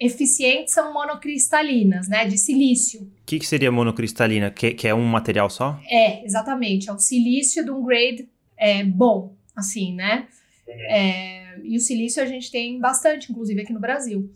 eficientes 0.00 0.74
são 0.74 0.92
monocristalinas, 0.92 2.08
né, 2.08 2.26
de 2.26 2.36
silício. 2.36 3.02
O 3.02 3.24
que, 3.24 3.38
que, 3.38 3.46
seria 3.46 3.70
monocristalina? 3.70 4.50
Que, 4.50 4.72
que, 4.72 4.88
é 4.88 4.94
um 4.94 5.04
material 5.04 5.48
só? 5.48 5.80
É, 5.88 6.24
exatamente. 6.24 6.88
É 6.88 6.92
o 6.92 6.98
silício 6.98 7.64
de 7.64 7.70
um 7.70 7.84
grade 7.84 8.28
é, 8.56 8.82
bom, 8.84 9.36
assim, 9.54 9.94
né? 9.94 10.26
É, 10.66 11.58
e 11.62 11.76
o 11.76 11.80
silício 11.80 12.22
a 12.22 12.26
gente 12.26 12.50
tem 12.50 12.78
bastante, 12.78 13.30
inclusive 13.30 13.60
aqui 13.60 13.72
no 13.72 13.80
Brasil. 13.80 14.30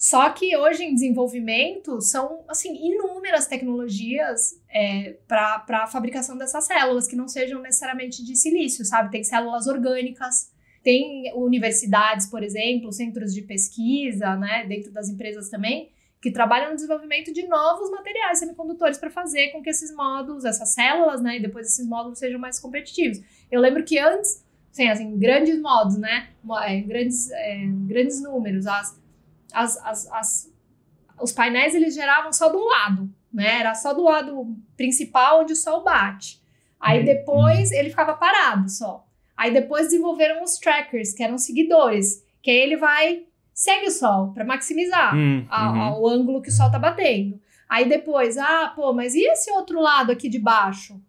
Só 0.00 0.30
que 0.30 0.56
hoje 0.56 0.82
em 0.82 0.94
desenvolvimento 0.94 2.00
são 2.00 2.42
assim 2.48 2.74
inúmeras 2.74 3.46
tecnologias 3.46 4.58
é, 4.70 5.18
para 5.28 5.62
a 5.68 5.86
fabricação 5.86 6.38
dessas 6.38 6.64
células 6.64 7.06
que 7.06 7.14
não 7.14 7.28
sejam 7.28 7.60
necessariamente 7.60 8.24
de 8.24 8.34
silício, 8.34 8.82
sabe? 8.84 9.10
Tem 9.10 9.22
células 9.22 9.66
orgânicas, 9.66 10.50
tem 10.82 11.32
universidades, 11.34 12.26
por 12.26 12.42
exemplo, 12.42 12.92
centros 12.92 13.34
de 13.34 13.42
pesquisa, 13.42 14.36
né, 14.36 14.64
dentro 14.66 14.90
das 14.90 15.08
empresas 15.08 15.48
também, 15.48 15.90
que 16.20 16.30
trabalham 16.30 16.70
no 16.70 16.74
desenvolvimento 16.74 17.32
de 17.32 17.46
novos 17.46 17.90
materiais 17.90 18.38
semicondutores 18.38 18.98
para 18.98 19.10
fazer 19.10 19.48
com 19.48 19.62
que 19.62 19.70
esses 19.70 19.94
módulos, 19.94 20.44
essas 20.44 20.70
células, 20.70 21.22
né, 21.22 21.36
e 21.36 21.40
depois 21.40 21.66
esses 21.66 21.86
módulos 21.86 22.18
sejam 22.18 22.38
mais 22.38 22.58
competitivos. 22.58 23.20
Eu 23.50 23.60
lembro 23.60 23.84
que 23.84 23.98
antes, 23.98 24.44
assim, 24.70 24.88
assim 24.88 25.18
grandes 25.18 25.60
modos, 25.60 25.96
né, 25.96 26.28
é, 26.62 26.80
grandes, 26.80 27.30
é, 27.30 27.66
grandes 27.86 28.22
números, 28.22 28.66
as 28.66 29.00
as, 29.52 29.76
as, 29.84 30.06
as, 30.12 30.52
os 31.20 31.32
painéis 31.32 31.74
eles 31.74 31.94
geravam 31.94 32.32
só 32.32 32.48
de 32.48 32.56
um 32.56 32.64
lado, 32.64 33.12
né? 33.32 33.60
Era 33.60 33.74
só 33.74 33.92
do 33.92 34.02
lado 34.02 34.56
principal 34.76 35.42
onde 35.42 35.52
o 35.52 35.56
sol 35.56 35.82
bate. 35.82 36.40
Aí 36.78 37.00
uhum. 37.00 37.04
depois 37.04 37.70
ele 37.72 37.90
ficava 37.90 38.14
parado 38.14 38.68
só. 38.68 39.06
Aí 39.40 39.54
depois 39.54 39.84
desenvolveram 39.84 40.42
os 40.42 40.58
trackers, 40.58 41.14
que 41.14 41.22
eram 41.22 41.38
seguidores, 41.38 42.22
que 42.42 42.50
aí 42.50 42.58
ele 42.58 42.76
vai 42.76 43.24
segue 43.54 43.86
o 43.86 43.90
sol 43.90 44.34
para 44.34 44.44
maximizar 44.44 45.16
hum, 45.16 45.46
a, 45.48 45.70
uhum. 45.70 45.80
a, 45.80 45.98
o 45.98 46.06
ângulo 46.06 46.42
que 46.42 46.50
o 46.50 46.52
sol 46.52 46.70
tá 46.70 46.78
batendo. 46.78 47.40
Aí 47.66 47.88
depois, 47.88 48.36
ah, 48.36 48.70
pô, 48.76 48.92
mas 48.92 49.14
e 49.14 49.22
esse 49.22 49.50
outro 49.50 49.80
lado 49.80 50.12
aqui 50.12 50.28
de 50.28 50.38
baixo? 50.38 51.00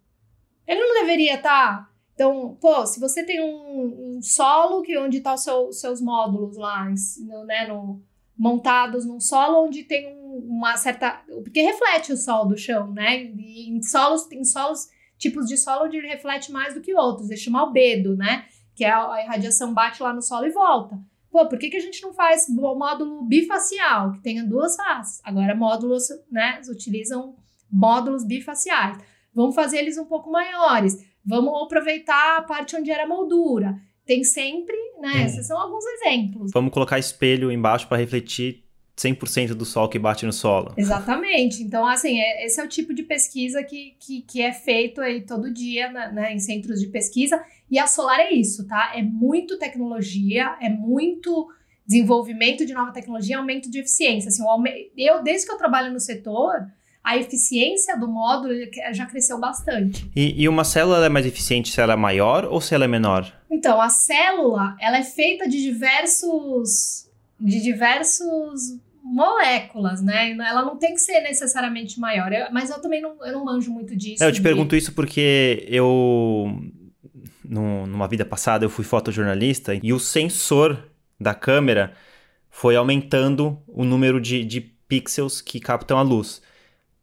Ele 0.66 0.80
não 0.80 1.02
deveria 1.02 1.34
estar. 1.34 1.76
Tá? 1.76 1.90
Então, 2.14 2.56
pô, 2.58 2.86
se 2.86 2.98
você 2.98 3.22
tem 3.22 3.38
um, 3.42 4.16
um 4.16 4.22
solo 4.22 4.80
que 4.80 4.96
onde 4.96 5.20
tá 5.20 5.34
os 5.34 5.42
seu, 5.42 5.70
seus 5.70 6.00
módulos 6.00 6.56
lá, 6.56 6.88
no, 7.20 7.44
né, 7.44 7.66
no, 7.66 8.02
montados 8.34 9.04
num 9.04 9.20
solo 9.20 9.66
onde 9.66 9.84
tem 9.84 10.10
uma 10.48 10.78
certa. 10.78 11.22
Porque 11.44 11.60
reflete 11.60 12.14
o 12.14 12.16
sol 12.16 12.48
do 12.48 12.56
chão, 12.56 12.90
né? 12.92 13.24
E 13.24 13.68
em 13.68 13.82
solos, 13.82 14.24
tem 14.24 14.42
solos, 14.42 14.88
tipos 15.22 15.46
de 15.46 15.56
solo 15.56 15.86
onde 15.86 15.96
ele 15.96 16.08
reflete 16.08 16.50
mais 16.50 16.74
do 16.74 16.80
que 16.80 16.92
outros. 16.92 17.30
Ele 17.30 17.38
chama 17.38 17.60
albedo, 17.60 18.16
né? 18.16 18.44
Que 18.74 18.84
é 18.84 18.90
a, 18.90 19.22
irradiação 19.22 19.72
bate 19.72 20.02
lá 20.02 20.12
no 20.12 20.20
solo 20.20 20.46
e 20.46 20.50
volta. 20.50 20.98
Pô, 21.30 21.48
por 21.48 21.58
que, 21.58 21.70
que 21.70 21.76
a 21.76 21.80
gente 21.80 22.02
não 22.02 22.12
faz 22.12 22.48
o 22.48 22.74
módulo 22.74 23.22
bifacial, 23.22 24.12
que 24.12 24.20
tenha 24.20 24.44
duas 24.44 24.76
faces? 24.76 25.20
Agora, 25.24 25.54
módulos, 25.54 26.08
né? 26.30 26.60
Utilizam 26.68 27.36
módulos 27.70 28.24
bifaciais. 28.24 28.98
Vamos 29.32 29.54
fazer 29.54 29.78
eles 29.78 29.96
um 29.96 30.04
pouco 30.04 30.30
maiores. 30.30 30.98
Vamos 31.24 31.62
aproveitar 31.62 32.38
a 32.38 32.42
parte 32.42 32.76
onde 32.76 32.90
era 32.90 33.06
moldura. 33.06 33.80
Tem 34.04 34.24
sempre, 34.24 34.76
né? 35.00 35.14
Hum. 35.14 35.24
Esses 35.24 35.46
são 35.46 35.58
alguns 35.58 35.84
exemplos. 35.86 36.50
Vamos 36.52 36.72
colocar 36.72 36.98
espelho 36.98 37.50
embaixo 37.50 37.86
para 37.86 37.98
refletir 37.98 38.64
100% 38.96 39.54
do 39.54 39.64
sol 39.64 39.88
que 39.88 39.98
bate 39.98 40.26
no 40.26 40.32
solo. 40.32 40.72
Exatamente. 40.76 41.62
Então, 41.62 41.86
assim, 41.86 42.20
é, 42.20 42.44
esse 42.44 42.60
é 42.60 42.64
o 42.64 42.68
tipo 42.68 42.92
de 42.92 43.02
pesquisa 43.02 43.62
que, 43.62 43.96
que, 43.98 44.22
que 44.22 44.42
é 44.42 44.52
feito 44.52 45.00
aí 45.00 45.22
todo 45.22 45.52
dia 45.52 45.90
né, 45.90 46.32
em 46.32 46.38
centros 46.38 46.80
de 46.80 46.88
pesquisa. 46.88 47.42
E 47.70 47.78
a 47.78 47.86
Solar 47.86 48.20
é 48.20 48.32
isso, 48.32 48.66
tá? 48.66 48.92
É 48.94 49.02
muito 49.02 49.58
tecnologia, 49.58 50.56
é 50.60 50.68
muito 50.68 51.48
desenvolvimento 51.86 52.64
de 52.64 52.72
nova 52.72 52.92
tecnologia, 52.92 53.38
aumento 53.38 53.70
de 53.70 53.80
eficiência. 53.80 54.28
Assim, 54.28 54.42
eu, 54.96 55.22
desde 55.22 55.46
que 55.46 55.52
eu 55.52 55.58
trabalho 55.58 55.92
no 55.92 55.98
setor, 55.98 56.66
a 57.02 57.16
eficiência 57.16 57.98
do 57.98 58.06
módulo 58.06 58.52
já 58.92 59.06
cresceu 59.06 59.38
bastante. 59.38 60.08
E, 60.14 60.42
e, 60.42 60.48
uma 60.48 60.64
célula 60.64 61.04
é 61.04 61.08
mais 61.08 61.26
eficiente 61.26 61.72
se 61.72 61.80
ela 61.80 61.94
é 61.94 61.96
maior 61.96 62.44
ou 62.44 62.60
se 62.60 62.74
ela 62.74 62.84
é 62.84 62.88
menor? 62.88 63.32
Então, 63.50 63.80
a 63.80 63.88
célula, 63.88 64.76
ela 64.80 64.98
é 64.98 65.02
feita 65.02 65.48
de 65.48 65.60
diversos 65.60 67.10
de 67.42 67.60
diversos 67.60 68.78
moléculas, 69.02 70.00
né? 70.00 70.30
Ela 70.30 70.62
não 70.62 70.76
tem 70.76 70.94
que 70.94 71.00
ser 71.00 71.20
necessariamente 71.20 71.98
maior. 71.98 72.32
Eu, 72.32 72.52
mas 72.52 72.70
eu 72.70 72.80
também 72.80 73.02
não, 73.02 73.16
eu 73.24 73.32
não 73.32 73.44
manjo 73.44 73.70
muito 73.72 73.96
disso. 73.96 74.22
É, 74.22 74.28
eu 74.28 74.32
te 74.32 74.36
de... 74.36 74.42
pergunto 74.42 74.76
isso 74.76 74.92
porque 74.92 75.66
eu 75.68 76.62
no, 77.44 77.86
numa 77.86 78.06
vida 78.06 78.24
passada 78.24 78.64
eu 78.64 78.70
fui 78.70 78.84
fotojornalista 78.84 79.74
e 79.82 79.92
o 79.92 79.98
sensor 79.98 80.88
da 81.20 81.34
câmera 81.34 81.92
foi 82.48 82.76
aumentando 82.76 83.60
o 83.66 83.84
número 83.84 84.20
de, 84.20 84.44
de 84.44 84.60
pixels 84.60 85.40
que 85.40 85.58
captam 85.58 85.98
a 85.98 86.02
luz. 86.02 86.40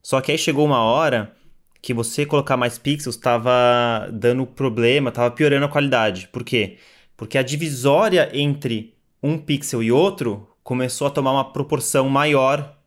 Só 0.02 0.22
que 0.22 0.32
aí 0.32 0.38
chegou 0.38 0.66
uma 0.66 0.82
hora 0.82 1.36
que 1.82 1.94
você 1.94 2.26
colocar 2.26 2.56
mais 2.56 2.78
pixels 2.78 3.16
estava 3.16 4.10
dando 4.12 4.46
problema, 4.46 5.10
estava 5.10 5.32
piorando 5.32 5.66
a 5.66 5.70
qualidade. 5.70 6.30
Por 6.30 6.44
quê? 6.44 6.78
Porque 7.18 7.38
a 7.38 7.44
divisória 7.44 8.30
entre 8.34 8.99
um 9.22 9.38
pixel 9.38 9.84
e 9.84 9.92
outro 9.92 10.48
começou 10.64 11.08
a 11.08 11.12
tomar 11.12 11.32
uma 11.32 11.52
proporção 11.52 12.10
maior 12.10 12.78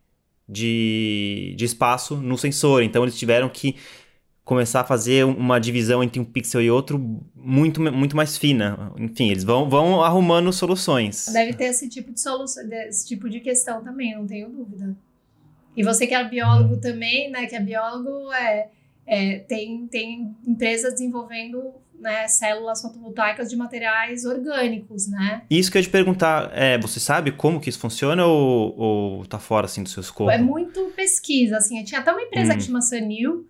de, 0.48 1.54
de 1.56 1.64
espaço 1.64 2.16
no 2.16 2.36
sensor. 2.36 2.82
Então 2.82 3.02
eles 3.02 3.18
tiveram 3.18 3.48
que 3.48 3.76
começar 4.44 4.80
a 4.80 4.84
fazer 4.84 5.24
uma 5.24 5.58
divisão 5.58 6.02
entre 6.02 6.20
um 6.20 6.24
pixel 6.24 6.60
e 6.60 6.70
outro 6.70 6.98
muito, 7.34 7.80
muito 7.80 8.16
mais 8.16 8.36
fina. 8.36 8.92
Enfim, 8.98 9.30
eles 9.30 9.44
vão, 9.44 9.68
vão 9.68 10.02
arrumando 10.02 10.52
soluções. 10.52 11.26
Deve 11.32 11.54
ter 11.54 11.66
esse 11.66 11.88
tipo 11.88 12.12
de 12.12 12.20
solução, 12.20 12.62
esse 12.72 13.06
tipo 13.06 13.30
de 13.30 13.40
questão 13.40 13.82
também, 13.82 14.14
não 14.14 14.26
tenho 14.26 14.48
dúvida. 14.48 14.96
E 15.76 15.82
você 15.82 16.06
que 16.06 16.14
é 16.14 16.28
biólogo 16.28 16.76
também, 16.76 17.30
né? 17.30 17.46
Que 17.46 17.56
é 17.56 17.60
biólogo, 17.60 18.30
é, 18.32 18.68
é, 19.06 19.38
tem, 19.38 19.86
tem 19.86 20.36
empresas 20.46 20.92
desenvolvendo 20.92 21.72
né, 22.02 22.26
células 22.26 22.82
fotovoltaicas 22.82 23.48
de 23.48 23.56
materiais 23.56 24.24
orgânicos, 24.24 25.08
né? 25.08 25.42
Isso 25.48 25.70
que 25.70 25.78
eu 25.78 25.80
ia 25.80 25.86
te 25.86 25.90
perguntar, 25.90 26.50
é, 26.52 26.76
você 26.76 26.98
sabe 26.98 27.30
como 27.30 27.60
que 27.60 27.70
isso 27.70 27.78
funciona 27.78 28.26
ou, 28.26 28.76
ou 28.76 29.26
tá 29.26 29.38
fora, 29.38 29.66
assim, 29.66 29.84
do 29.84 29.88
seu 29.88 30.00
escopo? 30.00 30.30
É 30.30 30.36
muito 30.36 30.92
pesquisa, 30.96 31.58
assim. 31.58 31.82
Tinha 31.84 32.00
até 32.00 32.10
uma 32.10 32.20
empresa 32.20 32.52
hum. 32.52 32.56
que 32.56 32.62
chama 32.64 32.80
Sanil, 32.80 33.46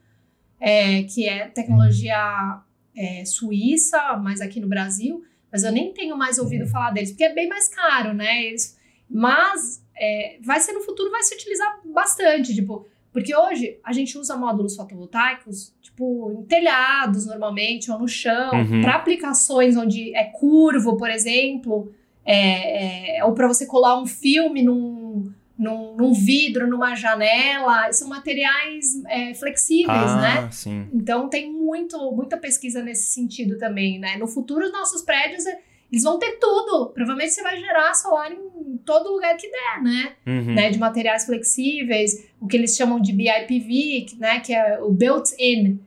é, 0.61 1.03
que 1.05 1.27
é 1.27 1.49
tecnologia 1.49 2.61
é, 2.95 3.25
suíça, 3.25 4.17
mas 4.23 4.43
aqui 4.43 4.61
no 4.61 4.69
Brasil, 4.69 5.25
mas 5.51 5.65
eu 5.65 5.73
nem 5.73 5.93
tenho 5.95 6.17
mais 6.17 6.39
ouvido 6.39 6.65
hum. 6.65 6.69
falar 6.69 6.91
deles, 6.91 7.11
porque 7.11 7.25
é 7.25 7.35
bem 7.35 7.49
mais 7.49 7.69
caro, 7.69 8.13
né? 8.13 8.45
Eles, 8.45 8.79
mas 9.09 9.83
é, 9.97 10.39
vai 10.43 10.61
ser 10.61 10.73
no 10.73 10.83
futuro, 10.83 11.11
vai 11.11 11.23
se 11.23 11.35
utilizar 11.35 11.81
bastante, 11.87 12.55
tipo, 12.55 12.87
porque 13.13 13.35
hoje 13.35 13.79
a 13.83 13.93
gente 13.93 14.17
usa 14.19 14.37
módulos 14.37 14.77
fotovoltaicos, 14.77 15.75
tipo, 15.93 16.33
em 16.33 16.43
telhados 16.45 17.27
normalmente, 17.27 17.91
ou 17.91 17.99
no 17.99 18.09
chão, 18.09 18.53
uhum. 18.53 18.83
para 18.83 18.97
aplicações 18.97 19.77
onde 19.77 20.15
é 20.17 20.25
curvo, 20.25 20.97
por 20.97 21.11
exemplo, 21.11 21.93
é, 22.25 23.19
é, 23.19 23.25
ou 23.25 23.33
para 23.33 23.47
você 23.47 23.67
colar 23.67 24.01
um 24.01 24.07
filme 24.07 24.63
num, 24.63 25.31
num, 25.59 25.97
num, 25.97 26.13
vidro, 26.13 26.69
numa 26.69 26.95
janela, 26.95 27.93
são 27.93 28.09
materiais 28.09 29.03
é, 29.07 29.35
flexíveis, 29.35 30.11
ah, 30.11 30.21
né? 30.21 30.49
Sim. 30.51 30.89
Então 30.93 31.29
tem 31.29 31.51
muito, 31.53 31.99
muita 32.13 32.37
pesquisa 32.37 32.83
nesse 32.83 33.13
sentido 33.13 33.59
também, 33.59 33.99
né? 33.99 34.17
No 34.17 34.27
futuro, 34.27 34.65
os 34.65 34.73
nossos 34.73 35.03
prédios 35.03 35.47
é, 35.47 35.59
eles 35.93 36.05
vão 36.05 36.19
ter 36.19 36.39
tudo. 36.39 36.87
Provavelmente 36.87 37.35
você 37.35 37.43
vai 37.43 37.61
gerar 37.61 37.93
solar 37.93 38.33
em 38.33 38.79
todo 38.79 39.13
lugar 39.13 39.37
que 39.37 39.47
der, 39.51 39.83
né? 39.83 40.13
Uhum. 40.27 40.55
né? 40.55 40.71
De 40.71 40.79
materiais 40.79 41.27
flexíveis, 41.27 42.27
o 42.41 42.49
que 42.49 42.57
eles 42.57 42.75
chamam 42.75 42.99
de 42.99 43.13
BIPV, 43.13 44.07
né? 44.19 44.41
Que 44.41 44.55
é 44.55 44.81
o 44.81 44.91
built-in 44.91 45.79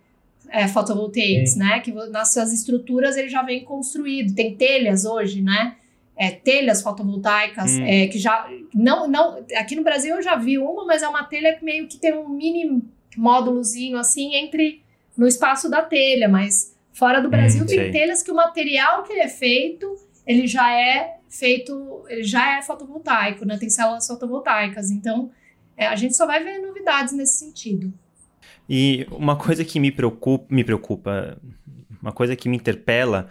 é, 0.50 0.68
photovoltaics, 0.68 1.56
né? 1.56 1.80
Que 1.80 1.92
nas 1.92 2.32
suas 2.32 2.54
estruturas 2.54 3.18
ele 3.18 3.30
já 3.30 3.42
vem 3.42 3.66
construído. 3.66 4.36
Tem 4.36 4.56
telhas 4.56 5.06
hoje, 5.06 5.42
né? 5.42 5.76
É, 6.16 6.30
telhas 6.30 6.84
fotovoltaicas 6.84 7.72
hum. 7.72 7.84
é, 7.84 8.08
que 8.08 8.18
já 8.18 8.48
não 8.74 9.06
não 9.06 9.44
aqui 9.58 9.76
no 9.76 9.84
Brasil 9.84 10.16
eu 10.16 10.22
já 10.22 10.38
vi 10.38 10.58
uma 10.58 10.86
mas 10.86 11.04
é 11.04 11.08
uma 11.10 11.26
telha 11.26 11.54
que 11.58 11.66
meio 11.66 11.90
que 11.90 11.98
tem 11.98 12.14
um 12.14 12.30
mini 12.30 12.82
módulozinho 13.18 13.98
assim 13.98 14.34
entre 14.34 14.82
no 15.18 15.28
espaço 15.28 15.70
da 15.70 15.82
telha 15.82 16.30
mas 16.30 16.74
Fora 16.96 17.22
do 17.22 17.30
Brasil 17.30 17.64
hum, 17.64 17.66
tem 17.66 17.78
sei. 17.78 17.92
telhas 17.92 18.24
que 18.24 18.32
o 18.32 18.36
material 18.36 19.04
que 19.04 19.12
ele 19.12 19.22
é 19.22 19.28
feito, 19.28 19.96
ele 20.26 20.48
já 20.48 20.72
é 20.72 21.18
feito, 21.30 22.06
ele 22.08 22.24
já 22.24 22.58
é 22.58 22.62
fotovoltaico, 22.62 23.44
né? 23.44 23.58
Tem 23.58 23.70
células 23.70 24.08
fotovoltaicas. 24.08 24.90
Então, 24.90 25.30
é, 25.76 25.88
a 25.88 25.96
gente 25.98 26.16
só 26.16 26.26
vai 26.26 26.42
ver 26.42 26.60
novidades 26.60 27.14
nesse 27.14 27.38
sentido. 27.38 27.94
E 28.70 29.06
uma 29.12 29.36
coisa 29.36 29.66
que 29.66 29.78
me 29.78 29.92
preocupa, 29.92 30.46
me 30.50 30.64
preocupa, 30.64 31.38
uma 32.02 32.14
coisa 32.14 32.34
que 32.34 32.48
me 32.48 32.56
interpela 32.56 33.28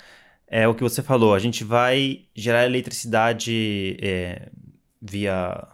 é 0.46 0.68
o 0.68 0.74
que 0.74 0.82
você 0.82 1.02
falou. 1.02 1.34
A 1.34 1.38
gente 1.38 1.64
vai 1.64 2.26
gerar 2.34 2.66
eletricidade 2.66 3.96
é, 4.02 4.50
via 5.00 5.66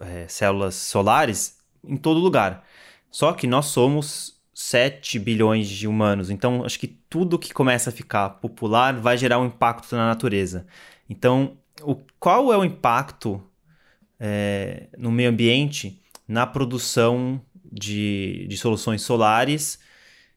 é, 0.00 0.28
células 0.28 0.76
solares 0.76 1.58
em 1.84 1.96
todo 1.96 2.20
lugar. 2.20 2.64
Só 3.10 3.32
que 3.32 3.48
nós 3.48 3.66
somos 3.66 4.40
7 4.62 5.18
bilhões 5.18 5.68
de 5.68 5.88
humanos. 5.88 6.30
Então, 6.30 6.64
acho 6.64 6.78
que 6.78 6.86
tudo 6.86 7.38
que 7.38 7.52
começa 7.52 7.90
a 7.90 7.92
ficar 7.92 8.30
popular 8.30 8.94
vai 8.94 9.18
gerar 9.18 9.40
um 9.40 9.46
impacto 9.46 9.96
na 9.96 10.06
natureza. 10.06 10.66
Então, 11.10 11.58
o, 11.82 11.96
qual 12.20 12.52
é 12.52 12.56
o 12.56 12.64
impacto 12.64 13.42
é, 14.20 14.88
no 14.96 15.10
meio 15.10 15.30
ambiente 15.30 16.00
na 16.28 16.46
produção 16.46 17.40
de, 17.64 18.46
de 18.48 18.56
soluções 18.56 19.02
solares? 19.02 19.80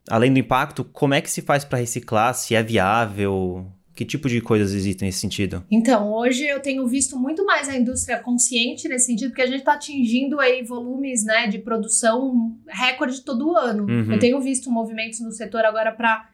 Além 0.09 0.33
do 0.33 0.39
impacto, 0.39 0.83
como 0.83 1.13
é 1.13 1.21
que 1.21 1.29
se 1.29 1.43
faz 1.43 1.63
para 1.63 1.77
reciclar? 1.77 2.33
Se 2.33 2.55
é 2.55 2.63
viável? 2.63 3.71
Que 3.95 4.03
tipo 4.03 4.27
de 4.27 4.41
coisas 4.41 4.73
existem 4.73 5.07
nesse 5.07 5.19
sentido? 5.19 5.63
Então, 5.71 6.11
hoje 6.11 6.45
eu 6.45 6.59
tenho 6.59 6.85
visto 6.85 7.17
muito 7.17 7.45
mais 7.45 7.69
a 7.69 7.77
indústria 7.77 8.19
consciente 8.19 8.89
nesse 8.89 9.05
sentido, 9.05 9.29
porque 9.29 9.41
a 9.41 9.47
gente 9.47 9.59
está 9.59 9.75
atingindo 9.75 10.37
aí 10.41 10.61
volumes 10.63 11.23
né, 11.23 11.47
de 11.47 11.59
produção 11.59 12.57
recorde 12.67 13.21
todo 13.21 13.55
ano. 13.55 13.85
Uhum. 13.85 14.11
Eu 14.11 14.19
tenho 14.19 14.41
visto 14.41 14.69
movimentos 14.69 15.21
no 15.21 15.31
setor 15.31 15.63
agora 15.63 15.93
para 15.93 16.27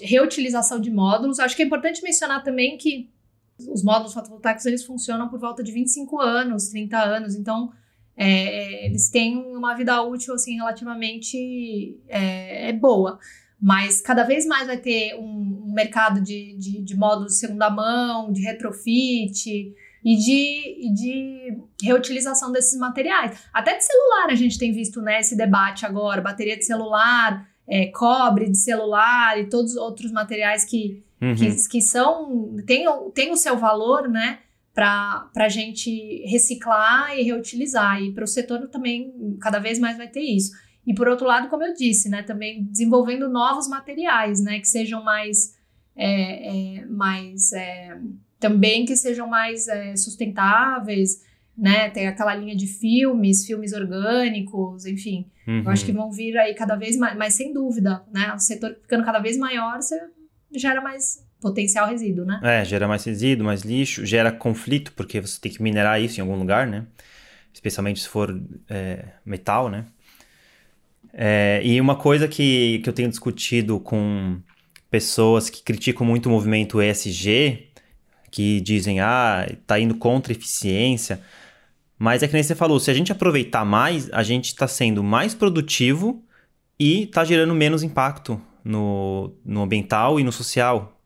reutilização 0.00 0.80
de 0.80 0.88
módulos. 0.88 1.40
Acho 1.40 1.56
que 1.56 1.62
é 1.62 1.66
importante 1.66 2.00
mencionar 2.00 2.44
também 2.44 2.78
que 2.78 3.10
os 3.58 3.82
módulos 3.82 4.14
fotovoltaicos 4.14 4.66
eles 4.66 4.84
funcionam 4.84 5.28
por 5.28 5.40
volta 5.40 5.64
de 5.64 5.72
25 5.72 6.20
anos, 6.20 6.68
30 6.68 6.96
anos, 6.96 7.34
então 7.34 7.72
é, 8.16 8.86
eles 8.86 9.08
têm 9.10 9.36
uma 9.36 9.74
vida 9.74 10.00
útil 10.02 10.34
assim 10.34 10.56
relativamente 10.56 11.98
é, 12.08 12.68
é 12.68 12.72
boa. 12.72 13.18
Mas 13.60 14.00
cada 14.02 14.22
vez 14.22 14.44
mais 14.46 14.66
vai 14.66 14.76
ter 14.76 15.14
um, 15.14 15.72
mercado 15.74 16.20
de, 16.20 16.56
de, 16.58 16.82
de 16.82 16.96
de 17.26 17.34
segunda 17.34 17.70
mão, 17.70 18.32
de 18.32 18.42
retrofit 18.42 19.72
e 20.04 20.16
de, 20.16 20.92
de 20.94 21.58
reutilização 21.82 22.52
desses 22.52 22.78
materiais. 22.78 23.38
Até 23.52 23.76
de 23.76 23.84
celular 23.84 24.26
a 24.30 24.34
gente 24.34 24.58
tem 24.58 24.72
visto 24.72 25.00
né, 25.02 25.20
esse 25.20 25.36
debate 25.36 25.84
agora, 25.86 26.20
bateria 26.20 26.56
de 26.56 26.64
celular, 26.64 27.48
é, 27.68 27.86
cobre 27.86 28.48
de 28.50 28.58
celular 28.58 29.38
e 29.40 29.48
todos 29.48 29.72
os 29.72 29.76
outros 29.78 30.12
materiais 30.12 30.64
que, 30.64 31.02
Uhum. 31.20 31.34
que, 31.34 31.68
que 31.70 31.80
são 31.80 32.56
tem, 32.66 32.86
o- 32.86 33.10
tem 33.10 33.32
o 33.32 33.36
seu 33.36 33.56
valor, 33.56 34.06
né? 34.06 34.40
Para 34.74 35.30
a 35.34 35.48
gente 35.48 36.22
reciclar 36.26 37.18
e 37.18 37.22
reutilizar. 37.22 38.02
E 38.02 38.12
para 38.12 38.24
o 38.24 38.26
setor 38.26 38.68
também, 38.68 39.14
cada 39.40 39.58
vez 39.58 39.78
mais 39.78 39.96
vai 39.96 40.08
ter 40.08 40.20
isso. 40.20 40.52
E 40.86 40.94
por 40.94 41.08
outro 41.08 41.26
lado, 41.26 41.48
como 41.48 41.64
eu 41.64 41.74
disse, 41.74 42.08
né? 42.08 42.22
Também 42.22 42.62
desenvolvendo 42.64 43.28
novos 43.28 43.68
materiais, 43.68 44.40
né? 44.40 44.60
Que 44.60 44.68
sejam 44.68 45.02
mais. 45.02 45.56
é, 45.96 46.78
é, 46.78 46.86
mais 46.86 47.52
é, 47.52 47.98
também 48.38 48.84
que 48.84 48.94
sejam 48.96 49.26
mais 49.26 49.66
é, 49.66 49.96
sustentáveis, 49.96 51.22
né? 51.56 51.90
Tem 51.90 52.06
aquela 52.06 52.34
linha 52.34 52.54
de 52.54 52.66
filmes, 52.66 53.46
filmes 53.46 53.72
orgânicos, 53.72 54.86
enfim. 54.86 55.26
Uhum. 55.46 55.62
Eu 55.64 55.70
acho 55.70 55.84
que 55.84 55.92
vão 55.92 56.10
vir 56.10 56.36
aí 56.36 56.54
cada 56.54 56.76
vez 56.76 56.96
mais, 56.96 57.16
mas 57.16 57.34
sem 57.34 57.52
dúvida, 57.52 58.04
né? 58.12 58.32
O 58.34 58.38
setor 58.38 58.76
ficando 58.82 59.04
cada 59.04 59.18
vez 59.18 59.38
maior, 59.38 59.76
você 59.76 59.98
gera 60.54 60.80
mais 60.80 61.24
potencial 61.40 61.88
resíduo, 61.88 62.24
né? 62.24 62.40
É, 62.42 62.64
gera 62.64 62.86
mais 62.86 63.04
resíduo, 63.04 63.46
mais 63.46 63.62
lixo, 63.62 64.04
gera 64.04 64.30
conflito, 64.30 64.92
porque 64.92 65.20
você 65.20 65.40
tem 65.40 65.52
que 65.52 65.62
minerar 65.62 66.00
isso 66.00 66.18
em 66.18 66.22
algum 66.22 66.36
lugar, 66.36 66.66
né? 66.66 66.86
Especialmente 67.52 68.00
se 68.00 68.08
for 68.08 68.38
é, 68.68 69.04
metal, 69.24 69.70
né? 69.70 69.86
É, 71.18 71.62
e 71.64 71.80
uma 71.80 71.96
coisa 71.96 72.28
que, 72.28 72.80
que 72.80 72.88
eu 72.90 72.92
tenho 72.92 73.08
discutido 73.08 73.80
com 73.80 74.38
pessoas 74.90 75.48
que 75.48 75.62
criticam 75.62 76.06
muito 76.06 76.26
o 76.26 76.30
movimento 76.30 76.80
ESG, 76.80 77.70
que 78.30 78.60
dizem, 78.60 79.00
ah, 79.00 79.48
tá 79.66 79.80
indo 79.80 79.94
contra 79.94 80.32
eficiência. 80.32 81.22
Mas 81.98 82.22
é 82.22 82.28
que 82.28 82.34
nem 82.34 82.42
você 82.42 82.54
falou, 82.54 82.78
se 82.78 82.90
a 82.90 82.94
gente 82.94 83.10
aproveitar 83.10 83.64
mais, 83.64 84.10
a 84.12 84.22
gente 84.22 84.46
está 84.46 84.68
sendo 84.68 85.02
mais 85.02 85.34
produtivo 85.34 86.22
e 86.78 87.04
está 87.04 87.24
gerando 87.24 87.54
menos 87.54 87.82
impacto 87.82 88.38
no, 88.62 89.32
no 89.42 89.62
ambiental 89.62 90.20
e 90.20 90.24
no 90.24 90.30
social 90.30 91.00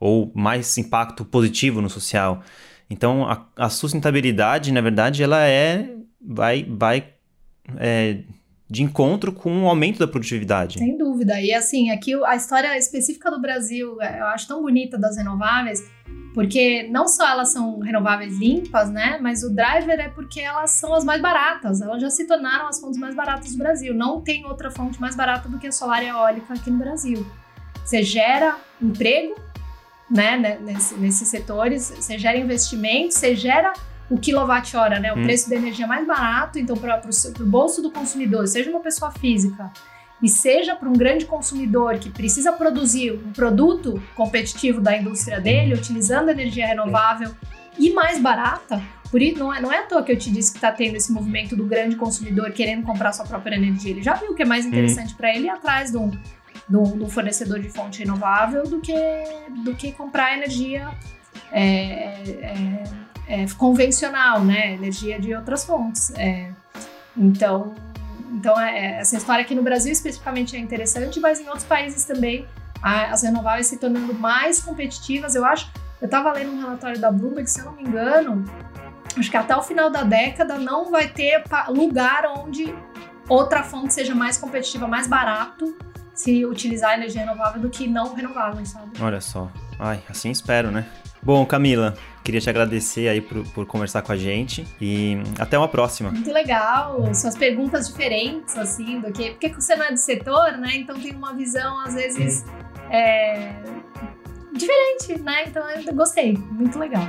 ou 0.00 0.32
mais 0.34 0.76
impacto 0.76 1.24
positivo 1.24 1.80
no 1.80 1.88
social. 1.88 2.42
Então, 2.90 3.30
a, 3.30 3.46
a 3.56 3.68
sustentabilidade, 3.68 4.72
na 4.72 4.80
verdade, 4.80 5.22
ela 5.22 5.46
é 5.46 5.88
vai 6.20 6.64
vai 6.64 7.12
é, 7.76 8.24
de 8.72 8.82
encontro 8.82 9.34
com 9.34 9.64
o 9.64 9.68
aumento 9.68 9.98
da 9.98 10.08
produtividade. 10.08 10.78
Sem 10.78 10.96
dúvida. 10.96 11.38
E 11.38 11.52
assim, 11.52 11.90
aqui 11.90 12.14
a 12.24 12.34
história 12.34 12.74
específica 12.78 13.30
do 13.30 13.38
Brasil, 13.38 14.00
é, 14.00 14.20
eu 14.20 14.24
acho 14.28 14.48
tão 14.48 14.62
bonita 14.62 14.96
das 14.96 15.18
renováveis, 15.18 15.84
porque 16.32 16.88
não 16.90 17.06
só 17.06 17.28
elas 17.28 17.50
são 17.50 17.80
renováveis 17.80 18.38
limpas, 18.38 18.88
né? 18.88 19.18
Mas 19.20 19.42
o 19.42 19.54
driver 19.54 20.00
é 20.00 20.08
porque 20.08 20.40
elas 20.40 20.70
são 20.70 20.94
as 20.94 21.04
mais 21.04 21.20
baratas. 21.20 21.82
Elas 21.82 22.00
já 22.00 22.08
se 22.08 22.26
tornaram 22.26 22.66
as 22.66 22.80
fontes 22.80 22.98
mais 22.98 23.14
baratas 23.14 23.52
do 23.52 23.58
Brasil. 23.58 23.92
Não 23.92 24.22
tem 24.22 24.46
outra 24.46 24.70
fonte 24.70 24.98
mais 24.98 25.14
barata 25.14 25.50
do 25.50 25.58
que 25.58 25.66
a 25.66 25.72
solar 25.72 26.02
e 26.02 26.06
a 26.06 26.14
eólica 26.14 26.54
aqui 26.54 26.70
no 26.70 26.78
Brasil. 26.78 27.26
Você 27.84 28.02
gera 28.02 28.56
emprego, 28.80 29.34
né? 30.10 30.38
né, 30.38 30.58
Nesse, 30.62 30.94
nesses 30.94 31.28
setores, 31.28 31.92
você 31.94 32.18
gera 32.18 32.38
investimento, 32.38 33.12
você 33.12 33.36
gera 33.36 33.74
o 34.12 34.18
quilowatt-hora, 34.18 35.00
né? 35.00 35.12
O 35.12 35.18
Hum. 35.18 35.22
preço 35.24 35.48
da 35.48 35.56
energia 35.56 35.86
mais 35.86 36.06
barato, 36.06 36.58
então 36.58 36.76
para 36.76 37.00
o 37.40 37.44
bolso 37.46 37.80
do 37.80 37.90
consumidor, 37.90 38.46
seja 38.46 38.68
uma 38.70 38.80
pessoa 38.80 39.10
física 39.10 39.70
e 40.22 40.28
seja 40.28 40.76
para 40.76 40.88
um 40.88 40.92
grande 40.92 41.24
consumidor 41.24 41.98
que 41.98 42.10
precisa 42.10 42.52
produzir 42.52 43.12
um 43.12 43.32
produto 43.32 44.00
competitivo 44.14 44.80
da 44.80 44.96
indústria 44.96 45.40
dele, 45.40 45.74
utilizando 45.74 46.28
energia 46.28 46.66
renovável 46.66 47.30
e 47.78 47.92
mais 47.92 48.20
barata, 48.20 48.82
por 49.10 49.20
isso 49.22 49.38
não 49.38 49.52
é, 49.52 49.60
não 49.60 49.72
é 49.72 49.78
à 49.78 49.82
toa 49.82 50.02
que 50.02 50.12
eu 50.12 50.18
te 50.18 50.30
disse 50.30 50.52
que 50.52 50.58
está 50.58 50.70
tendo 50.70 50.94
esse 50.96 51.10
movimento 51.10 51.56
do 51.56 51.64
grande 51.64 51.96
consumidor 51.96 52.50
querendo 52.52 52.82
comprar 52.84 53.12
sua 53.12 53.24
própria 53.26 53.56
energia. 53.56 53.90
Ele 53.92 54.02
já 54.02 54.14
viu 54.14 54.34
que 54.34 54.42
é 54.42 54.46
mais 54.46 54.64
interessante 54.66 55.14
para 55.14 55.34
ele 55.34 55.46
ir 55.46 55.50
atrás 55.50 55.90
de 55.90 55.96
um, 55.96 56.10
de 56.10 56.76
um- 56.76 56.96
de 56.98 57.02
um 57.02 57.08
fornecedor 57.08 57.58
de 57.58 57.68
fonte 57.70 57.98
renovável 58.00 58.62
do 58.64 58.78
que, 58.80 58.94
do 59.64 59.74
que 59.74 59.90
comprar 59.92 60.34
energia 60.36 60.88
é, 61.50 61.64
é, 62.40 62.84
é, 63.26 63.46
convencional, 63.56 64.44
né? 64.44 64.74
Energia 64.74 65.20
de 65.20 65.34
outras 65.34 65.64
fontes. 65.64 66.12
É, 66.16 66.50
então, 67.16 67.74
então 68.32 68.58
é, 68.60 69.00
essa 69.00 69.16
história 69.16 69.42
aqui 69.42 69.54
no 69.54 69.62
Brasil 69.62 69.92
especificamente 69.92 70.56
é 70.56 70.58
interessante, 70.58 71.20
mas 71.20 71.40
em 71.40 71.46
outros 71.46 71.64
países 71.64 72.04
também 72.04 72.46
as 72.82 73.22
renováveis 73.22 73.68
se 73.68 73.78
tornando 73.78 74.12
mais 74.12 74.60
competitivas. 74.60 75.34
Eu 75.34 75.44
acho, 75.44 75.70
eu 76.00 76.06
estava 76.06 76.32
lendo 76.32 76.52
um 76.52 76.60
relatório 76.60 76.98
da 76.98 77.12
Bloomberg, 77.12 77.48
se 77.48 77.60
eu 77.60 77.66
não 77.66 77.72
me 77.72 77.82
engano, 77.82 78.44
acho 79.16 79.30
que 79.30 79.36
até 79.36 79.56
o 79.56 79.62
final 79.62 79.88
da 79.88 80.02
década 80.02 80.58
não 80.58 80.90
vai 80.90 81.08
ter 81.08 81.44
lugar 81.68 82.24
onde 82.38 82.74
outra 83.28 83.62
fonte 83.62 83.94
seja 83.94 84.14
mais 84.14 84.36
competitiva, 84.36 84.88
mais 84.88 85.06
barato 85.06 85.76
se 86.14 86.44
utilizar 86.44 86.94
energia 86.94 87.22
renovável 87.22 87.60
do 87.60 87.70
que 87.70 87.86
não 87.86 88.14
renovável, 88.14 88.64
sabe? 88.66 88.90
Olha 89.00 89.20
só. 89.20 89.50
Ai, 89.78 90.02
assim 90.08 90.30
espero, 90.30 90.70
né? 90.70 90.86
Bom, 91.24 91.46
Camila, 91.46 91.94
queria 92.24 92.40
te 92.40 92.50
agradecer 92.50 93.08
aí 93.08 93.20
por, 93.20 93.44
por 93.52 93.64
conversar 93.64 94.02
com 94.02 94.10
a 94.10 94.16
gente 94.16 94.66
e 94.80 95.18
até 95.38 95.56
uma 95.56 95.68
próxima. 95.68 96.10
Muito 96.10 96.32
legal, 96.32 97.14
suas 97.14 97.36
perguntas 97.36 97.88
diferentes, 97.88 98.58
assim, 98.58 99.00
do 99.00 99.12
que. 99.12 99.30
Porque 99.30 99.48
você 99.48 99.76
não 99.76 99.84
é 99.84 99.92
do 99.92 99.98
setor, 99.98 100.58
né? 100.58 100.76
Então 100.76 100.98
tem 100.98 101.14
uma 101.14 101.32
visão, 101.32 101.78
às 101.78 101.94
vezes, 101.94 102.44
é, 102.90 103.52
diferente, 104.52 105.22
né? 105.22 105.44
Então 105.46 105.62
eu 105.70 105.94
gostei, 105.94 106.36
muito 106.50 106.76
legal. 106.76 107.04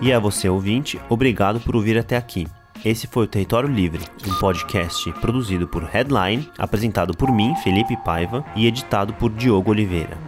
E 0.00 0.12
a 0.12 0.20
você, 0.20 0.48
ouvinte, 0.48 1.00
obrigado 1.08 1.60
por 1.60 1.74
ouvir 1.74 1.98
até 1.98 2.16
aqui. 2.16 2.46
Esse 2.84 3.06
foi 3.08 3.24
o 3.24 3.28
Território 3.28 3.68
Livre, 3.68 4.04
um 4.26 4.34
podcast 4.38 5.12
produzido 5.14 5.68
por 5.68 5.84
Headline, 5.84 6.50
apresentado 6.58 7.16
por 7.16 7.32
mim, 7.32 7.54
Felipe 7.62 7.96
Paiva, 8.04 8.44
e 8.56 8.66
editado 8.66 9.14
por 9.14 9.30
Diogo 9.30 9.70
Oliveira. 9.70 10.18